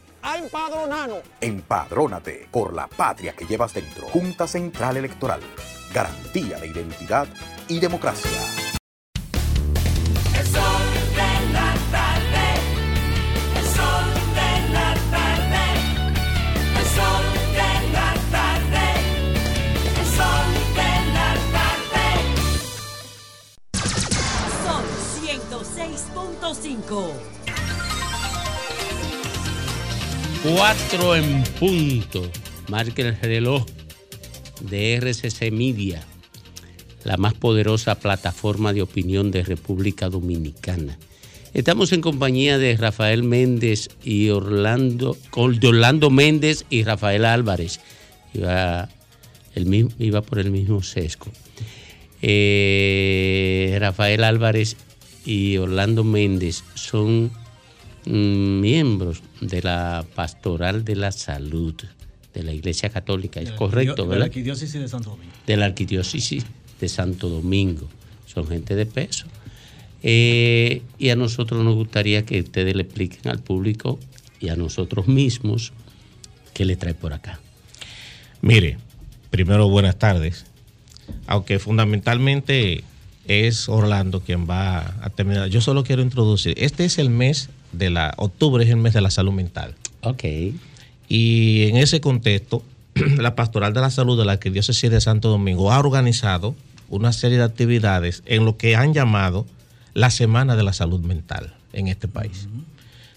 [0.21, 1.21] a empadronarnos.
[1.39, 4.07] Empadrónate por la patria que llevas dentro.
[4.09, 5.39] Junta Central Electoral.
[5.93, 7.27] Garantía de identidad
[7.67, 8.29] y democracia.
[10.37, 10.81] El sol
[11.15, 12.45] de la tarde.
[13.59, 15.63] El sol de la tarde.
[16.79, 18.85] El sol de la tarde.
[19.99, 22.05] El sol de la tarde.
[24.65, 24.83] Son
[25.21, 26.89] 106.5.
[30.43, 32.27] Cuatro en punto.
[32.67, 33.63] Marca el reloj
[34.61, 36.03] de RCC Media,
[37.03, 40.97] la más poderosa plataforma de opinión de República Dominicana.
[41.53, 47.79] Estamos en compañía de Rafael Méndez y Orlando, de Orlando Méndez y Rafael Álvarez.
[48.33, 48.89] Iba,
[49.53, 51.27] el mismo, iba por el mismo sesgo.
[52.23, 54.75] Eh, Rafael Álvarez
[55.23, 57.31] y Orlando Méndez son
[58.05, 61.75] miembros de la Pastoral de la Salud
[62.33, 63.41] de la Iglesia Católica.
[63.41, 64.25] Es correcto, De la ¿verdad?
[64.27, 65.33] arquidiócesis de Santo Domingo.
[65.45, 66.45] de la arquidiócesis
[66.79, 67.87] de Santo Domingo.
[68.25, 69.25] Son gente de peso.
[70.03, 73.99] Eh, y a nosotros nos gustaría que ustedes le expliquen al público
[74.39, 75.73] y a nosotros mismos
[76.53, 77.39] qué le trae por acá.
[78.41, 78.77] Mire,
[79.29, 80.45] primero buenas tardes.
[81.27, 82.83] Aunque fundamentalmente
[83.27, 85.49] es Orlando quien va a terminar.
[85.49, 86.55] Yo solo quiero introducir.
[86.57, 88.13] Este es el mes de la.
[88.17, 89.75] Octubre es el mes de la salud mental.
[90.01, 90.23] Ok.
[91.07, 92.63] Y en ese contexto,
[93.17, 96.55] la Pastoral de la Salud de la Arquidiócesis de Santo Domingo ha organizado
[96.89, 99.45] una serie de actividades en lo que han llamado
[99.93, 102.47] la Semana de la Salud Mental en este país.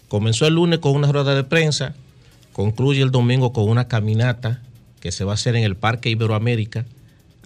[0.09, 1.95] Comenzó el lunes con una rueda de prensa,
[2.53, 4.61] concluye el domingo con una caminata
[5.01, 6.85] que se va a hacer en el Parque Iberoamérica,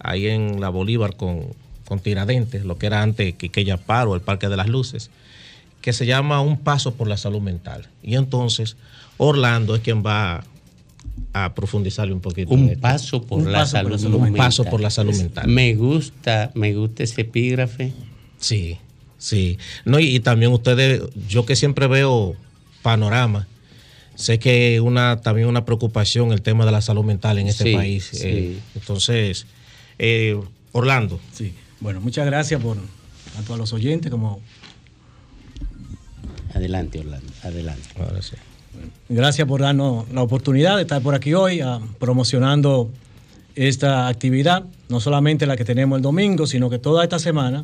[0.01, 1.47] ahí en la Bolívar con,
[1.85, 5.09] con Tiradentes, lo que era antes Quiqueya Paro, el Parque de las Luces,
[5.89, 7.87] que se llama Un Paso por la Salud Mental.
[8.03, 8.77] Y entonces
[9.17, 10.43] Orlando es quien va
[11.33, 12.51] a profundizarle un poquito.
[12.53, 14.37] Un paso por, Un la, paso salud Un mental.
[14.37, 15.47] paso por la salud mental.
[15.47, 17.91] Me gusta, me gusta ese epígrafe.
[18.37, 18.77] Sí,
[19.17, 19.57] sí.
[19.83, 22.35] No, y, y también ustedes, yo que siempre veo
[22.83, 23.47] panorama,
[24.13, 27.73] sé que una también una preocupación el tema de la salud mental en este Sí,
[27.73, 28.09] país.
[28.11, 28.19] sí.
[28.27, 29.47] Eh, entonces,
[29.97, 30.39] eh,
[30.71, 31.19] Orlando.
[31.33, 31.51] Sí.
[31.79, 32.77] Bueno, muchas gracias por
[33.35, 34.39] tanto a los oyentes como
[36.59, 37.87] Adelante, Orlando, adelante.
[37.99, 38.35] Ahora sí.
[39.07, 42.89] Gracias por darnos la oportunidad de estar por aquí hoy ah, promocionando
[43.55, 47.63] esta actividad, no solamente la que tenemos el domingo, sino que toda esta semana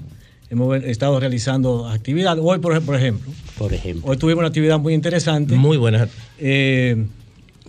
[0.49, 2.41] hemos estado realizando actividades.
[2.45, 4.09] Hoy, por, ej- por ejemplo, Por ejemplo.
[4.09, 5.55] hoy tuvimos una actividad muy interesante.
[5.55, 6.07] Muy buena.
[6.39, 7.05] Eh,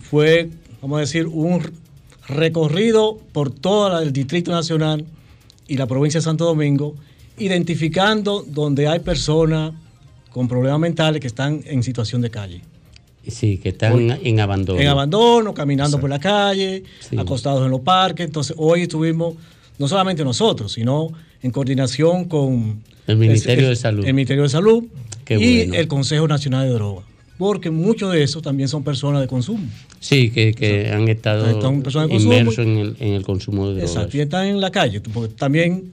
[0.01, 0.49] fue,
[0.81, 1.61] vamos a decir, un
[2.27, 5.05] recorrido por todo el Distrito Nacional
[5.67, 6.95] y la provincia de Santo Domingo,
[7.37, 9.73] identificando donde hay personas
[10.37, 12.61] con problemas mentales que están en situación de calle.
[13.27, 14.79] Sí, que están Hoy- en abandono.
[14.79, 17.17] En abandono, caminando por la calle, Sí.
[17.17, 18.25] acostados en los parques.
[18.27, 19.33] Entonces, hoy estuvimos,
[19.79, 21.09] no solamente nosotros, sino
[21.41, 24.05] en coordinación con El Ministerio de Salud.
[24.05, 24.83] El Ministerio de Salud
[25.25, 25.73] Qué y bueno.
[25.73, 27.05] el Consejo Nacional de Drogas.
[27.39, 29.65] Porque muchos de esos también son personas de consumo.
[29.99, 31.49] Sí, que, que han estado
[32.11, 33.91] inmersos en el, en el consumo de drogas.
[33.95, 35.01] Exacto, y están en la calle.
[35.01, 35.91] Porque también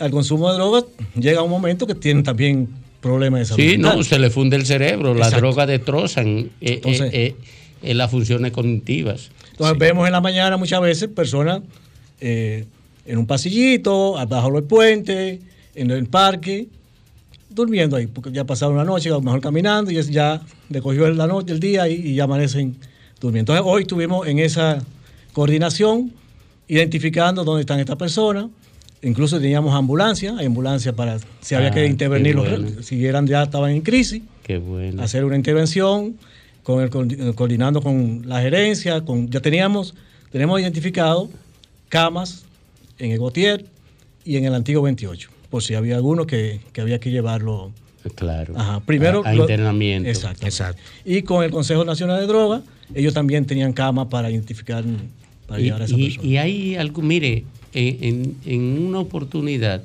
[0.00, 0.84] al consumo de drogas
[1.18, 2.68] llega un momento que tienen también
[3.00, 3.60] problemas de salud.
[3.62, 3.96] Sí, mental.
[3.98, 7.36] no, se le funde el cerebro, las drogas destrozan eh, eh, Entonces- eh,
[7.82, 9.30] eh, las funciones cognitivas.
[9.52, 11.62] Entonces vemos en la mañana muchas veces personas
[12.20, 12.64] eh,
[13.06, 15.40] en un pasillito, abajo del puente,
[15.74, 16.66] en el parque,
[17.50, 20.80] durmiendo ahí, porque ya pasaron la noche, a lo mejor caminando, y es- ya le
[20.82, 22.76] cogió la noche, el día y, y ya amanecen
[23.20, 23.52] durmiendo.
[23.52, 24.78] Entonces hoy estuvimos en esa
[25.32, 26.12] coordinación,
[26.66, 28.46] identificando dónde están estas personas.
[29.02, 33.26] Incluso teníamos ambulancia, hay ambulancia para si había Ah, que intervenir, qué los- si eran
[33.26, 35.02] ya estaban en crisis Qué bueno.
[35.02, 36.16] hacer una intervención,
[36.64, 39.94] con el, coordi- coordinando con la gerencia, con, ya teníamos,
[40.32, 41.30] tenemos identificado
[41.88, 42.44] camas
[42.98, 43.64] en el Gautier
[44.24, 47.70] y en el antiguo 28, por si había alguno que, que había que llevarlo.
[48.16, 48.54] Claro.
[48.56, 50.08] Ajá, primero A- a lo- internamiento.
[50.10, 50.80] Exacto.
[51.04, 52.62] Y con el Consejo Nacional de Drogas,
[52.94, 54.84] ellos también tenían camas para identificar,
[55.46, 56.26] para Y, llevar a esa y- persona.
[56.28, 58.36] y hay algo, mire, en,
[58.86, 59.82] una oportunidad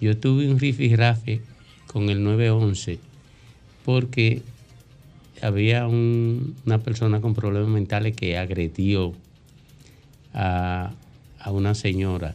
[0.00, 1.40] yo tuve un rifirrafe
[1.86, 2.98] con el 911
[3.84, 4.42] porque
[5.42, 9.12] había un- una persona con problemas mentales que agredió
[10.34, 10.92] a,
[11.40, 12.34] a una señora.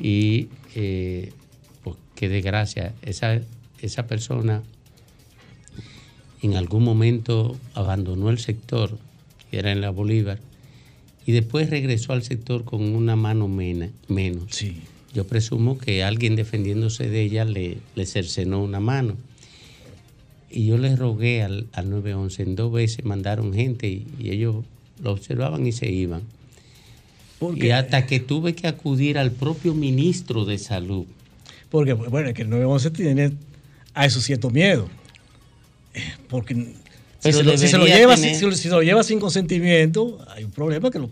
[0.00, 1.32] Y eh,
[1.84, 3.40] pues qué desgracia, esa,
[3.80, 4.62] esa persona
[6.42, 8.98] en algún momento abandonó el sector,
[9.50, 10.38] que era en la Bolívar,
[11.26, 14.44] y después regresó al sector con una mano mena- menos.
[15.12, 19.16] Yo presumo que alguien defendiéndose de ella le, le cercenó una mano.
[20.50, 24.64] Y yo le rogué al, al 911, en dos veces mandaron gente y, y ellos
[25.02, 26.22] lo observaban y se iban.
[27.40, 31.04] Y hasta que tuve que acudir al propio ministro de salud.
[31.70, 33.32] Porque, bueno, es que el 911 tiene
[33.92, 34.88] a eso cierto miedo.
[35.94, 36.74] Eh, Porque
[37.20, 40.18] si se, lo, si se lo debería lleva, tener- si, si lo lleva sin consentimiento,
[40.34, 41.10] hay un problema que lo,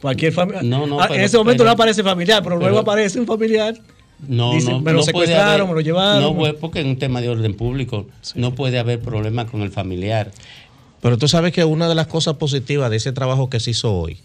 [0.00, 0.62] cualquier familia.
[0.62, 3.26] No, no, Ah, pero- en ese momento pero- no aparece familiar, pero, luego aparece un
[3.26, 3.74] familiar
[4.26, 6.22] No, no, me lo no secuestraron, haber- me lo llevaron.
[6.22, 8.06] No, pues, porque es un tema de orden público.
[8.34, 10.30] No puede haber problema con el familiar.
[11.02, 13.92] Pero tú sabes que una de las cosas positivas de ese trabajo que se hizo
[13.94, 14.18] hoy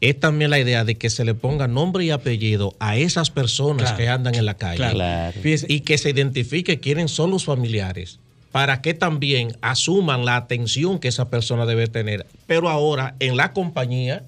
[0.00, 3.82] es también la idea de que se le ponga nombre y apellido a esas personas
[3.84, 3.96] Claro.
[3.96, 4.76] que andan en la calle.
[4.78, 4.94] Claro.
[4.96, 5.40] Claro.
[5.68, 8.18] Y que se identifique quiénes son los familiares
[8.52, 12.26] para que también asuman la atención que esa persona debe tener.
[12.46, 14.22] Pero ahora en la compañía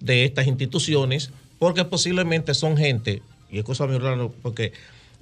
[0.00, 1.30] de estas instituciones,
[1.60, 4.72] porque posiblemente son gente, y es cosa muy rara, porque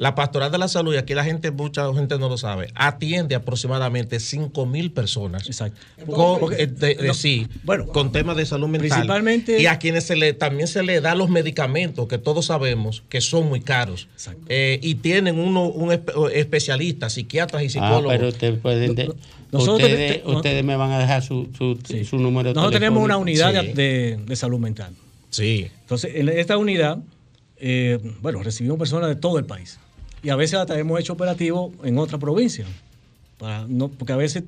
[0.01, 3.35] la pastoral de la salud, y aquí la gente, mucha gente no lo sabe, atiende
[3.35, 5.47] aproximadamente 5 mil personas.
[6.07, 8.89] Con, Porque- eh, de- de- no, sí, bueno, con temas de salud mental.
[8.89, 13.03] principalmente- Y a quienes se le, también se le da los medicamentos, que todos sabemos
[13.11, 14.09] que son muy caros.
[14.49, 18.13] Eh, y tienen uno, un espe- especialista, psiquiatras y Ah, psicólogos.
[18.17, 18.95] pero ustedes pueden.
[18.95, 19.13] de-
[19.53, 23.03] nosotros ustedes, te- no- ustedes me van a dejar su, su, su número Nosotros tenemos
[23.05, 23.67] una unidad Sí.
[23.67, 24.95] de, de- de salud mental.
[25.29, 25.69] Sí.
[25.83, 26.97] Entonces, en esta unidad,
[27.59, 29.79] eh, bueno, recibimos personas de todo el país.
[30.23, 32.67] Y a veces hasta hemos hecho operativos en otra provincia.
[33.39, 34.45] Para no, porque a veces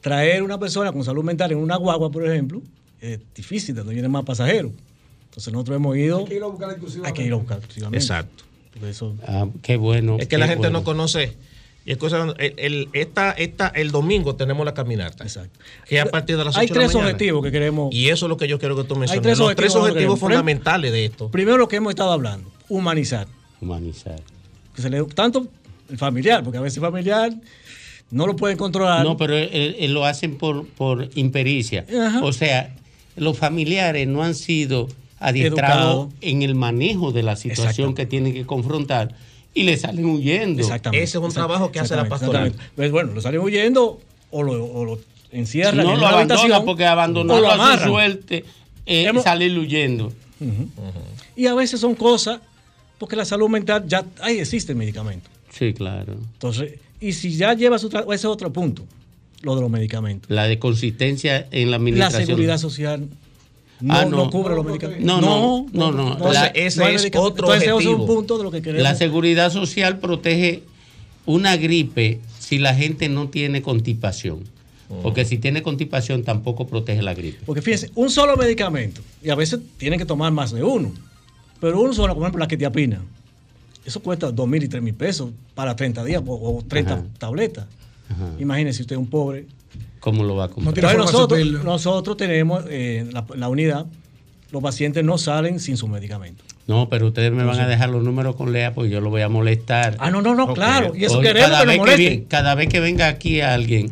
[0.00, 2.62] traer una persona con salud mental en una guagua, por ejemplo,
[3.00, 4.72] es difícil, donde vienen más pasajeros.
[5.26, 6.18] Entonces nosotros hemos ido...
[6.18, 7.08] Hay que ir a buscar exclusivamente.
[7.08, 8.04] Hay que ir a buscar exclusivamente.
[8.04, 8.44] Exacto.
[8.86, 10.16] Eso- Ah, qué bueno.
[10.18, 10.80] Es que la gente bueno.
[10.80, 11.34] no conoce.
[11.86, 15.22] Y es cosa, el, el- esta, esta, el domingo tenemos la caminata.
[15.24, 15.58] Exacto.
[15.86, 17.10] Que a partir de las 8 Hay de la tres mañana.
[17.12, 17.94] objetivos que queremos.
[17.94, 19.22] Y eso es lo que yo quiero que tú menciones.
[19.22, 21.28] tres los objetivos tres objetivos fundamentales de esto.
[21.30, 23.28] Primero lo que hemos estado hablando, humanizar.
[23.60, 24.20] Humanizar.
[24.74, 25.46] Que se le, tanto
[25.90, 27.32] el familiar, porque a veces el familiar
[28.10, 29.04] no lo pueden controlar.
[29.04, 31.84] No, pero él- él lo hacen por, por impericia.
[32.06, 32.24] Ajá.
[32.24, 32.74] O sea,
[33.16, 34.88] los familiares no han sido
[35.18, 39.14] adiestrados en el manejo de la situación que tienen que confrontar
[39.54, 40.60] y le salen huyendo.
[40.62, 41.04] Exactamente.
[41.04, 42.52] Ese es un trabajo que hace la pastoral.
[42.76, 44.98] Pues bueno, lo salen huyendo o lo, o lo
[45.32, 48.44] encierran no en lo una abandona habitación porque lo a su suerte
[48.86, 50.06] eh, Hemos- salir huyendo.
[50.40, 50.68] Ujú.
[51.36, 52.40] Y a veces son cosas,
[52.98, 55.28] porque la salud mental ya ahí existe el medicamento.
[55.50, 56.14] Sí, claro.
[56.34, 58.84] Entonces, y si ya lleva su ese es otro punto,
[59.42, 60.30] lo de los medicamentos.
[60.30, 62.26] La de consistencia en la La administración.
[62.26, 63.08] seguridad social
[63.80, 64.16] no, Ah, no.
[64.16, 64.30] no.
[64.30, 65.04] cubre los medicamentos.
[65.04, 66.16] No, no, no, no.
[66.18, 67.04] no, La- hay medicamentos.
[67.04, 68.82] Entonces, ese es un punto de lo que queremos.
[68.82, 70.62] La seguridad social protege
[71.26, 74.44] una gripe si la gente no tiene constipación.
[75.02, 77.38] Porque si tiene constipación tampoco protege la gripe.
[77.46, 80.92] Porque fíjense, un solo medicamento, y a veces tienen que tomar más de uno,
[81.60, 83.00] pero uno solo, por ejemplo, la quetiapina,
[83.84, 87.02] eso cuesta dos mil y tres mil pesos para 30 días o, o 30 Ajá.
[87.18, 87.66] tabletas.
[88.10, 88.30] Ajá.
[88.38, 89.46] Imagínense usted un pobre.
[90.00, 90.76] ¿Cómo lo va a comprar?
[90.76, 93.86] Entonces, nosotros, nosotros tenemos eh, la, la unidad,
[94.52, 96.44] los pacientes no salen sin su medicamento.
[96.66, 99.20] No, pero ustedes me van a dejar los números con Lea porque yo lo voy
[99.22, 99.96] a molestar.
[99.98, 100.94] Ah, no, no, no, claro.
[100.96, 103.90] Y eso Hoy, queremos cada que nos vez vi- cada vez que venga aquí alguien,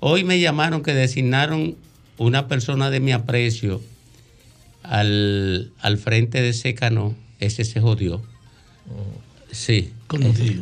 [0.00, 1.76] hoy me llamaron que designaron
[2.18, 3.80] una persona de mi aprecio
[4.90, 7.14] al, al frente de Secano.
[7.38, 8.20] Ese se jodió.
[9.50, 9.92] Sí.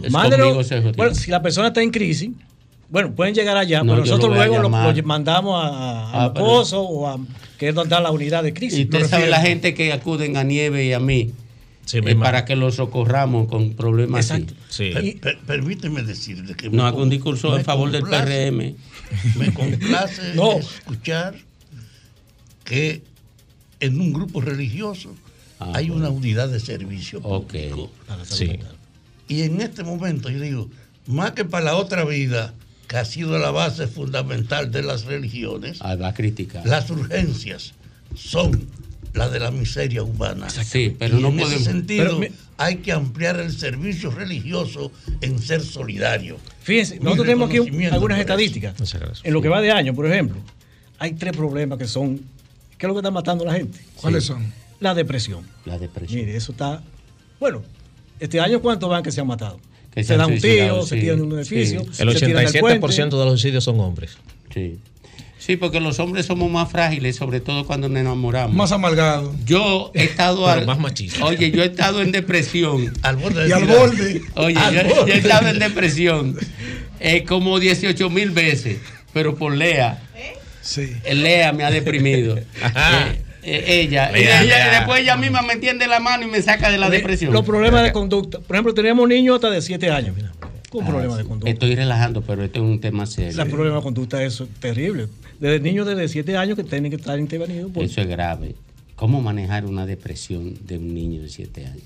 [0.03, 0.93] Es Mándelo- conmigo se jodió.
[0.95, 2.31] bueno, si la persona está en crisis,
[2.91, 4.69] bueno, pueden llegar allá, No, pero nosotros lo luego lo,
[5.05, 7.19] mandamos a, a, Ah, o a
[7.59, 8.79] que es donde está la unidad de crisis.
[8.79, 9.31] Y usted sabe refiero.
[9.31, 11.33] la gente que acuden a Nieve y a mí
[11.85, 14.47] Sí, eh, para que los socorramos con problemas así.
[14.69, 15.19] Sí.
[15.23, 18.75] Per- permíteme decirle que No me haga un discurso en favor del PRM.
[19.37, 20.59] Me complace No.
[20.59, 21.35] escuchar
[22.65, 23.03] que
[23.81, 25.15] en un grupo religioso
[25.61, 26.07] Ah, hay bueno.
[26.09, 27.91] una unidad de servicio público.
[28.25, 28.59] Sí.
[29.27, 30.71] Y en este momento yo digo,
[31.07, 32.55] más que para la otra vida,
[32.87, 36.65] que ha sido la base fundamental de las religiones, Ah, va a criticar.
[36.65, 37.75] las urgencias
[38.15, 38.69] son
[39.15, 40.49] las de la miseria humana.
[40.49, 44.93] Sí, pero y no en podemos- ese sentido pero hay que ampliar el servicio religioso
[45.21, 46.37] en ser solidario.
[46.63, 48.75] Fíjense, Mi nosotros tenemos aquí algunas estadísticas.
[49.25, 50.37] En lo que va de año, por ejemplo,
[51.01, 52.21] hay tres problemas que son,
[52.79, 53.79] ¿qué es lo que está matando a la gente?
[53.97, 54.29] ¿Cuáles Sí.
[54.29, 54.53] son?
[54.81, 55.45] La depresión.
[55.65, 56.21] La depresión.
[56.21, 56.83] Mire, eso está,
[57.41, 57.63] bueno,
[58.21, 59.59] este año ¿cuántos van que se han matado?
[59.93, 61.89] Que se se dan un suicidado, tiro, se sí, tiran un edificio, sí.
[61.93, 63.17] se El tiran del 87% puente.
[63.17, 64.17] de los suicidios son hombres.
[64.55, 64.79] Sí.
[65.39, 68.55] Sí, porque los hombres somos más frágiles, sobre todo cuando nos enamoramos.
[68.57, 69.35] Más amargado.
[69.47, 71.25] Yo he estado Pero al- más machista.
[71.25, 72.93] Oye, yo he estado en depresión.
[73.03, 74.21] Al borde Y al borde.
[74.35, 76.37] Oye, Al yo, he estado en depresión
[77.01, 78.79] eh, como 18 mil veces,
[79.13, 80.03] pero por Lea.
[80.69, 80.93] Sí.
[81.05, 82.39] Eh, Lea me ha deprimido.
[83.45, 84.11] Eh, eh, ella.
[84.11, 84.79] y Lea, ella- Lea.
[84.81, 87.33] después ella misma me tiende la mano y me saca de la depresión.
[87.33, 88.41] Los problemas de conducta.
[88.41, 90.33] Por ejemplo, tenemos niños hasta de 7 años, mira,
[90.69, 91.49] con Ah, problemas de conducta.
[91.51, 93.41] Estoy relajando, pero esto es un tema serio.
[93.43, 95.07] El problema de conducta es terrible.
[95.41, 97.71] Desde niños de 7 años que tienen que estar intervenidos.
[97.73, 98.55] por- Eso es grave.
[98.97, 101.85] ¿Cómo manejar una depresión de un niño de 7 años?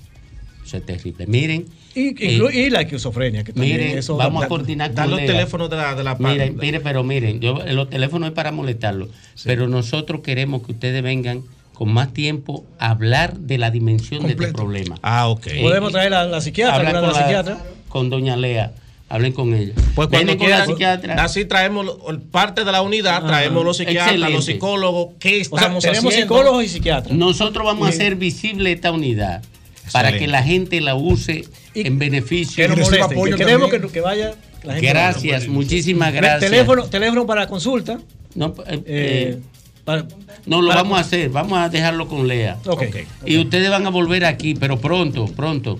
[0.65, 1.27] Eso es terrible.
[1.27, 1.65] Miren.
[1.95, 3.43] Y, eh, y la esquizofrenia.
[3.43, 6.03] Que también Miren, eso vamos da- a coordinar Dan con los teléfonos de la, de
[6.03, 6.57] la Mire, PAN.
[6.57, 9.09] mire, pero miren, yo, los teléfonos es para molestarlo.
[9.43, 14.37] Pero nosotros queremos que ustedes vengan con más tiempo hablar de la dimensión de este
[14.45, 14.55] Completo.
[14.55, 14.95] problema.
[15.01, 15.47] Ah, ok.
[15.61, 17.57] Podemos traer la, la psiquiatra, Hablar con, la la- psiquiatra.
[17.89, 18.71] con doña Lea.
[19.09, 19.73] Hablen con ella.
[19.93, 21.23] Pues cuando con la quieran, psiquiatra.
[21.23, 21.85] así traemos
[22.31, 24.33] parte de la unidad, Ah, traemos los psiquiatras, excelente.
[24.33, 26.33] los psicólogos, qué O sea, estamos tenemos haciendo.
[26.35, 27.15] psicólogos y psiquiatras.
[27.15, 29.43] Nosotros vamos a hacer visible esta unidad
[29.91, 30.19] para Excelente.
[30.19, 31.45] que la gente la use
[31.75, 32.65] en beneficio.
[32.67, 34.33] Que que queremos que, que vaya
[34.63, 34.87] la gente.
[34.87, 36.51] Gracias, muchísimas gracias.
[36.51, 37.99] Teléfono, teléfono para consulta.
[38.35, 39.39] No, eh, Eh,
[39.83, 40.07] para-
[40.45, 42.57] No, lo para- vamos a hacer, vamos a dejarlo con Lea.
[42.65, 42.83] Ok.
[43.25, 45.79] Y ustedes van a volver aquí, pero pronto, pronto,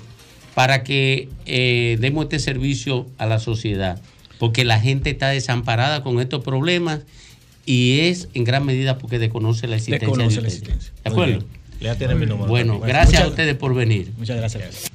[0.54, 4.02] para que eh, demos este servicio a la sociedad.
[4.40, 7.00] Porque la gente está desamparada con estos problemas
[7.66, 10.70] y es en gran medida porque desconoce la existencia Desconoce de la ustedes.
[10.70, 10.94] existencia.
[11.04, 11.46] ¿De acuerdo?
[12.16, 14.12] Mi número Bueno, gracias a ustedes por venir.
[14.18, 14.92] Muchas gracias.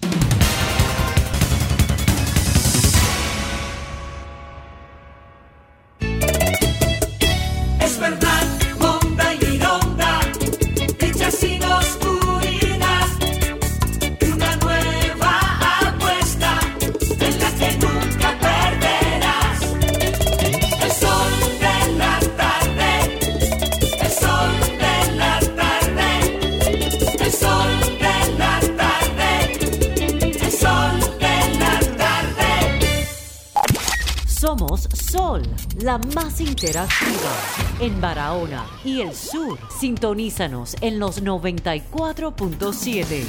[35.88, 37.32] La más interactiva
[37.80, 39.58] en Barahona y el sur.
[39.80, 43.24] Sintonízanos en los 94.7.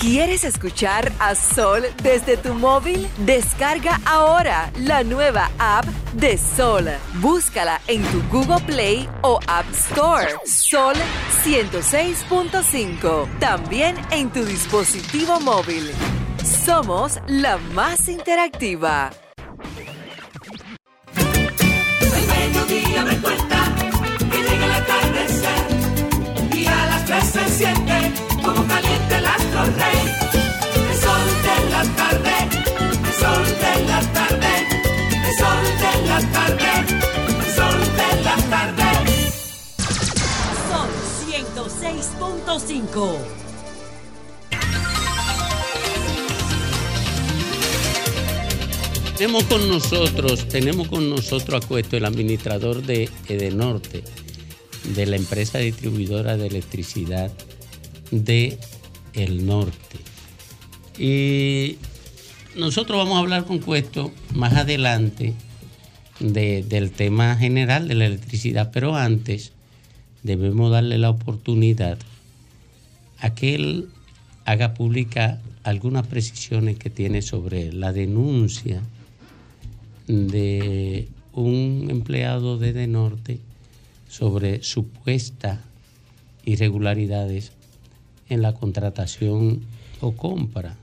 [0.00, 3.06] ¿Quieres escuchar a Sol desde tu móvil?
[3.26, 5.84] Descarga ahora la nueva app
[6.14, 6.88] de Sol.
[7.20, 10.28] Búscala en tu Google Play o App Store.
[10.46, 10.94] Sol
[11.44, 13.38] 106.5.
[13.38, 15.90] También en tu dispositivo móvil.
[16.42, 19.10] Somos la más interactiva.
[22.66, 23.58] Mediodía me cuenta
[24.18, 25.62] que llega el atardecer
[26.54, 28.12] y a las tres se siente
[28.42, 30.14] como caliente el astro rey.
[30.90, 32.34] El sol de la tarde,
[33.04, 34.52] el sol de la tarde,
[35.26, 36.70] el sol de la tarde,
[37.38, 38.88] el sol de la tarde.
[40.70, 40.90] Sol
[41.28, 43.43] 106.5.
[49.16, 54.02] Tenemos con nosotros, tenemos con nosotros a Cuesto, el administrador de Edenorte,
[54.94, 57.32] de la empresa distribuidora de electricidad
[58.10, 58.58] de
[59.12, 59.98] El Norte.
[60.98, 61.76] Y
[62.56, 65.34] nosotros vamos a hablar con Cuesto más adelante
[66.18, 69.52] de- del tema general de la electricidad, pero antes
[70.24, 71.98] debemos darle la oportunidad
[73.20, 73.88] a que él
[74.44, 78.82] haga pública algunas precisiones que tiene sobre la denuncia
[80.06, 83.40] de un empleado de De Norte
[84.08, 85.58] sobre supuestas
[86.44, 87.52] irregularidades
[88.28, 89.62] en la contratación
[90.00, 90.76] o compra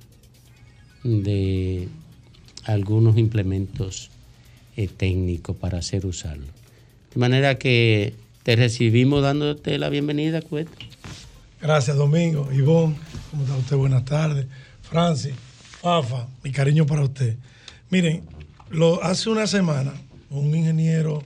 [1.03, 1.87] de
[2.65, 4.09] algunos implementos
[4.77, 6.47] eh, técnicos para hacer usarlo.
[7.13, 10.71] De manera que te recibimos dándote la bienvenida, Cueto.
[11.61, 12.51] Gracias, Domingo.
[12.51, 12.95] Ivonne,
[13.29, 13.75] ¿cómo está usted?
[13.77, 14.47] Buenas tardes.
[14.81, 15.33] Francis,
[15.81, 17.37] Fafa, mi cariño para usted.
[17.89, 18.23] Miren,
[19.01, 19.91] hace una semana
[20.29, 21.23] un ingeniero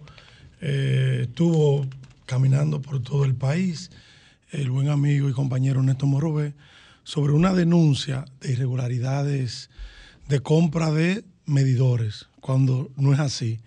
[0.62, 1.86] eh, estuvo
[2.26, 3.92] caminando por todo el país,
[4.52, 6.54] el buen amigo y compañero Néstor Morobé,
[7.04, 9.70] sobre una denuncia de irregularidades
[10.28, 13.60] de compra de medidores, cuando no es así.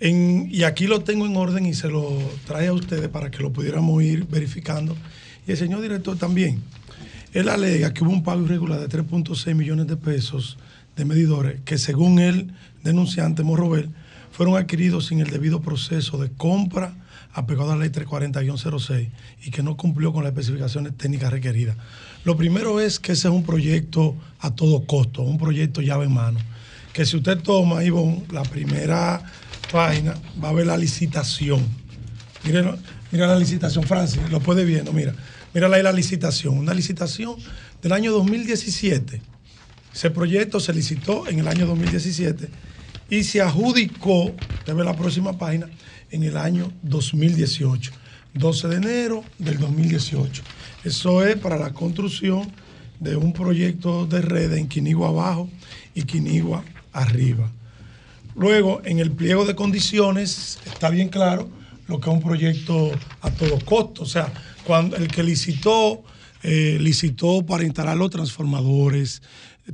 [0.00, 2.18] Y aquí lo tengo en orden y se lo
[2.48, 4.96] trae a ustedes para que lo pudiéramos ir verificando.
[5.46, 6.60] Y el señor director también.
[7.32, 10.58] Él alega que hubo un pago irregular de 3.6 millones de pesos
[10.96, 12.52] de medidores que según el
[12.82, 13.90] denunciante Morrobel
[14.30, 16.94] fueron adquiridos sin el debido proceso de compra
[17.32, 19.10] apegado a la ley 340-06
[19.44, 21.76] y que no cumplió con las especificaciones técnicas requeridas.
[22.24, 26.12] Lo primero es que ese es un proyecto a todo costo, un proyecto llave en
[26.12, 26.38] mano.
[26.92, 29.22] Que si usted toma, Ivonne, la primera
[29.70, 31.66] página, va a ver la licitación.
[32.44, 32.76] Mira,
[33.10, 35.14] mira la licitación, Francis, lo puede viendo, mira.
[35.54, 37.36] Mira ahí la licitación, una licitación
[37.82, 39.20] del año 2017.
[39.94, 42.48] Ese proyecto se licitó en el año 2017
[43.10, 44.24] y se adjudicó,
[44.58, 45.68] usted ve la próxima página,
[46.10, 47.92] en el año 2018,
[48.34, 50.42] 12 de enero del 2018.
[50.84, 52.50] Eso es para la construcción
[53.00, 55.48] de un proyecto de red en Quinigua abajo
[55.94, 57.50] y Quinigua arriba.
[58.36, 61.48] Luego, en el pliego de condiciones está bien claro
[61.86, 64.02] lo que es un proyecto a todo costo.
[64.02, 64.32] O sea,
[64.64, 66.02] cuando el que licitó,
[66.42, 69.22] eh, licitó para instalar los transformadores,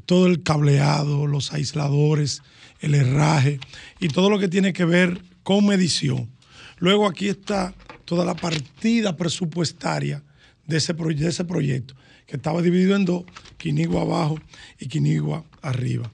[0.06, 2.42] todo el cableado, los aisladores,
[2.80, 3.60] el herraje
[4.00, 6.30] y todo lo que tiene que ver con medición.
[6.78, 7.74] Luego aquí está
[8.05, 10.22] toda la partida presupuestaria
[10.66, 11.94] de ese, de ese proyecto,
[12.26, 13.24] que estaba dividido en dos,
[13.56, 14.38] Quinigua abajo
[14.78, 16.12] y Quinigua arriba.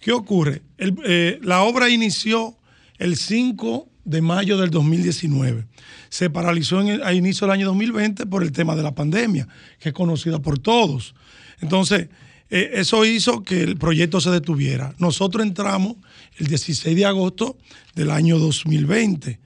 [0.00, 0.62] ¿Qué ocurre?
[0.78, 2.56] Eh, la obra inició
[2.98, 5.66] el 5 de mayo del 2019.
[6.08, 9.46] Se paralizó a inicio del año 2020 por el tema de la pandemia,
[9.78, 11.14] que es conocida por todos.
[11.60, 12.08] Entonces,
[12.50, 14.94] eh, eso hizo que el proyecto se detuviera.
[14.98, 15.96] Nosotros entramos
[16.38, 17.58] el 16 de agosto
[17.94, 19.40] del año 2020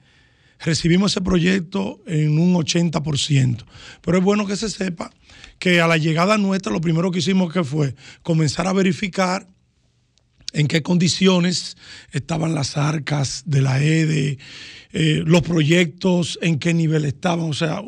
[0.63, 3.65] recibimos ese proyecto en un 80%.
[4.01, 5.11] Pero es bueno que se sepa
[5.59, 9.47] que a la llegada nuestra lo primero que hicimos que fue comenzar a verificar
[10.53, 11.77] en qué condiciones
[12.11, 14.37] estaban las arcas de la EDE,
[14.91, 17.81] eh, los proyectos, en qué nivel estaban, o sea,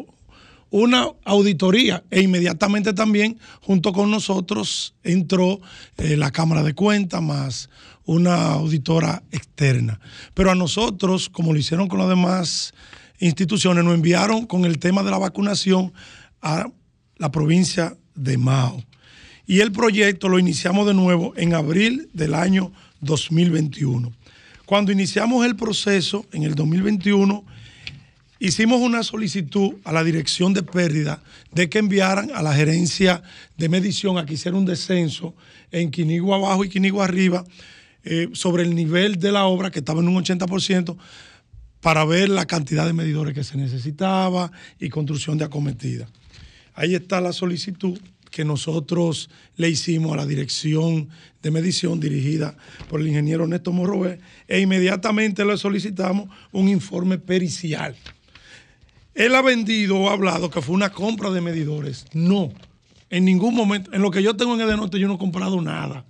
[0.76, 5.61] una auditoría e inmediatamente también junto con nosotros entró
[5.95, 7.69] eh, la Cámara de Cuentas más
[8.03, 10.02] una auditora externa.
[10.34, 12.73] Pero a nosotros, como lo hicieron con las demás
[13.19, 15.93] instituciones, nos enviaron con el tema de la vacunación
[16.41, 16.68] a
[17.15, 18.84] la provincia de Mao.
[19.47, 24.11] Y el proyecto lo iniciamos de nuevo en abril del año 2021.
[24.65, 27.45] Cuando iniciamos el proceso en el 2021,
[28.40, 31.22] hicimos una solicitud a la dirección de pérdida
[31.52, 33.24] de que enviaran a la gerencia
[33.57, 35.36] de medición a que hiciera un descenso
[35.72, 37.44] en Quinigua abajo y Quinigua arriba
[38.03, 40.98] eh, sobre el nivel de la obra que estaba en un 80%
[41.82, 46.07] para ver la cantidad de medidores que se necesitaba y construcción de acometida.
[46.74, 47.99] Ahí está la solicitud
[48.32, 51.10] que nosotros le hicimos a la dirección
[51.41, 52.57] de medición dirigida
[52.90, 57.95] por el ingeniero Néstor Morroé e inmediatamente le solicitamos un informe pericial.
[59.16, 62.06] Él ha vendido o ha hablado que fue una compra de medidores.
[62.14, 62.52] No,
[63.10, 66.06] en ningún momento, en lo que yo tengo en Edenorte yo no he comprado nada,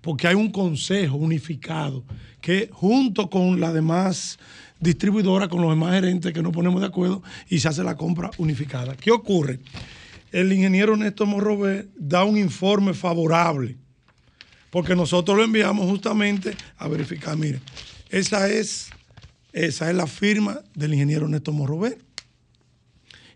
[0.00, 2.04] porque hay un consejo unificado
[2.40, 4.38] que junto con la demás
[4.78, 8.30] distribuidora, con los demás gerentes que nos ponemos de acuerdo y se hace la compra
[8.38, 8.94] unificada.
[8.96, 9.58] ¿Qué ocurre?
[10.30, 13.76] El ingeniero Néstor Morrover da un informe favorable,
[14.70, 17.60] porque nosotros lo enviamos justamente a verificar, mire,
[18.10, 18.90] esa es,
[19.52, 22.03] esa es la firma del ingeniero Néstor Morrover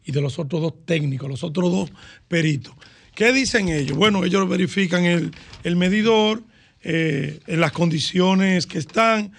[0.09, 1.91] y de los otros dos técnicos, los otros dos
[2.27, 2.75] peritos.
[3.15, 3.97] ¿Qué dicen ellos?
[3.97, 5.31] Bueno, ellos verifican el,
[5.65, 6.43] el medidor,
[6.83, 9.33] eh, en las condiciones que están,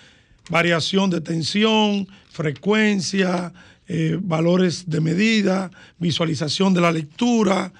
[0.49, 3.51] variación de tensión, frecuencia,
[3.87, 7.73] eh, valores de medida, visualización de la lectura,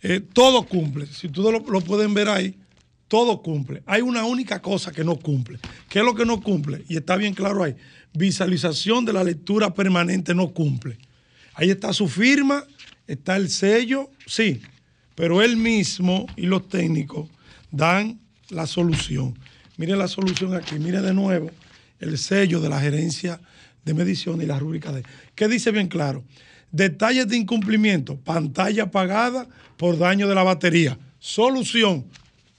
[0.00, 1.06] eh, todo cumple.
[1.06, 2.56] Si ustedes lo, lo pueden ver ahí,
[3.06, 3.82] todo cumple.
[3.84, 5.58] Hay una única cosa que no cumple.
[5.90, 6.84] ¿Qué es lo que no cumple?
[6.88, 7.76] Y está bien claro ahí.
[8.14, 10.96] Visualización de la lectura permanente no cumple.
[11.60, 12.64] Ahí está su firma,
[13.06, 14.62] está el sello, sí,
[15.14, 17.28] pero él mismo y los técnicos
[17.70, 18.18] dan
[18.48, 19.38] la solución.
[19.76, 21.50] Mire la solución aquí, mire de nuevo
[21.98, 23.42] el sello de la gerencia
[23.84, 25.02] de medición y la rúbrica de.
[25.34, 26.24] ¿Qué dice bien claro?
[26.72, 29.46] Detalles de incumplimiento, pantalla apagada
[29.76, 30.98] por daño de la batería.
[31.18, 32.06] Solución.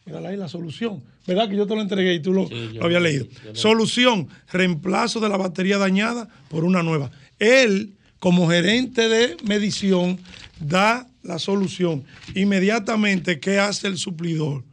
[0.06, 1.02] Mírala ahí la solución.
[1.26, 3.26] ¿Verdad que yo te lo entregué y tú lo, lo habías leído?
[3.53, 7.10] Solución, reemplazo de la batería dañada por una nueva.
[7.40, 10.18] Él, como gerente de medición,
[10.60, 12.03] da la solución.
[12.35, 14.64] Inmediatamente, ¿qué hace el suplidor?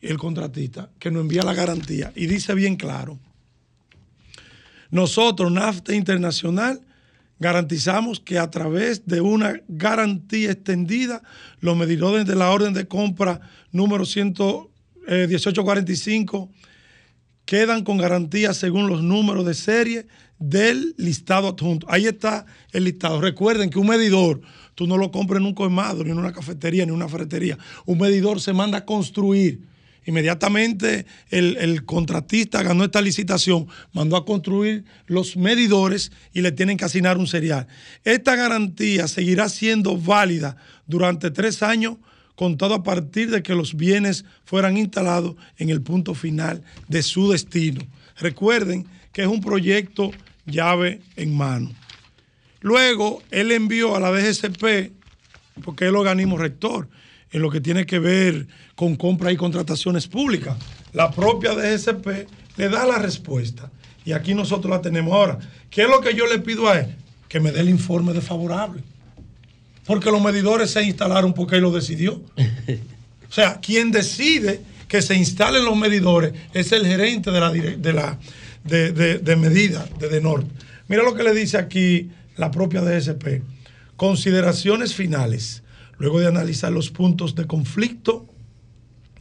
[0.00, 2.12] El contratista, que nos envía la garantía.
[2.14, 3.18] Y dice bien claro,
[4.92, 6.80] nosotros, NAFTA Internacional,
[7.40, 11.20] garantizamos que a través de una garantía extendida,
[11.58, 13.40] los medidores de la orden de compra
[13.72, 16.48] número 11845
[17.52, 20.06] quedan con garantía según los números de serie
[20.38, 21.86] del listado adjunto.
[21.90, 23.20] Ahí está el listado.
[23.20, 24.40] Recuerden que un medidor,
[24.74, 27.58] tú no lo compras en un colmado, ni en una cafetería, ni en una ferretería.
[27.84, 29.68] Un medidor se manda a construir.
[30.06, 36.78] Inmediatamente el, el, contratista ganó esta licitación, mandó a construir los medidores y le tienen
[36.78, 37.66] que asignar un serial.
[38.02, 40.56] Esta garantía seguirá siendo válida
[40.86, 41.98] durante tres años,
[42.36, 47.30] contado a partir de que los bienes fueran instalados en el punto final de su
[47.30, 47.82] destino.
[48.18, 50.10] Recuerden que es un proyecto
[50.46, 51.70] llave en mano.
[52.60, 54.92] Luego, él envió a la DGCP,
[55.64, 56.88] porque es el organismo rector,
[57.32, 60.56] en lo que tiene que ver con compras y contrataciones públicas.
[60.92, 62.06] La propia DGCP
[62.56, 63.70] le da la respuesta.
[64.04, 65.38] Y aquí nosotros la tenemos ahora.
[65.70, 66.96] ¿Qué es lo que yo le pido a él?
[67.28, 68.82] Que me dé el informe desfavorable.
[69.86, 72.22] Porque los medidores se instalaron porque él lo decidió.
[73.28, 77.92] O sea, quien decide que se instalen los medidores es el gerente de la, de
[77.94, 78.18] la
[78.62, 80.50] de, de, de medida de DENORTE.
[80.88, 83.42] Mira lo que le dice aquí la propia DGCP.
[83.96, 85.62] Consideraciones finales
[85.96, 88.26] luego de analizar los puntos de conflicto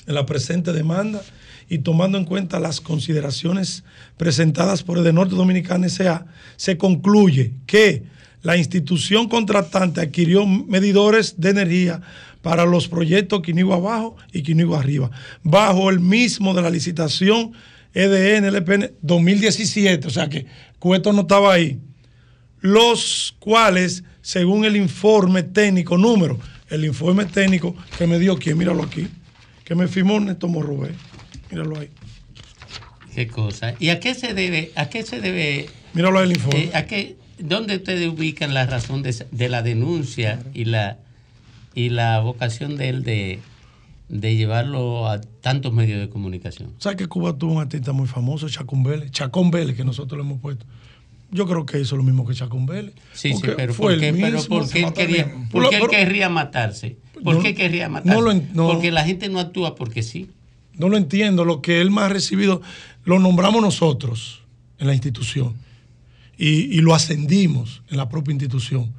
[0.07, 1.21] en la presente demanda
[1.69, 3.85] y tomando en cuenta las consideraciones
[4.17, 6.25] presentadas por el de Norte Dominicana S.A.,
[6.57, 8.03] se concluye que
[8.41, 12.01] la institución contratante adquirió medidores de energía
[12.41, 15.11] para los proyectos Quinigua abajo y Quinigua arriba,
[15.43, 17.53] bajo el mismo de la licitación
[17.93, 20.45] EDN, LPN 2017, o sea que
[20.79, 21.79] Cueto no estaba ahí,
[22.61, 26.39] los cuales, según el informe técnico, número,
[26.69, 29.07] el informe técnico que me dio quién, míralo aquí,
[29.63, 30.91] que me firmó Néstor Morrubé,
[31.51, 31.89] míralo ahí.
[33.13, 33.75] Qué cosa.
[33.77, 34.71] ¿Y a qué se debe?
[34.75, 35.67] ¿A qué se debe?
[35.93, 36.63] Míralo ahí el informe.
[36.63, 37.17] eh, ¿A qué?
[37.43, 40.97] ¿Dónde ustedes ubican la razón de, de la denuncia y la
[41.73, 43.39] y la vocación de él de,
[44.09, 46.73] de llevarlo a tantos medios de comunicación?
[46.79, 49.11] ¿Sabes que Cuba tuvo un artista muy famoso, Chacón Vélez?
[49.11, 50.65] Chacón Vélez, que nosotros le hemos puesto.
[51.31, 52.93] Yo creo que hizo lo mismo que Chacón Vélez.
[53.13, 55.47] Sí, sí, pero fue ¿por qué, pero ¿por qué él quería, mismo.
[55.49, 56.97] por qué él Pero- querría matarse?
[57.23, 58.13] ¿Por No- qué querría matarse?
[58.19, 58.67] no lo no.
[58.67, 60.29] Porque la gente no actúa porque sí.
[60.77, 61.45] No lo entiendo.
[61.45, 62.61] Lo que él más ha recibido,
[63.05, 64.41] lo nombramos nosotros
[64.77, 65.53] en la institución
[66.41, 68.91] y, y lo ascendimos en la propia institución.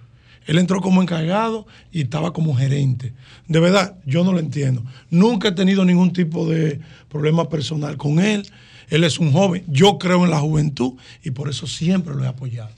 [0.47, 3.15] Él entró como encargado y estaba como gerente.
[3.49, 4.85] De verdad, yo no lo entiendo.
[5.11, 8.47] Nunca he tenido ningún tipo de problema personal con él.
[8.91, 9.65] Él es un joven.
[9.67, 10.95] Yo creo en la juventud
[11.25, 12.71] y por eso siempre lo he apoyado.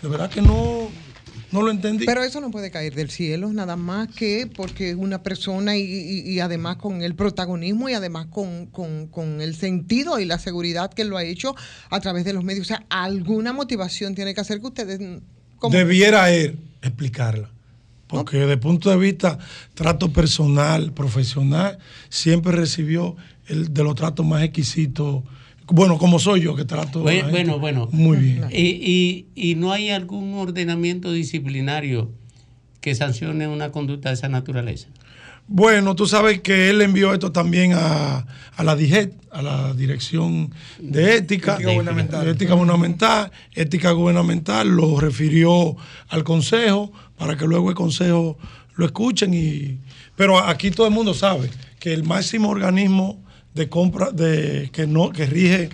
[0.00, 0.88] De verdad que no,
[1.52, 2.04] no lo entendí.
[2.06, 5.82] Pero eso no puede caer del cielo, nada más que porque es una persona y,
[5.82, 10.38] y- y además con el protagonismo y además con, con- con el sentido y la
[10.38, 11.54] seguridad que lo ha hecho
[11.90, 12.66] a través de los medios.
[12.66, 14.98] O sea, alguna motivación tiene que hacer que ustedes...
[15.58, 17.50] como- Debiera él explicarla.
[18.08, 19.36] Porque desde el punto de vista
[19.74, 21.78] trato personal, profesional,
[22.08, 23.16] siempre recibió
[23.48, 25.24] el de los tratos más exquisitos.
[25.68, 27.00] Bueno, como soy yo, que trato.
[27.00, 27.88] a la Bueno, gente bueno, bueno.
[27.92, 28.44] Muy bien.
[28.52, 32.10] Y, y, y no hay algún ordenamiento disciplinario
[32.80, 34.88] que sancione una conducta de esa naturaleza.
[35.48, 38.26] Bueno, tú sabes que él envió esto también a,
[38.56, 41.54] a la DIGET, a la Dirección de Ética.
[41.54, 42.28] Ética Gubernamental.
[42.28, 43.32] Ética Gubernamental.
[43.54, 45.76] Ética Gubernamental lo refirió
[46.08, 48.38] al Consejo para que luego el Consejo
[48.74, 49.34] lo escuchen.
[49.34, 49.78] Y,
[50.16, 53.22] pero aquí todo el mundo sabe que el máximo organismo
[53.56, 55.70] de compra de que no que rige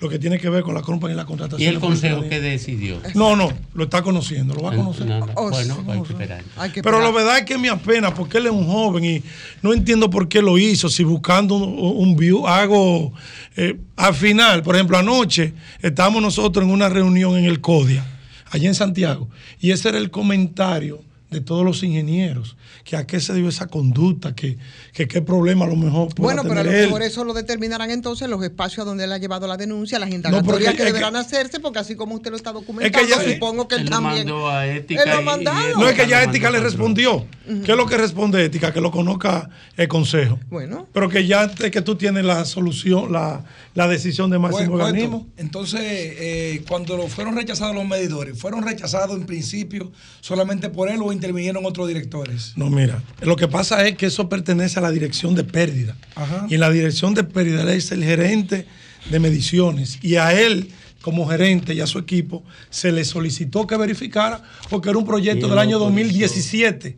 [0.00, 1.60] lo que tiene que ver con la compra y la contratación.
[1.62, 3.00] ¿Y el consejo qué decidió?
[3.14, 5.06] No, no, lo está conociendo, lo va a No, conocer.
[5.06, 5.32] no, no.
[5.48, 6.42] Bueno, hay que esperar.
[6.82, 9.22] Pero la verdad es que me apena porque él es un joven y
[9.62, 10.88] no entiendo por qué lo hizo.
[10.88, 13.12] Si buscando un, un view, hago.
[13.56, 18.04] eh, al final, por ejemplo, anoche estábamos nosotros en una reunión en el CODIA,
[18.50, 19.28] allá en Santiago,
[19.60, 21.00] y ese era el comentario
[21.32, 24.58] de todos los ingenieros, que a qué se dio esa conducta, que,
[24.92, 26.84] que qué problema a lo mejor pueda Bueno, pero a lo él.
[26.86, 30.10] mejor eso lo determinarán entonces los espacios a donde él ha llevado la denuncia, las
[30.10, 33.66] indagatorias que es que- deberán hacerse, porque así como usted lo está documentando, ya- supongo
[33.68, 34.26] que él, Él lo también.
[34.28, 35.78] mandó a ética Él lo mandado.
[35.78, 37.26] No es que ya Ética le respondió.
[37.64, 38.72] ¿Qué es lo que responde Ética?
[38.72, 40.38] Que lo conozca el Consejo.
[40.50, 40.86] Bueno.
[40.92, 43.44] Pero que ya antes que tú tienes la solución, la,
[43.74, 45.26] la decisión de máximo Bueno, organismo.
[45.36, 49.90] Entonces, eh, cuando lo- fueron rechazados los medidores, ¿fueron rechazados en principio
[50.20, 52.52] solamente por él o intervinieron otros directores?
[52.56, 55.96] No, mira, lo que pasa es que eso pertenece a la dirección de pérdida.
[56.16, 56.46] Ajá.
[56.48, 58.66] Y en la dirección de pérdida él es el gerente
[59.08, 60.00] de mediciones.
[60.02, 60.70] Y a él,
[61.00, 65.46] como gerente y a su equipo, se le solicitó que verificara porque era un proyecto
[65.46, 66.08] Y del año autorizó.
[66.10, 66.96] 2017.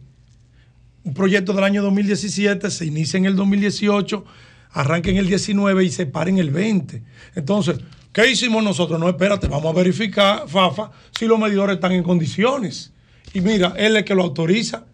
[1.05, 4.25] Un proyecto del año 2017 se inicia en el 2018,
[4.73, 7.03] arranca en el 19 y se para en el 20.
[7.35, 7.77] Entonces,
[8.11, 8.99] ¿qué hicimos nosotros?
[8.99, 12.94] No, espérate, vamos a verificar, Fafa, si los medidores están en condiciones.
[13.35, 14.85] Y mira, él es el que lo autoriza.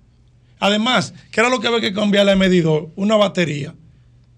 [0.59, 2.91] Además, ¿qué era lo que había que cambiarle al medidor?
[2.97, 3.75] Una batería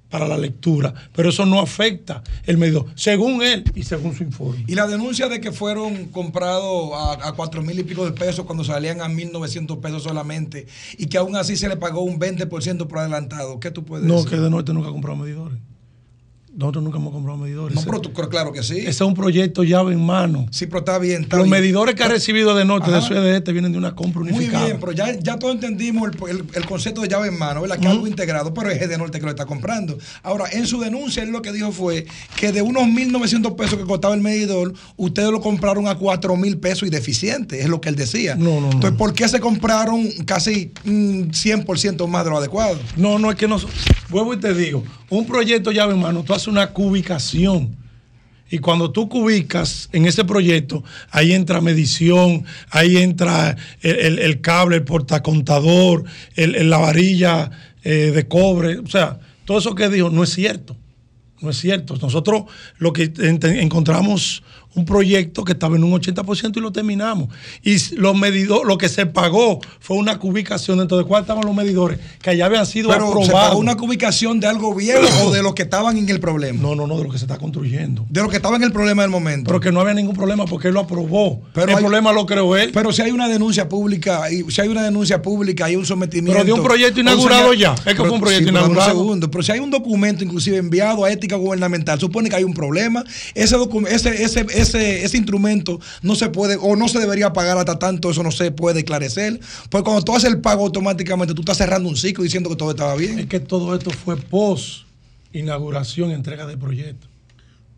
[0.09, 4.63] para la lectura, pero eso no afecta el medidor, según él y según su informe.
[4.69, 8.45] Y la denuncia de que fueron comprados a, a cuatro mil y pico de pesos
[8.45, 10.67] cuando salían a 1.900 pesos solamente
[10.99, 14.17] y que aún así se le pagó un 20% por adelantado, ¿qué tú puedes No,
[14.17, 14.31] decir?
[14.31, 15.59] que de norte nunca ha comprado medidores.
[16.55, 17.75] Nosotros nunca hemos comprado medidores.
[17.75, 18.79] No, pero tú, claro que sí.
[18.81, 20.47] Ese es un proyecto llave en mano.
[20.51, 21.23] Sí, pero está bien.
[21.23, 21.61] está Los bien.
[21.63, 23.07] medidores que ha recibido de norte, de Ajá.
[23.09, 24.67] su de este, vienen de una compra Muy unificada.
[24.67, 27.79] bien, pero ya, ya todos entendimos el, el- el concepto de llave en mano, ¿verdad?
[27.79, 29.97] Que es algo integrado, pero es de norte que lo está comprando.
[30.23, 32.05] Ahora, en su denuncia, él lo que dijo fue
[32.37, 36.87] que de unos 1.900 pesos que costaba el medidor, ustedes lo compraron a 4.000 pesos
[36.87, 38.35] y deficiente, es lo que él decía.
[38.37, 38.73] No, no, no.
[38.73, 42.79] Entonces, ¿por qué se compraron casi mm, 100% más de lo adecuado?
[42.97, 43.57] No, no es que no.
[44.11, 44.83] Vuelvo y te digo,
[45.19, 47.77] un proyecto llave en mano, tú haces una cubicación.
[48.51, 54.77] Y cuando tú cubicas en ese proyecto, ahí entra medición, ahí entra el, el- cable,
[54.77, 57.51] el portacontador, el, la varilla
[57.83, 58.79] eh, de cobre.
[58.79, 60.77] O sea, todo eso que dijo no es cierto.
[61.41, 61.97] No es cierto.
[62.01, 62.45] Nosotros
[62.79, 64.43] lo que encontramos
[64.75, 67.29] un proyecto que estaba en un 80% y lo terminamos.
[67.63, 71.55] Y los medidores, lo que se pagó fue una cubicación dentro de cuál estaban los
[71.55, 73.33] medidores que allá habían sido Pero se aprobados.
[73.51, 76.61] pagó una ubicación de algo viejo o de los que estaban en el problema.
[76.63, 78.07] No, no, no, de lo que se está construyendo.
[78.09, 79.49] De los que estaban en el problema del momento.
[79.49, 81.43] Pero que no había ningún problema porque él lo aprobó.
[81.55, 82.71] el hay- problema lo creó él.
[82.73, 86.33] Pero si hay una denuncia pública, y si hay una denuncia pública y un sometimiento.
[86.33, 87.75] Pero de un proyecto o inaugurado ya.
[87.75, 88.99] Es que Pero- fue un proyecto sí, pero dame un inaugurado.
[88.99, 89.31] segundo.
[89.31, 93.05] Pero si hay un documento inclusive enviado a ética gubernamental, supone que hay un problema.
[93.35, 93.57] Ese,
[93.89, 98.11] ese, ese, ese, ese instrumento no se puede o no se debería pagar hasta tanto
[98.11, 99.39] eso no se puede esclarecer.
[99.71, 102.71] Pues cuando tú haces el pago automáticamente, tú estás cerrando un ciclo diciendo que todo
[102.71, 103.19] estaba bien.
[103.19, 104.85] Es que todo esto fue post
[105.33, 107.07] inauguración, entrega del proyecto.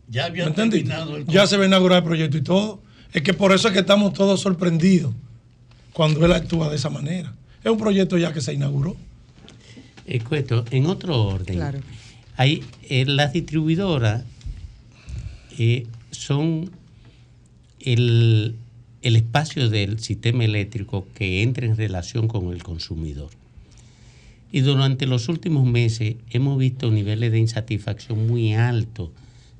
[0.07, 2.81] Ya había terminado el Ya se va a inaugurar el proyecto y todo.
[3.13, 5.13] Es que por eso es que estamos todos sorprendidos
[5.93, 7.33] cuando él actúa de esa manera.
[7.63, 8.95] Es un proyecto ya que se inauguró.
[10.05, 11.79] Eh, Cueto, en otro orden, Claro.
[12.37, 14.23] hay, eh, las distribuidoras
[15.57, 16.71] eh, son
[17.79, 18.55] el,
[19.01, 23.29] el espacio del sistema eléctrico que entra en relación con el consumidor.
[24.51, 29.09] Y durante los últimos meses hemos visto niveles de insatisfacción muy altos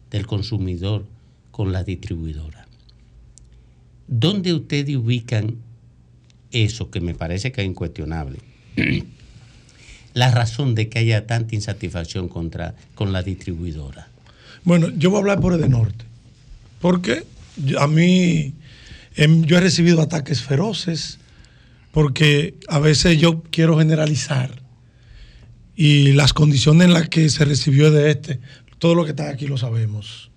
[0.10, 1.06] del consumidor
[1.52, 2.66] con las distribuidoras.
[4.08, 5.56] ¿Dónde ustedes ubican
[6.52, 8.40] eso que me parece que es incuestionable?
[10.16, 14.08] la razón de que haya tanta insatisfacción contra, con la distribuidora.
[14.64, 16.06] Bueno, yo voy a hablar por el norte.
[16.80, 17.24] Porque
[17.80, 18.54] a mí,
[19.16, 21.20] em, yo he recibido ataques feroces,
[21.92, 24.62] porque a veces yo quiero generalizar.
[25.76, 28.40] Y las condiciones en las que se recibió de este,
[28.80, 30.32] todo lo que está aquí lo sabemos.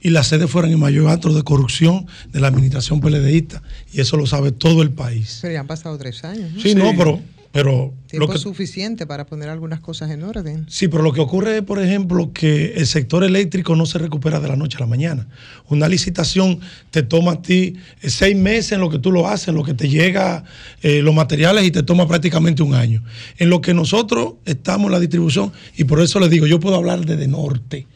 [0.00, 3.62] Y las sedes fueron el mayor acto de corrupción de la administración PLDista.
[3.92, 5.38] Y eso lo sabe todo el país.
[5.42, 6.52] Pero ya han pasado tres años.
[6.52, 6.60] ¿no?
[6.60, 7.20] Sí, no, pero,
[7.52, 10.66] pero Tiempo lo que, suficiente para poner algunas cosas en orden.
[10.68, 14.40] Sí, pero lo que ocurre es, por ejemplo, que el sector eléctrico no se recupera
[14.40, 15.28] de la noche a la mañana.
[15.68, 16.60] Una licitación
[16.90, 19.64] te toma a ti eh, seis meses en lo que tú lo haces, en lo
[19.64, 20.44] que te llega
[20.82, 23.02] eh, los materiales y te toma prácticamente un año.
[23.38, 26.76] En lo que nosotros estamos en la distribución, y por eso les digo, yo puedo
[26.76, 27.86] hablar de de norte.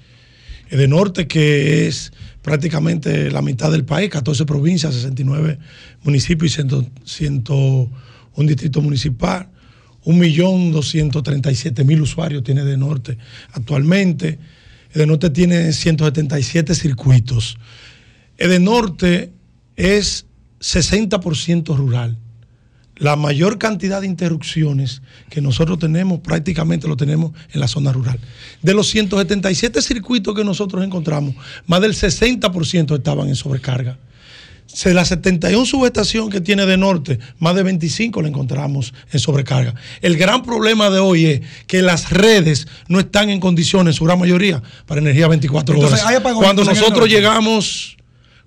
[0.70, 2.12] Eh, De norte que es
[2.42, 5.58] prácticamente la mitad del país, 14 provincias, 69
[6.02, 6.62] municipios y
[7.04, 7.44] 100,
[8.34, 9.48] 101 distrito municipal.
[10.04, 13.18] 1.237.000 usuarios tiene de norte
[13.52, 14.38] actualmente.
[14.92, 17.56] De norte tiene 177 circuitos.
[18.36, 19.32] de norte
[19.76, 20.26] es
[20.60, 22.18] 60% rural.
[22.96, 28.18] La mayor cantidad de interrupciones que nosotros tenemos prácticamente lo tenemos en la zona rural.
[28.60, 31.34] De los 177 circuitos que nosotros encontramos,
[31.66, 33.98] más del 60% estaban en sobrecarga.
[34.84, 39.74] De la 71 subestación que tiene de norte, más de 25 la encontramos en sobrecarga.
[40.00, 44.04] El gran problema de hoy es que las redes no están en condiciones, en su
[44.04, 46.34] gran mayoría, para energía 24 Entonces, horas.
[46.34, 47.96] Cuando nosotros llegamos,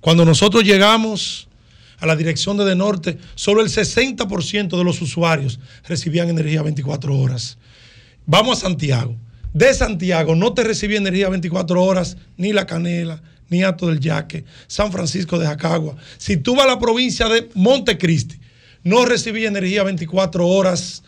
[0.02, 1.47] cuando nosotros llegamos
[1.99, 7.18] a la dirección de De Norte, solo el 60% de los usuarios recibían energía 24
[7.18, 7.57] horas.
[8.26, 9.15] Vamos a Santiago.
[9.53, 14.46] De Santiago no te recibía energía 24 horas ni La Canela, ni Alto del Yaque,
[14.68, 15.96] San Francisco de Jacagua.
[16.18, 18.40] Si tú vas a la provincia de Montecristi,
[18.84, 21.04] no recibía energía 24 horas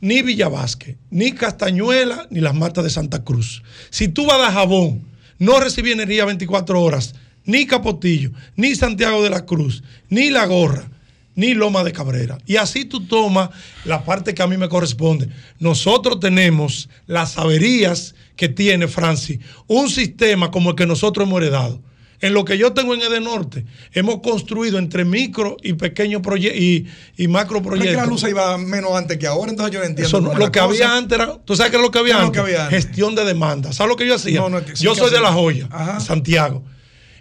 [0.00, 3.62] ni Villavasque, ni Castañuela, ni las matas de Santa Cruz.
[3.90, 5.04] Si tú vas a Jabón,
[5.38, 10.88] no recibía energía 24 horas, ni Capotillo, ni Santiago de la Cruz, ni La Gorra,
[11.34, 12.38] ni Loma de Cabrera.
[12.46, 13.50] Y así tú tomas
[13.84, 15.28] la parte que a mí me corresponde.
[15.58, 21.82] Nosotros tenemos las averías que tiene Francis, un sistema como el que nosotros hemos heredado.
[22.22, 26.86] En lo que yo tengo en Edenorte, hemos construido entre micro y pequeños proyectos y,
[27.18, 28.02] y macro Pero es que proyectos.
[28.06, 30.08] la luz iba menos antes que ahora, entonces yo no entiendo.
[30.08, 30.64] Eso no- lo que cosa.
[30.64, 31.36] había antes era.
[31.44, 32.42] ¿Tú sabes qué es lo que había, ¿Qué es lo antes?
[32.42, 32.84] que había antes?
[32.84, 33.74] Gestión de demanda.
[33.74, 34.40] ¿Sabes lo que yo hacía?
[34.40, 35.20] No, no, que sí yo soy de.
[35.20, 35.68] La Joya,
[36.00, 36.64] Santiago.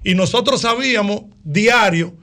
[0.05, 2.15] Y nosotros sabíamos diario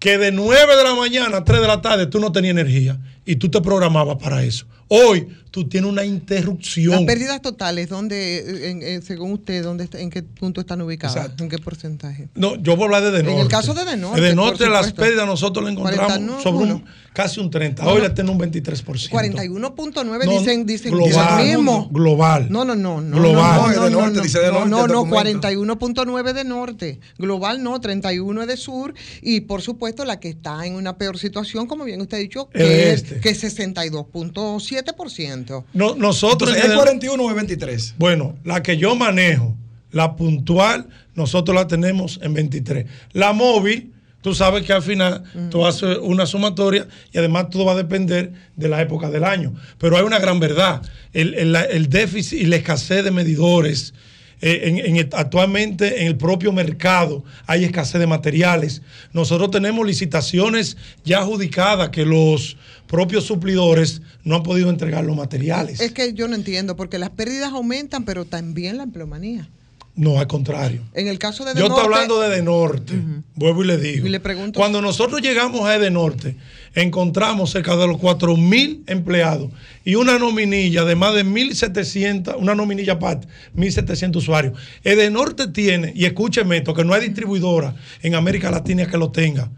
[0.00, 2.98] que de 9 de la mañana a 3 de la tarde tú no tenías energía
[3.30, 4.66] y tú te programabas para eso.
[4.88, 6.90] Hoy tú tienes una interrupción.
[6.96, 11.30] Las pérdidas totales, ¿dónde, en- en- según usted, dónde en qué punto están ubicadas?
[11.38, 12.28] ¿En qué porcentaje?
[12.34, 14.36] No, yo voy a hablar de De En el caso de De Norte, De por
[14.36, 16.42] Norte las pérdidas nosotros las encontramos 41.
[16.42, 16.84] sobre un,
[17.22, 17.82] casi un 30.
[17.84, 19.10] No, Hoy la tiene un 23%.
[19.10, 21.88] 41.9 No, dicen, dicen global, mismo.
[21.90, 22.46] global.
[22.50, 23.16] No, no, no, no.
[23.18, 23.60] Global.
[23.60, 25.48] No, No, no, de no, norte, no, dice de no, norte no, el no, documento.
[25.48, 27.00] 41.9 de norte.
[27.18, 28.94] Global no, 31 es de sur.
[29.22, 32.48] Y por supuesto, la que está en una peor situación, como bien usted ha dicho,
[32.48, 33.20] que es, este.
[33.20, 35.64] que es 62.7%.
[35.72, 36.50] No, nosotros.
[36.50, 37.94] Entonces, ¿es 41 o es 23?
[37.98, 39.56] Bueno, la que yo manejo,
[39.90, 42.86] la puntual, nosotros la tenemos en 23.
[43.12, 47.72] La móvil, tú sabes que al final tú haces una sumatoria y además todo va
[47.72, 49.54] a depender de la época del año.
[49.78, 50.82] Pero hay una gran verdad.
[51.12, 53.94] El, el- el déficit y la escasez de medidores
[54.42, 58.80] eh, en- en- actualmente en el propio mercado hay escasez de materiales.
[59.12, 62.56] Nosotros tenemos licitaciones ya adjudicadas que los
[62.86, 65.80] propios suplidores no han podido entregar los materiales.
[65.80, 69.48] Es que yo no entiendo, porque las pérdidas aumentan, pero también la empleomanía.
[69.96, 70.82] No, al contrario.
[70.94, 72.94] En el caso de Yo estoy hablando de Edenorte.
[73.34, 74.06] Vuelvo y le digo.
[74.06, 76.36] Y le pregunto- Cuando nosotros llegamos a Edenorte,
[76.74, 79.50] encontramos cerca de los 4 mil empleados
[79.84, 84.58] y una nominilla de más de 1.700, una nominilla aparte, 1.700 usuarios.
[84.84, 89.50] Edenorte tiene, y escúcheme esto, que no hay distribuidora en América Latina que lo tenga.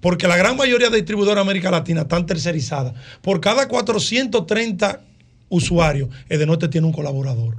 [0.00, 2.92] Porque la gran mayoría de distribuidoras de América Latina están tercerizadas.
[3.22, 5.00] Por cada 430
[5.48, 7.56] usuarios, Edenorte tiene un colaborador.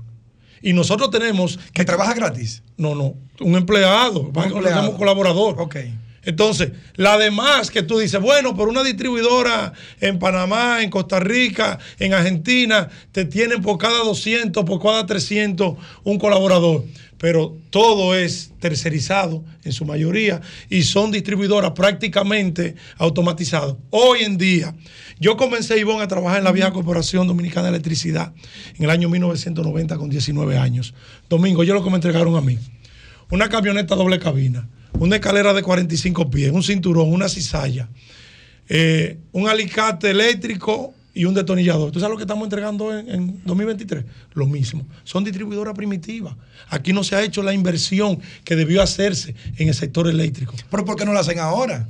[0.66, 1.60] Y nosotros tenemos...
[1.74, 2.64] ¿Que trabaja gratis?
[2.76, 3.14] No, no.
[3.40, 4.22] Un empleado.
[4.22, 4.90] Un empleado.
[4.90, 5.62] Un colaborador.
[5.62, 5.76] Ok.
[6.26, 11.80] Entonces, la demás que tú dices, bueno, por una distribuidora en Panamá, en Costa Rica,
[12.00, 16.84] en Argentina, te tienen por cada 200, por cada 300 un colaborador.
[17.18, 23.76] Pero todo es tercerizado en su mayoría y son distribuidoras prácticamente automatizadas.
[23.90, 24.76] Hoy en día,
[25.20, 28.34] yo comencé, Ivonne, a trabajar en la vieja Corporación Dominicana de Electricidad
[28.78, 30.94] en el año 1990 con 19 años.
[31.30, 32.60] Domingo, yo lo que me entregaron a mí
[33.30, 34.68] una camioneta doble cabina,
[35.00, 37.90] una escalera de 45 pies, un cinturón, una cizalla,
[38.68, 41.92] eh, un alicate eléctrico y un detonillador.
[41.92, 44.04] ¿Tú sabes lo que estamos entregando en, en 2023?
[44.34, 44.86] Lo mismo.
[45.04, 46.36] Son distribuidoras primitivas.
[46.70, 50.54] Aquí no se ha hecho la inversión que debió hacerse en el sector eléctrico.
[50.70, 51.88] ¿Pero por qué no la hacen ahora?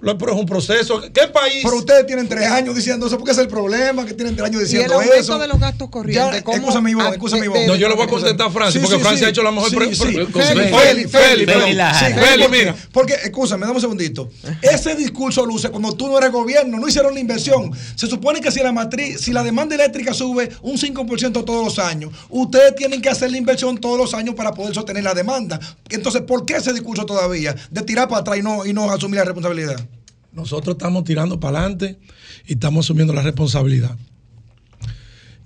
[0.00, 1.02] Pero es un proceso.
[1.12, 1.60] ¿Qué país?
[1.64, 4.60] Pero ustedes tienen tres años diciendo eso, porque es el problema, que tienen tres años
[4.60, 5.38] Y el diciendo aumento eso.
[5.40, 6.36] de los gastos corrientes.
[6.36, 7.60] Ya, ¿cómo- Escúchame, Ivonne, ah, escúchame, de- Ivonne.
[7.62, 9.24] de- No, yo le voy a contestar a Francia, Sí, porque sí, Francia sí.
[9.24, 10.02] ha hecho la mejor Sí, pre- sí.
[10.04, 12.76] pre- Feli, Feli, Feli, mira.
[12.92, 14.30] Porque, escúchame, dame un segundito.
[14.62, 17.72] Ese discurso luce cuando tú no eres gobierno, no hicieron la inversión.
[17.96, 21.78] Se supone que si la matriz, si la demanda eléctrica sube un 5% todos los
[21.80, 25.58] años, ustedes tienen que hacer la inversión todos los años para poder sostener la demanda.
[25.88, 27.56] Entonces, ¿por qué ese discurso todavía?
[27.70, 29.87] De tirar para atrás y no, y no asumir la responsabilidad.
[30.32, 31.98] Nosotros estamos tirando para adelante
[32.46, 33.96] y estamos asumiendo la responsabilidad.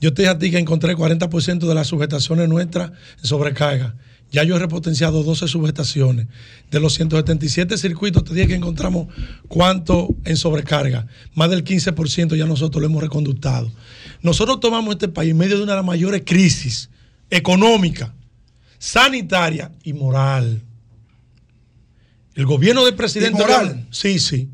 [0.01, 3.95] Yo te dije a ti que encontré 40% de las subestaciones nuestras en sobrecarga.
[4.33, 6.27] Ya yo he repotenciado 12 subestaciones.
[6.71, 9.09] De los 177 circuitos, te dije que encontramos
[9.47, 11.07] cuánto en sobrecarga.
[11.35, 13.71] Más del 15% ya nosotros lo hemos reconductado.
[14.23, 16.89] Nosotros tomamos este país en medio de una de las mayores crisis
[17.31, 18.15] económica,
[18.79, 20.63] sanitaria y moral.
[22.35, 23.39] El gobierno del presidente.
[23.39, 23.87] ¿Y moral?
[23.91, 24.49] Sí, sí.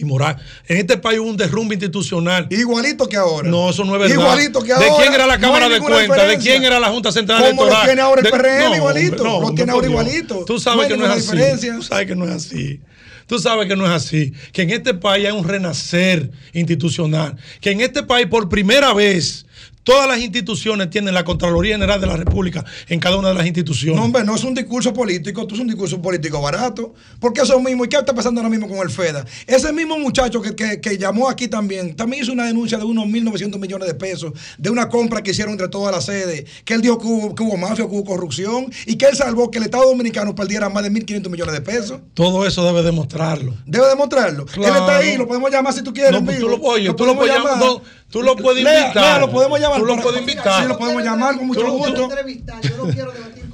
[0.00, 0.36] Y moral.
[0.68, 2.46] En este país hubo un derrumbe institucional.
[2.50, 3.48] Igualito que ahora.
[3.50, 4.14] No, eso no es verdad.
[4.14, 4.94] Igualito que ¿De ahora.
[5.02, 6.28] quién era la Cámara de Cuentas?
[6.28, 7.86] ¿De quién era la Junta Central Como lo Electoral?
[7.86, 9.24] tiene ahora el De- PRM, No, igualito.
[9.24, 10.44] no, Lo tiene ahora igualito.
[10.44, 11.68] Tú sabes que no es así.
[11.76, 12.80] Tú sabes que no es así.
[13.26, 14.32] Tú sabes que no es así.
[14.52, 17.36] Que en este país hay un renacer institucional.
[17.60, 19.46] Que en este país, por primera vez,
[19.88, 23.46] todas las instituciones tienen la Contraloría General de la República en cada una de las
[23.46, 23.96] instituciones.
[23.98, 26.92] No, hombre, no es un discurso político, tú es un discurso político barato.
[27.18, 29.24] Porque eso mismo, ¿y qué está pasando ahora mismo con el FEDA?
[29.46, 33.06] Ese mismo muchacho que, que- que llamó aquí también, también hizo una denuncia de unos
[33.06, 36.82] 1.900 millones de pesos de una compra que hicieron entre todas las sedes, que él
[36.82, 39.64] dijo que hubo, que hubo mafia, que hubo corrupción, y que él salvó que el
[39.64, 42.00] Estado Dominicano perdiera más de 1.500 millones de pesos.
[42.14, 43.54] Todo eso debe demostrarlo.
[43.66, 44.44] Debe demostrarlo.
[44.54, 46.12] Él está ahí, lo podemos llamar si tú quieres.
[46.12, 49.02] No, pues tú lo- oye, tú lo puedes llamar, no, tú lo puedes Lea, invitar.
[49.02, 49.78] Lea, lo podemos llamar.
[49.80, 50.62] Tú lo puedes invitar.
[50.62, 52.08] Sí, lo podemos llamar con mucho Tú lo- tú- gusto.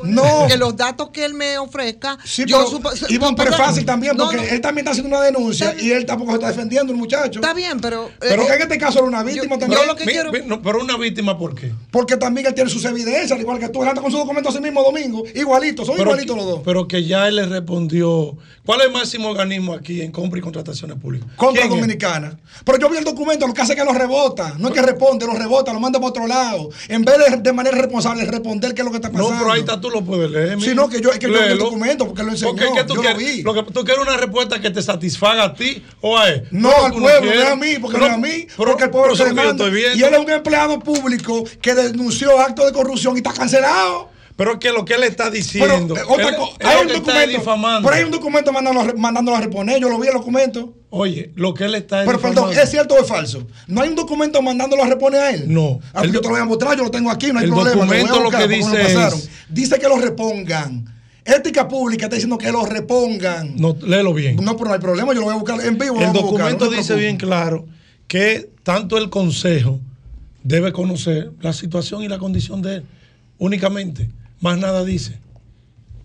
[0.04, 0.46] No.
[0.48, 2.18] Que los datos que él me ofrezca.
[2.24, 4.42] Sí, yo pero, supo- Ivonne, pero es fácil también, porque no.
[4.42, 7.40] él también está haciendo una denuncia y él tampoco se está defendiendo, el muchacho.
[7.40, 8.10] Está bien, pero.
[8.20, 9.80] Pero eh, que en este caso era una víctima yo- también.
[9.80, 11.72] yo lo que Mi- quiero- mi- no, pero una víctima, ¿por qué?
[11.90, 13.82] Porque también él tiene sus evidencias, al igual que tú.
[13.82, 15.22] Él anda con sus documentos ese mismo domingo.
[15.34, 16.60] Igualitos, son Pero igualitos que- los dos.
[16.64, 18.36] Pero que ya él le respondió.
[18.64, 21.28] ¿Cuál es el máximo organismo aquí en compra y contrataciones públicas?
[21.36, 21.66] Compra.
[21.68, 22.38] Dominicana.
[22.64, 24.54] Pero yo vi el documento, lo que hace es que lo rebota.
[24.58, 26.70] No es que responde, lo rebota, lo manda para otro lado.
[26.88, 29.32] En vez de de manera responsable responder qué es lo que está pasando.
[29.32, 30.50] No, pero ahí está, tú lo puedes leer.
[30.60, 30.74] Sí, mira.
[30.74, 32.94] no, que yo- es que el documento, porque lo enseñó, Porque es que tú yo
[32.96, 33.42] lo quieres, vi.
[33.42, 36.48] lo que tú quieres una respuesta que te satisfaga a ti o a él.
[36.50, 38.90] No, al no pueblo, no a mí, porque no es a mí, pero- porque el
[38.90, 39.64] pueblo se demanda.
[39.68, 44.13] Y él es un empleado público que denunció actos de corrupción y está cancelado.
[44.36, 45.94] Pero es que lo que él está diciendo.
[45.94, 47.42] Pero, eh, otra él- él hay lo un documento,
[47.82, 49.80] pero hay un documento mandándolo, mandándolo a reponer.
[49.80, 50.74] Yo lo vi el documento.
[50.90, 52.50] Oye, lo que él está Pero perdón.
[52.52, 53.46] ¿es cierto o es falso?
[53.68, 55.44] ¿No hay un documento mandándolo a reponer a él?
[55.46, 55.78] No.
[55.92, 57.50] Ah, pues yo te lo voy a mostrar, yo lo tengo aquí, no hay el
[57.52, 57.80] problema.
[57.82, 60.84] documento lo buscar que dice es- Dice que lo repongan.
[61.24, 63.54] Ética Pública está diciendo que lo repongan.
[63.56, 64.36] No, léelo bien.
[64.36, 65.94] No, pero no hay problema, yo lo voy a buscar en vivo.
[65.94, 67.66] lo El buscar, documento no dice bien claro
[68.08, 69.78] que tanto el Consejo
[70.42, 72.84] debe conocer la situación y la condición de él,
[73.38, 74.10] únicamente.
[74.44, 75.23] Más nada dice.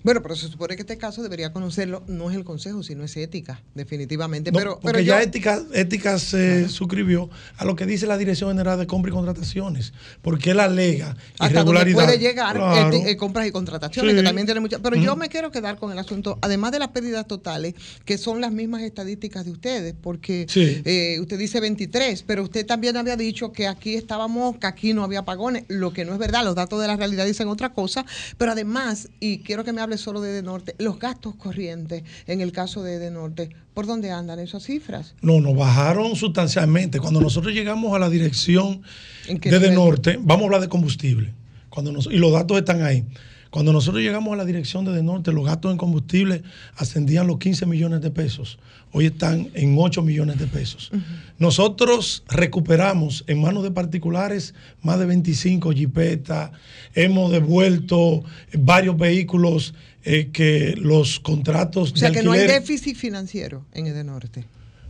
[0.10, 3.16] Bueno, pero se supone que este caso debería conocerlo, no es el consejo, sino es
[3.16, 4.52] ética, definitivamente.
[4.52, 8.50] No, pero, porque pero ya ética, ética se suscribió a lo que dice la Dirección
[8.50, 11.94] General de Compra y Contrataciones, porque él alega hasta donde irregularidad.
[12.06, 12.92] puede llegar Claro.
[12.96, 14.18] eh, eh, compras y contrataciones, Sí.
[14.18, 14.80] que también tiene muchas.
[14.82, 18.42] Pero yo me quiero quedar con el asunto, además de las pérdidas totales, que son
[18.42, 20.82] las mismas estadísticas de ustedes, porque Sí.
[20.86, 25.04] eh, usted dice 23, pero usted también había dicho que aquí estábamos, que aquí no
[25.04, 28.08] había apagones, lo que no es verdad, los datos de la realidad dicen otra cosa,
[28.40, 32.52] pero además, y quiero que me hable solo de Edenorte, los gastos corrientes en el
[32.52, 35.14] caso de Edenorte, ¿por dónde andan esas cifras?
[35.22, 37.00] No, nos bajaron sustancialmente.
[37.00, 38.82] Cuando nosotros llegamos a la dirección
[39.28, 39.76] de nivel?
[39.76, 41.34] Norte, vamos a hablar de combustible.
[41.70, 43.06] Cuando nos- y los datos están ahí.
[43.50, 46.44] Cuando nosotros llegamos a la dirección de Norte, los gastos en combustible
[46.76, 48.60] ascendían los 15 millones de pesos.
[48.92, 50.92] Hoy están en 8 millones de pesos.
[51.40, 54.54] Nosotros recuperamos en manos de particulares
[54.84, 56.52] más de 25 jipetas.
[56.94, 58.24] Hemos devuelto
[58.54, 59.74] varios vehículos
[60.04, 64.46] eh, que los contratos O sea, de que no hay déficit financiero en Edenorte.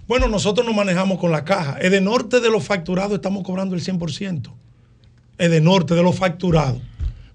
[0.08, 1.78] bueno, nosotros nos manejamos con la caja.
[1.80, 4.52] Edenorte de los facturados estamos cobrando el 100%.
[5.38, 6.82] Edenorte de los facturados.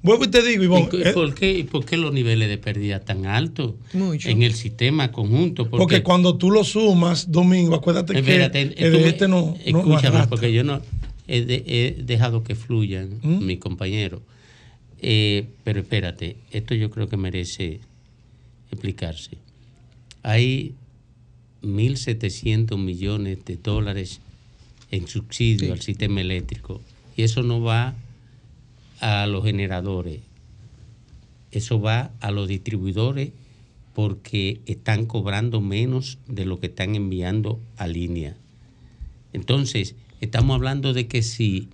[0.04, 2.48] Vuelvo y te digo, Ivonne, ¿Y cu- eh, por qué, y por qué los niveles
[2.48, 4.28] de pérdida tan altos Mucho.
[4.28, 5.68] en el sistema conjunto?
[5.68, 10.52] porque cuando tú lo sumas, Domingo, acuérdate Espérate, que tú- de este no, escúchame, porque
[10.52, 10.80] yo no
[11.26, 13.44] he, de- he dejado que fluyan ¿Mm?
[13.46, 14.20] mis compañeros.
[15.00, 17.80] Eh, pero espérate, esto yo creo que merece
[18.70, 19.38] explicarse.
[20.22, 20.74] Hay
[21.62, 24.20] 1.700 millones de dólares
[24.90, 26.80] en subsidio al sistema eléctrico
[27.16, 27.94] y eso no va
[29.04, 30.20] a los generadores,
[31.50, 33.32] eso va a los distribuidores
[33.92, 38.34] porque están cobrando menos de lo que están enviando a línea.
[39.34, 41.68] Entonces, estamos hablando de que si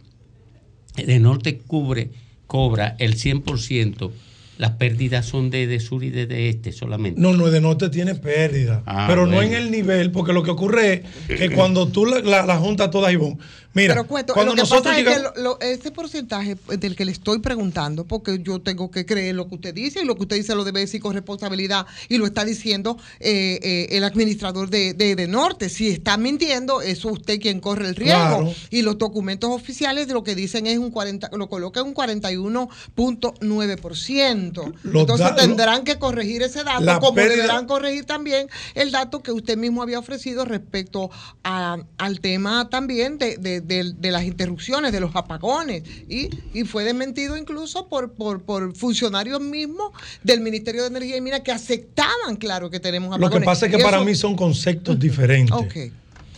[0.96, 2.10] el norte cubre,
[2.48, 4.10] cobra el 100%,
[4.58, 7.20] las pérdidas son de, de sur y de, de este solamente.
[7.20, 8.82] No, no, Edenorte tiene pérdida.
[8.86, 12.18] Ah, pero no en el nivel, porque lo que ocurre es que cuando tú la,
[12.20, 13.38] la, la juntas todas, Ivonne,
[13.74, 15.20] mira, Pero cuento, cuando lo que nosotros pasa llegamos...
[15.20, 19.04] es que lo- lo- ese porcentaje del que le estoy preguntando, porque yo tengo que
[19.06, 21.86] creer lo que usted dice y lo que usted dice lo debe decir con responsabilidad
[22.08, 25.68] y lo está diciendo eh, eh, el administrador de, de, de Norte.
[25.68, 28.10] Si está mintiendo, eso es usted quien corre el riesgo.
[28.40, 28.54] Claro.
[28.70, 34.72] Y los documentos oficiales de lo que dicen es un 40, lo coloca un 41.9%.
[34.82, 38.90] Los Entonces da- tendrán que corregir ese dato, La como pérdida- deberán corregir también el
[38.90, 41.10] dato que usted mismo había ofrecido respecto
[41.44, 45.82] a- al tema también de, de- de- de las interrupciones, de los apagones.
[46.08, 49.92] Y, y fue desmentido incluso por, por, por funcionarios mismos
[50.22, 53.40] del Ministerio de Energía y Minas que aceptaban, claro, que tenemos Lo apagones.
[53.40, 55.54] que pasa es que Y para eso- mí son conceptos diferentes.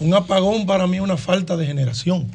[0.01, 2.29] Un apagón para mí es una falta de generación.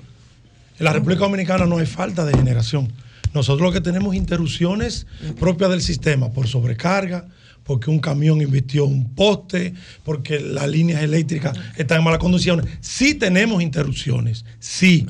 [0.79, 2.91] En la República Dominicana no hay falta de generación.
[3.33, 5.05] Nosotros lo que tenemos es interrupciones
[5.39, 7.27] propias del sistema por sobrecarga,
[7.67, 9.73] porque un camión invirtió un poste,
[10.03, 12.65] porque las líneas eléctricas están en malas condiciones.
[12.79, 15.05] Sí tenemos interrupciones, sí.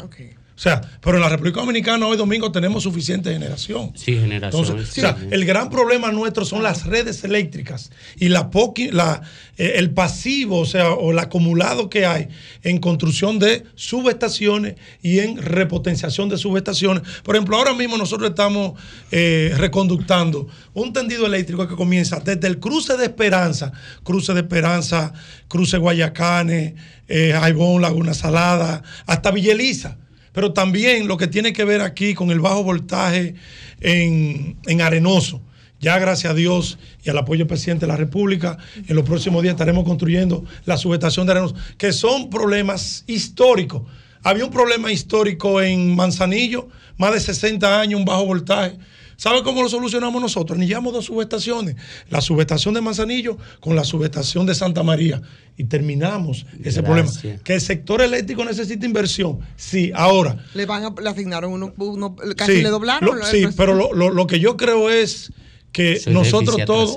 [0.58, 3.92] O sea, pero en la República Dominicana hoy domingo tenemos suficiente generación.
[3.96, 4.66] Sí, generación.
[4.66, 5.02] Entonces, sí.
[5.02, 9.22] o sea, el gran problema nuestro son las redes eléctricas y la, poqui- la
[9.60, 12.30] eh, el pasivo, o sea, o el acumulado que hay
[12.64, 17.04] en construcción de subestaciones y en repotenciación de subestaciones.
[17.22, 18.82] Por ejemplo, ahora mismo nosotros estamos
[19.12, 23.74] eh, reconductando un tendido eléctrico que comienza desde el cruce de Esperanza,
[24.04, 25.14] cruce de Esperanza,
[25.48, 26.74] cruce Guayacanes,
[27.08, 29.98] eh, Aibón, Laguna Salada, hasta Villeliza
[30.38, 33.34] pero también lo que tiene que ver aquí con el bajo voltaje
[33.82, 35.42] en, en Arenoso.
[35.80, 39.42] Ya gracias a Dios y al apoyo del presidente de la República, en los próximos
[39.42, 43.82] días estaremos construyendo la subestación de Arenoso, que son problemas históricos.
[44.22, 48.78] Había un problema histórico en Manzanillo, más de 60 años, un bajo voltaje.
[49.18, 50.58] ¿Sabe cómo lo solucionamos nosotros?
[50.58, 51.76] Anillamos dos subestaciones,
[52.10, 55.22] la subestación de Manzanillo con la subestación de Santa María
[55.58, 57.12] y terminamos ese problema.
[57.44, 59.40] Que el sector eléctrico necesita inversión.
[59.56, 60.38] Sí, ahora.
[60.54, 63.18] Le van a, le asignaron uno, uno- casi sí, le doblaron.
[63.20, 65.32] lo- sí, pero lo, lo- lo que yo creo es
[65.72, 66.96] que nosotros todos.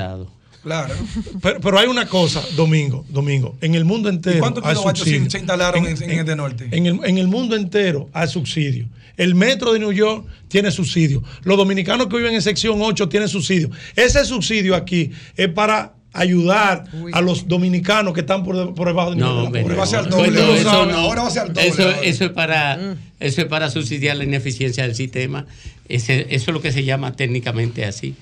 [0.62, 0.94] Claro.
[1.40, 4.36] Pero, pero hay una cosa, Domingo, Domingo, en el mundo entero.
[4.36, 6.68] ¿Y cuántos kilovatios se, instalaron en, en el de norte?
[6.70, 8.86] En el, en el mundo entero hay subsidio.
[9.20, 11.22] El metro de New York tiene subsidio.
[11.44, 13.70] Los dominicanos que viven en sección 8 tienen subsidio.
[13.97, 19.28] Ese subsidio aquí es para ayudar a los dominicanos que están por, por debajo nivel
[19.28, 19.74] No, de hombre, la no.
[19.76, 20.16] pobreza.
[20.16, 20.97] Bueno, eso no.
[20.98, 21.98] Ahora va a ser al doble Eso, ahora.
[22.02, 25.47] eso es para, eso es para subsidiar la ineficiencia del sistema.
[25.88, 28.14] Ese- eso es lo que se llama técnicamente así.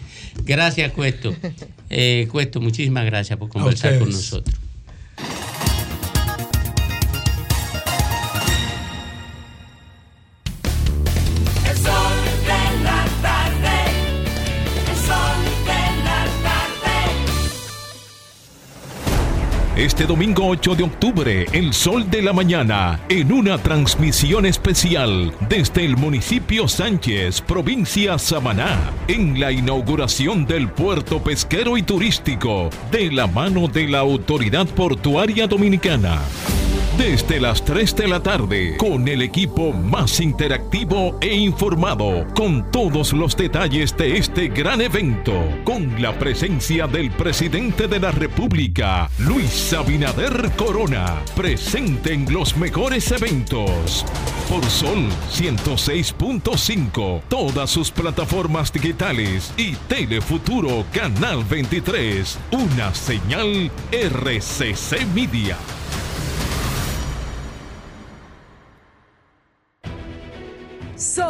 [0.45, 1.35] Gracias, Cuesto.
[1.91, 4.55] Eh, Cuesto, muchísimas gracias por conversar con nosotros.
[19.79, 25.85] Este domingo 8 de octubre, el sol de la mañana, en una transmisión especial desde
[25.85, 33.29] el municipio Sánchez, provincia Samaná, en la inauguración del puerto pesquero y turístico, de la
[33.29, 36.23] mano de la Autoridad Portuaria Dominicana.
[36.99, 43.13] Desde las 3 de la tarde, con el equipo más interactivo e informado, con todos
[43.13, 49.73] los detalles de este gran evento, con la presencia del presidente de la República, Luis
[49.73, 54.05] Abinader Corona, presente en los mejores eventos.
[54.49, 65.57] Por Sol 106.5, todas sus plataformas digitales y Telefuturo Canal 23, una señal RCC Media.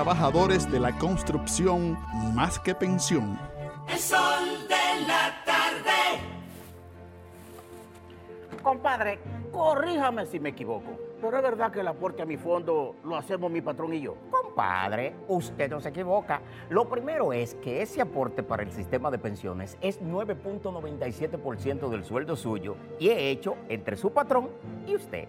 [0.00, 1.98] de la construcción
[2.34, 3.38] más que pensión.
[3.86, 6.22] El sol de la tarde.
[8.62, 9.18] Compadre,
[9.52, 10.98] corríjame si me equivoco.
[11.20, 14.16] Pero es verdad que el aporte a mi fondo lo hacemos mi patrón y yo.
[14.30, 16.40] Compadre, usted no se equivoca.
[16.70, 22.36] Lo primero es que ese aporte para el sistema de pensiones es 9.97% del sueldo
[22.36, 24.48] suyo y es hecho entre su patrón
[24.86, 25.28] y usted.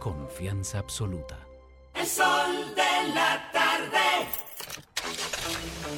[0.00, 1.38] confianza absoluta.
[1.94, 4.26] El sol de la tarde.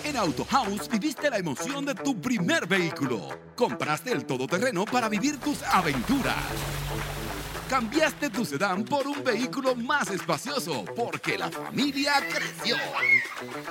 [0.04, 3.28] En Auto House viviste la emoción de tu primer vehículo.
[3.54, 6.36] Compraste el todoterreno para vivir tus aventuras.
[7.70, 12.76] Cambiaste tu sedán por un vehículo más espacioso porque la familia creció.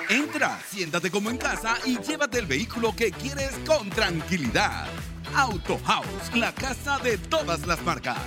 [0.10, 4.88] Entra, siéntate como en casa y llévate el vehículo que quieres con tranquilidad.
[5.36, 8.18] Auto House, la casa de todas las marcas.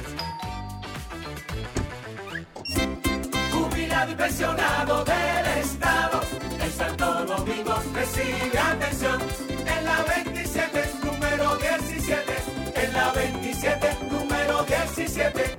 [3.74, 6.20] Jubilado y pensionado del Estado.
[6.60, 9.20] En Santo Domingo recibe atención.
[9.66, 12.22] En la 27, número 17.
[12.76, 15.58] En la 27, número 17.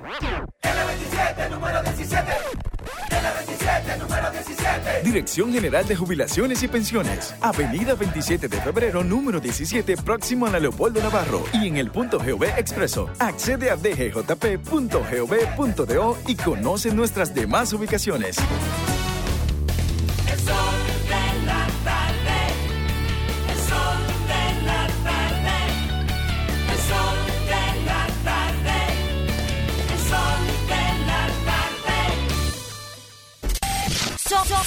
[0.62, 2.65] En la 27, número 17.
[3.10, 5.02] La 27, número 17.
[5.04, 7.34] Dirección General de Jubilaciones y Pensiones.
[7.40, 11.44] Avenida 27 de febrero, número 17, próximo a Leopoldo Navarro.
[11.52, 13.10] Y en el punto GOV Expreso.
[13.18, 14.26] Accede a dgjp.gov.do
[16.26, 18.36] y conoce nuestras demás ubicaciones.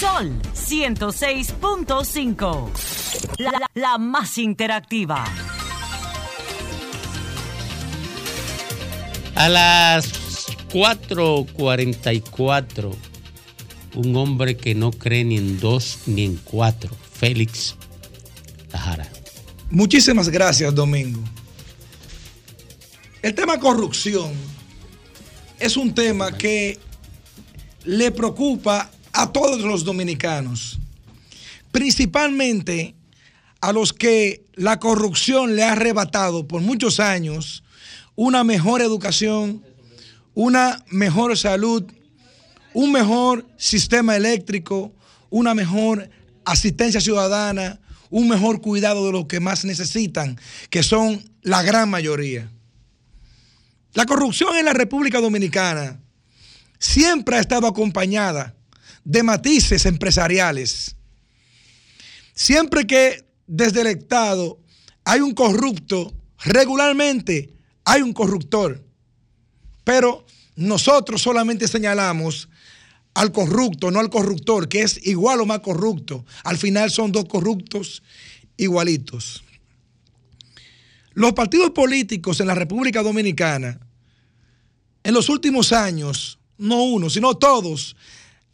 [0.00, 2.70] Sol 106.5.
[3.38, 5.24] La, la- la más interactiva.
[9.34, 12.94] A las 4.44,
[13.96, 17.76] un hombre que no cree ni en dos ni en cuatro, Félix
[18.70, 19.08] Tajara.
[19.70, 21.22] Muchísimas gracias, Domingo.
[23.22, 24.32] El tema corrupción
[25.58, 26.78] es un tema que
[27.84, 30.78] le preocupa a todos los dominicanos,
[31.72, 32.94] principalmente
[33.60, 37.62] a los que la corrupción le ha arrebatado por muchos años
[38.16, 39.64] una mejor educación,
[40.34, 41.84] una mejor salud,
[42.72, 44.92] un mejor sistema eléctrico,
[45.28, 46.10] una mejor
[46.44, 47.80] asistencia ciudadana,
[48.10, 50.38] un mejor cuidado de los que más necesitan,
[50.68, 52.50] que son la gran mayoría.
[53.94, 56.00] La corrupción en la República Dominicana
[56.78, 58.54] siempre ha estado acompañada
[59.10, 60.94] de matices empresariales.
[62.32, 64.60] Siempre que desde el Estado
[65.04, 66.14] hay un corrupto,
[66.44, 67.52] regularmente
[67.84, 68.84] hay un corruptor.
[69.82, 70.24] Pero
[70.54, 72.48] nosotros solamente señalamos
[73.14, 76.24] al corrupto, no al corruptor, que es igual o más corrupto.
[76.44, 78.04] Al final son dos corruptos
[78.56, 79.42] igualitos.
[81.14, 83.80] Los partidos políticos en la República Dominicana,
[85.02, 87.96] en los últimos años, no uno, sino todos,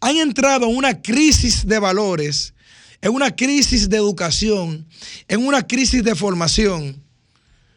[0.06, 2.54] han entrado en una crisis de valores,
[3.02, 4.86] en una crisis de educación,
[5.26, 7.02] en una crisis de formación,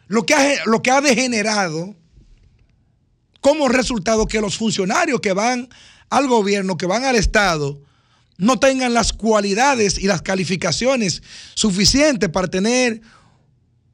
[0.08, 1.96] lo que ha, lo que ha degenerado
[3.42, 5.70] como resultado que los funcionarios que van
[6.12, 7.82] al gobierno, que van al Estado,
[8.38, 11.24] no tengan las cualidades y las calificaciones
[11.56, 13.02] suficientes para tener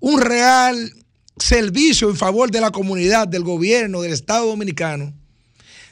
[0.01, 0.93] un real
[1.37, 5.13] servicio en favor de la comunidad, del gobierno, del Estado dominicano,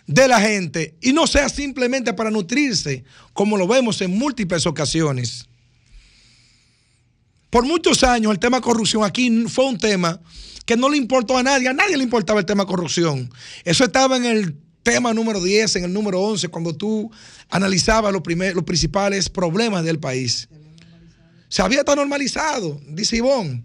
[0.06, 3.04] de la gente, y no sea simplemente para nutrirse,
[3.34, 5.48] como lo vemos en múltiples ocasiones.
[7.50, 10.20] Por muchos años el tema corrupción aquí fue un tema
[10.66, 13.30] que no le importó a nadie, a nadie le importaba el tema corrupción.
[13.64, 17.12] Eso estaba en el tema número 10, en el número 11, cuando tú
[17.50, 18.24] analizabas los,
[18.54, 20.50] los principales problemas del país.
[21.48, 23.64] Se había estado normalizado, dice Ivonne.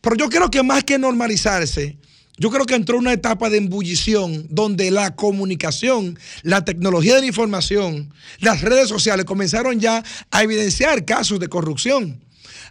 [0.00, 1.96] Pero yo creo que más que normalizarse,
[2.38, 7.26] yo creo que entró una etapa de embullición donde la comunicación, la tecnología de la
[7.26, 12.20] información, las redes sociales comenzaron ya a evidenciar casos de corrupción.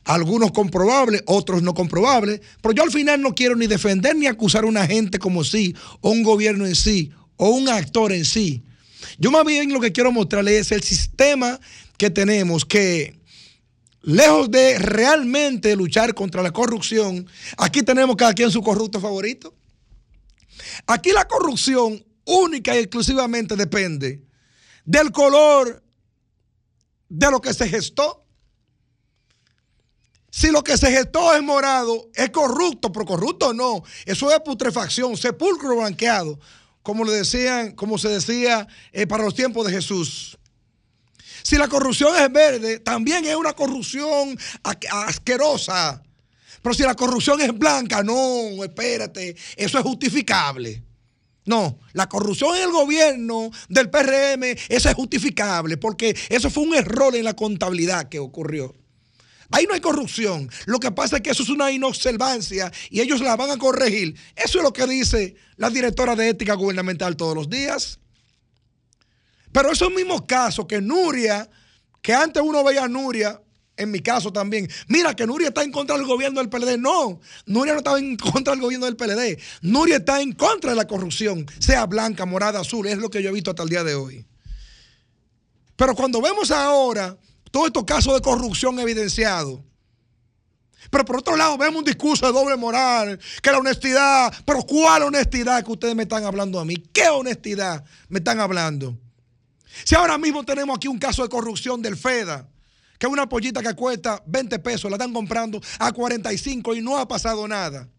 [0.05, 4.63] Algunos comprobables, otros no comprobables, pero yo al final no quiero ni defender ni acusar
[4.63, 8.63] a una gente como sí, o un gobierno en sí, o un actor en sí.
[9.19, 11.59] Yo más bien lo que quiero mostrarles es el sistema
[11.97, 13.17] que tenemos que
[14.01, 17.27] lejos de realmente luchar contra la corrupción,
[17.57, 19.53] aquí tenemos cada quien su corrupto favorito.
[20.85, 24.23] Aquí la corrupción única y exclusivamente depende
[24.85, 25.83] del color
[27.09, 28.25] de lo que se gestó.
[30.29, 33.83] Si lo que se gestó es morado, es corrupto, pero corrupto no.
[34.05, 36.39] Eso es putrefacción, sepulcro blanqueado,
[36.83, 40.37] como le decían, como se decía eh, para los tiempos de Jesús.
[41.43, 44.37] Si la corrupción es verde, también es una corrupción
[44.91, 46.03] asquerosa.
[46.61, 50.83] Pero si la corrupción es blanca, no, espérate, eso es justificable.
[51.45, 56.75] No, la corrupción en el gobierno del PRM, eso es justificable, porque eso fue un
[56.75, 58.75] error en la contabilidad que ocurrió.
[59.51, 60.49] Ahí no hay corrupción.
[60.65, 64.13] Lo que pasa es que eso es una inobservancia y ellos la van a corregir.
[64.35, 67.99] Eso es lo que dice la directora de ética gubernamental todos los días.
[69.53, 71.49] Pero esos mismos casos que Nuria,
[72.01, 73.41] que antes uno veía a Nuria,
[73.77, 76.77] en mi caso también, mira que Nuria está en contra del gobierno del PLD.
[76.77, 79.39] No, Nuria no estaba en contra del gobierno del PLD.
[79.61, 83.29] Nuria está en contra de la corrupción, sea blanca, morada, azul, es lo que yo
[83.29, 84.25] he visto hasta el día de hoy.
[85.75, 87.15] Pero cuando vemos ahora
[87.51, 89.59] todos estos casos de corrupción evidenciados,
[90.89, 95.03] pero por otro lado vemos un discurso de doble moral, que la honestidad, pero ¿cuál
[95.03, 96.75] honestidad que ustedes me están hablando a mí?
[96.93, 98.97] ¿Qué honestidad me están hablando?
[99.83, 102.47] Si ahora mismo tenemos aquí un caso de corrupción del FEDA,
[102.97, 107.07] que una pollita que cuesta 20 pesos, la están comprando a 45 y no ha
[107.07, 107.89] pasado nada.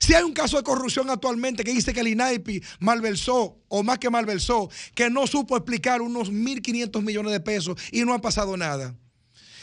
[0.00, 3.98] Si hay un caso de corrupción actualmente que dice que el INAIPI malversó, o más
[3.98, 8.56] que malversó, que no supo explicar unos 1.500 millones de pesos y no ha pasado
[8.56, 8.96] nada.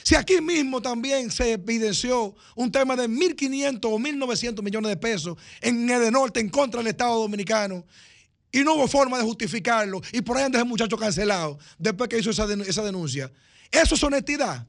[0.04, 5.38] Si aquí mismo también se evidenció un tema de 1.500 o 1.900 millones de pesos
[5.60, 7.84] en Edenorte en contra del Estado Dominicano
[8.52, 12.20] y no hubo forma de justificarlo y por ahí anda ese muchacho cancelado después que
[12.20, 12.48] hizo esa
[12.84, 13.32] denuncia.
[13.72, 14.66] ¿Eso es honestidad?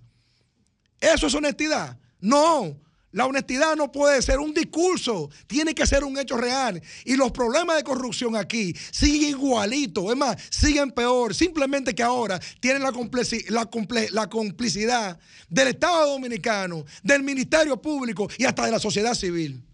[1.00, 1.98] ¿Eso es honestidad?
[2.20, 2.76] No.
[3.10, 6.80] La honestidad no puede ser un discurso, tiene que ser un hecho real.
[7.06, 11.34] Y los problemas de corrupción aquí siguen igualito, es más, siguen peor.
[11.34, 12.92] Simplemente que ahora tienen la,
[13.48, 13.68] la,
[14.10, 15.18] la complicidad
[15.48, 19.64] del Estado Dominicano, del Ministerio Público y hasta de la sociedad civil.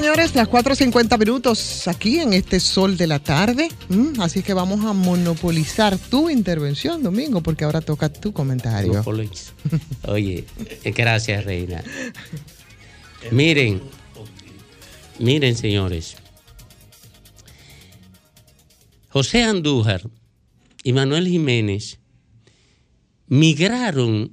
[0.00, 3.68] Señores, las 4.50 minutos aquí en este sol de la tarde.
[3.90, 9.04] Mm, así que vamos a monopolizar tu intervención, Domingo, porque ahora toca tu comentario.
[10.08, 10.46] Oye,
[10.84, 11.84] eh, gracias, Reina.
[13.30, 13.82] Miren,
[15.18, 16.16] miren, señores.
[19.10, 20.00] José Andújar
[20.82, 21.98] y Manuel Jiménez
[23.26, 24.32] migraron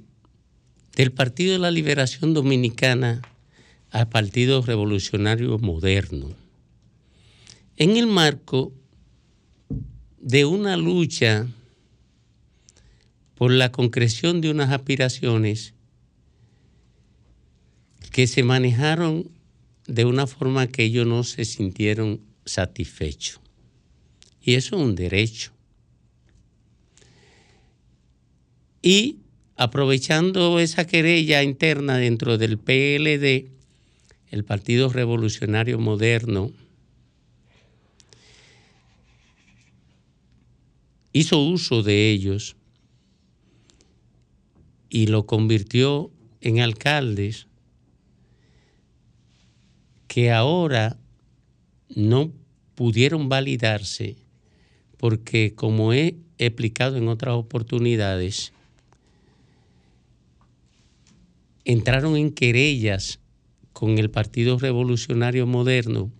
[0.96, 3.20] del Partido de la Liberación Dominicana
[3.90, 6.34] al Partido Revolucionario Moderno,
[7.76, 8.72] en el marco
[10.20, 11.46] de una lucha
[13.34, 15.74] por la concreción de unas aspiraciones
[18.10, 19.30] que se manejaron
[19.86, 23.40] de una forma que ellos no se sintieron satisfechos.
[24.42, 25.52] Y eso es un derecho.
[28.82, 29.18] Y
[29.56, 33.57] aprovechando esa querella interna dentro del PLD,
[34.30, 36.52] el Partido Revolucionario Moderno
[41.12, 42.56] hizo uso de ellos
[44.90, 47.46] y lo convirtió en alcaldes
[50.06, 50.98] que ahora
[51.88, 52.32] no
[52.74, 54.16] pudieron validarse
[54.98, 58.52] porque como he explicado en otras oportunidades,
[61.64, 63.20] entraron en querellas
[63.78, 66.10] con el Partido Revolucionario Moderno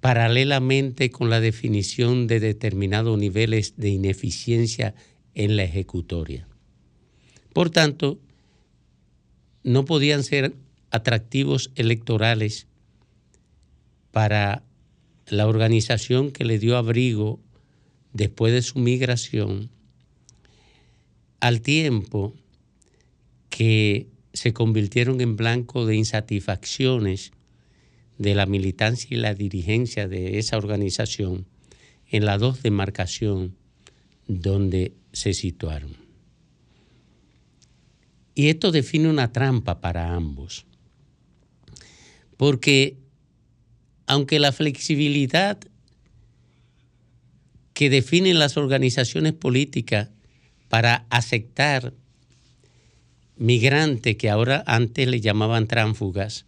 [0.00, 4.96] paralelamente con la definición de determinados niveles de ineficiencia
[5.36, 6.48] en la ejecutoria.
[7.52, 8.18] Por tanto,
[9.62, 10.56] no podían ser
[10.90, 12.66] atractivos electorales
[14.10, 14.64] para
[15.28, 17.38] la organización que le dio abrigo
[18.12, 19.70] después de su migración,
[21.38, 22.34] al tiempo
[23.50, 27.32] que se convirtieron en blanco de insatisfacciones
[28.18, 31.48] de la militancia y la dirigencia de esa organización
[32.06, 33.56] en las dos demarcación
[34.28, 35.96] donde se situaron.
[38.36, 40.66] Y esto define una trampa para ambos,
[42.36, 42.96] porque
[44.06, 45.58] aunque la flexibilidad
[47.74, 50.10] que definen las organizaciones políticas
[50.68, 51.92] para aceptar
[53.38, 56.44] migrantes que ahora antes le llamaban tránfugas,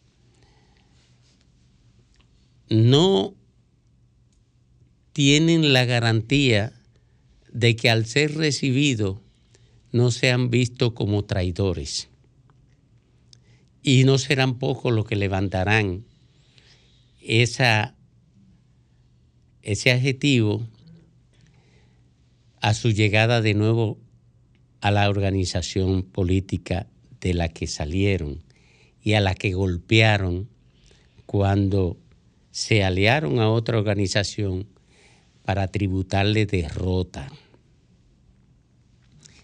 [2.69, 3.35] no
[5.12, 6.73] tienen la garantía
[7.52, 9.19] de que al ser recibidos
[9.93, 12.09] no sean vistos como traidores.
[13.83, 16.05] Y no serán pocos los que levantarán
[17.23, 17.94] esa,
[19.62, 20.67] ese adjetivo
[22.60, 23.99] a su llegada de nuevo
[24.81, 26.86] a la organización política
[27.20, 28.42] de la que salieron
[29.02, 30.49] y a la que golpearon
[31.26, 31.97] cuando
[32.50, 34.67] se aliaron a otra organización
[35.44, 37.31] para tributarle derrota.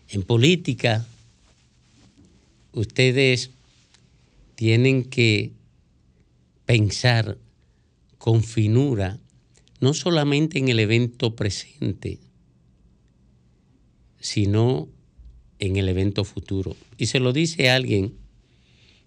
[0.08, 1.06] En política,
[2.72, 3.50] ustedes
[4.54, 5.52] tienen que
[6.64, 7.38] pensar
[8.18, 9.18] con finura,
[9.80, 12.18] no solamente en el evento presente,
[14.18, 14.88] sino
[15.58, 16.76] en el evento futuro.
[16.98, 18.14] Y se lo dice alguien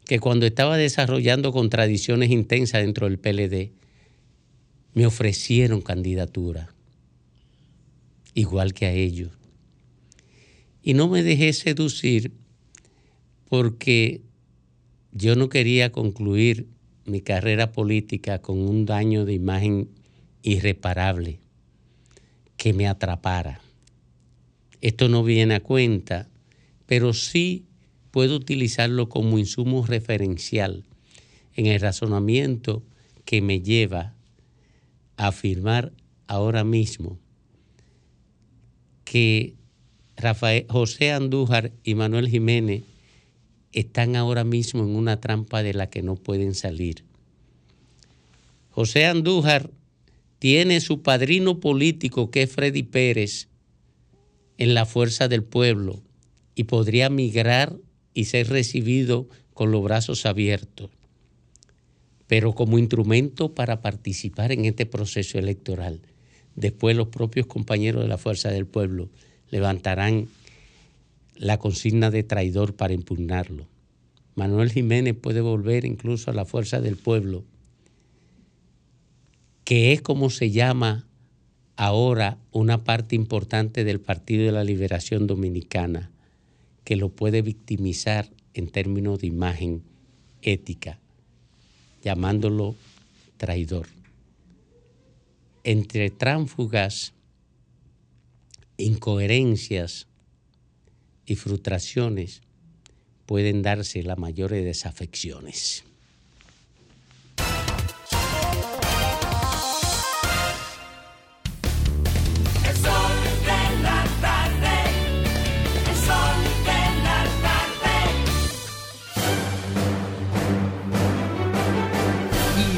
[0.06, 3.72] que cuando estaba desarrollando contradicciones intensas dentro del PLD,
[4.94, 6.74] me ofrecieron candidatura,
[8.34, 9.32] igual que a ellos.
[10.82, 12.32] Y no me dejé seducir
[13.50, 14.22] porque
[15.12, 16.68] yo no quería concluir
[17.06, 19.90] mi carrera política con un daño de imagen
[20.44, 21.40] irreparable
[22.58, 23.62] que me atrapara.
[24.82, 26.30] Esto no viene a cuenta,
[26.90, 27.68] pero sí
[28.10, 30.86] puedo utilizarlo como insumo referencial
[31.54, 32.82] en el razonamiento
[33.26, 34.16] que me lleva
[35.16, 35.94] a afirmar
[36.26, 37.20] ahora mismo
[39.04, 39.54] que
[40.68, 42.86] José Andújar y Manuel Jiménez
[43.72, 47.04] están ahora mismo en una trampa de la que no pueden salir.
[48.72, 49.70] José Andújar
[50.40, 53.48] tiene su padrino político, que es Freddy Pérez,
[54.58, 56.02] en la fuerza del pueblo
[56.60, 57.78] y podría migrar
[58.14, 60.92] y ser recibido con los brazos abiertos,
[62.28, 66.02] pero como instrumento para participar en este proceso electoral.
[66.58, 69.08] Después los propios compañeros de la fuerza del pueblo
[69.50, 70.28] levantarán
[71.38, 73.66] la consigna de traidor para impugnarlo.
[74.36, 77.46] Manuel Jiménez puede volver incluso a la fuerza del pueblo,
[79.64, 81.08] que es como se llama
[81.78, 86.12] ahora una parte importante del Partido de la Liberación Dominicana,
[86.84, 89.84] que lo puede victimizar en términos de imagen
[90.42, 91.00] ética.
[92.02, 92.76] llamándolo
[93.38, 93.88] traidor.
[95.64, 97.14] Entre tránsfugas,
[98.78, 100.08] incoherencias
[101.26, 102.42] y frustraciones
[103.26, 105.84] pueden darse las mayores desafecciones.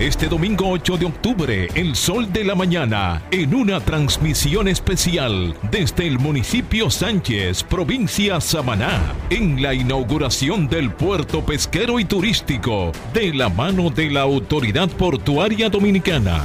[0.00, 6.06] Este domingo 8 de octubre, el sol de la mañana, en una transmisión especial desde
[6.06, 13.50] el municipio Sánchez, provincia Samaná, en la inauguración del puerto pesquero y turístico, de la
[13.50, 16.44] mano de la Autoridad Portuaria Dominicana.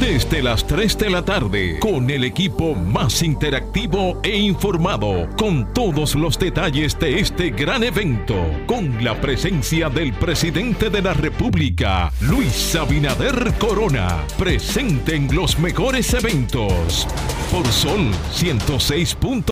[0.00, 6.14] Desde las 3 de la tarde, con el equipo más interactivo e informado, con todos
[6.14, 8.34] los detalles de este gran evento,
[8.66, 16.14] con la presencia del presidente de la República, Luis Abinader Corona, presente en los mejores
[16.14, 17.06] eventos.
[17.52, 19.16] Por Sol 106.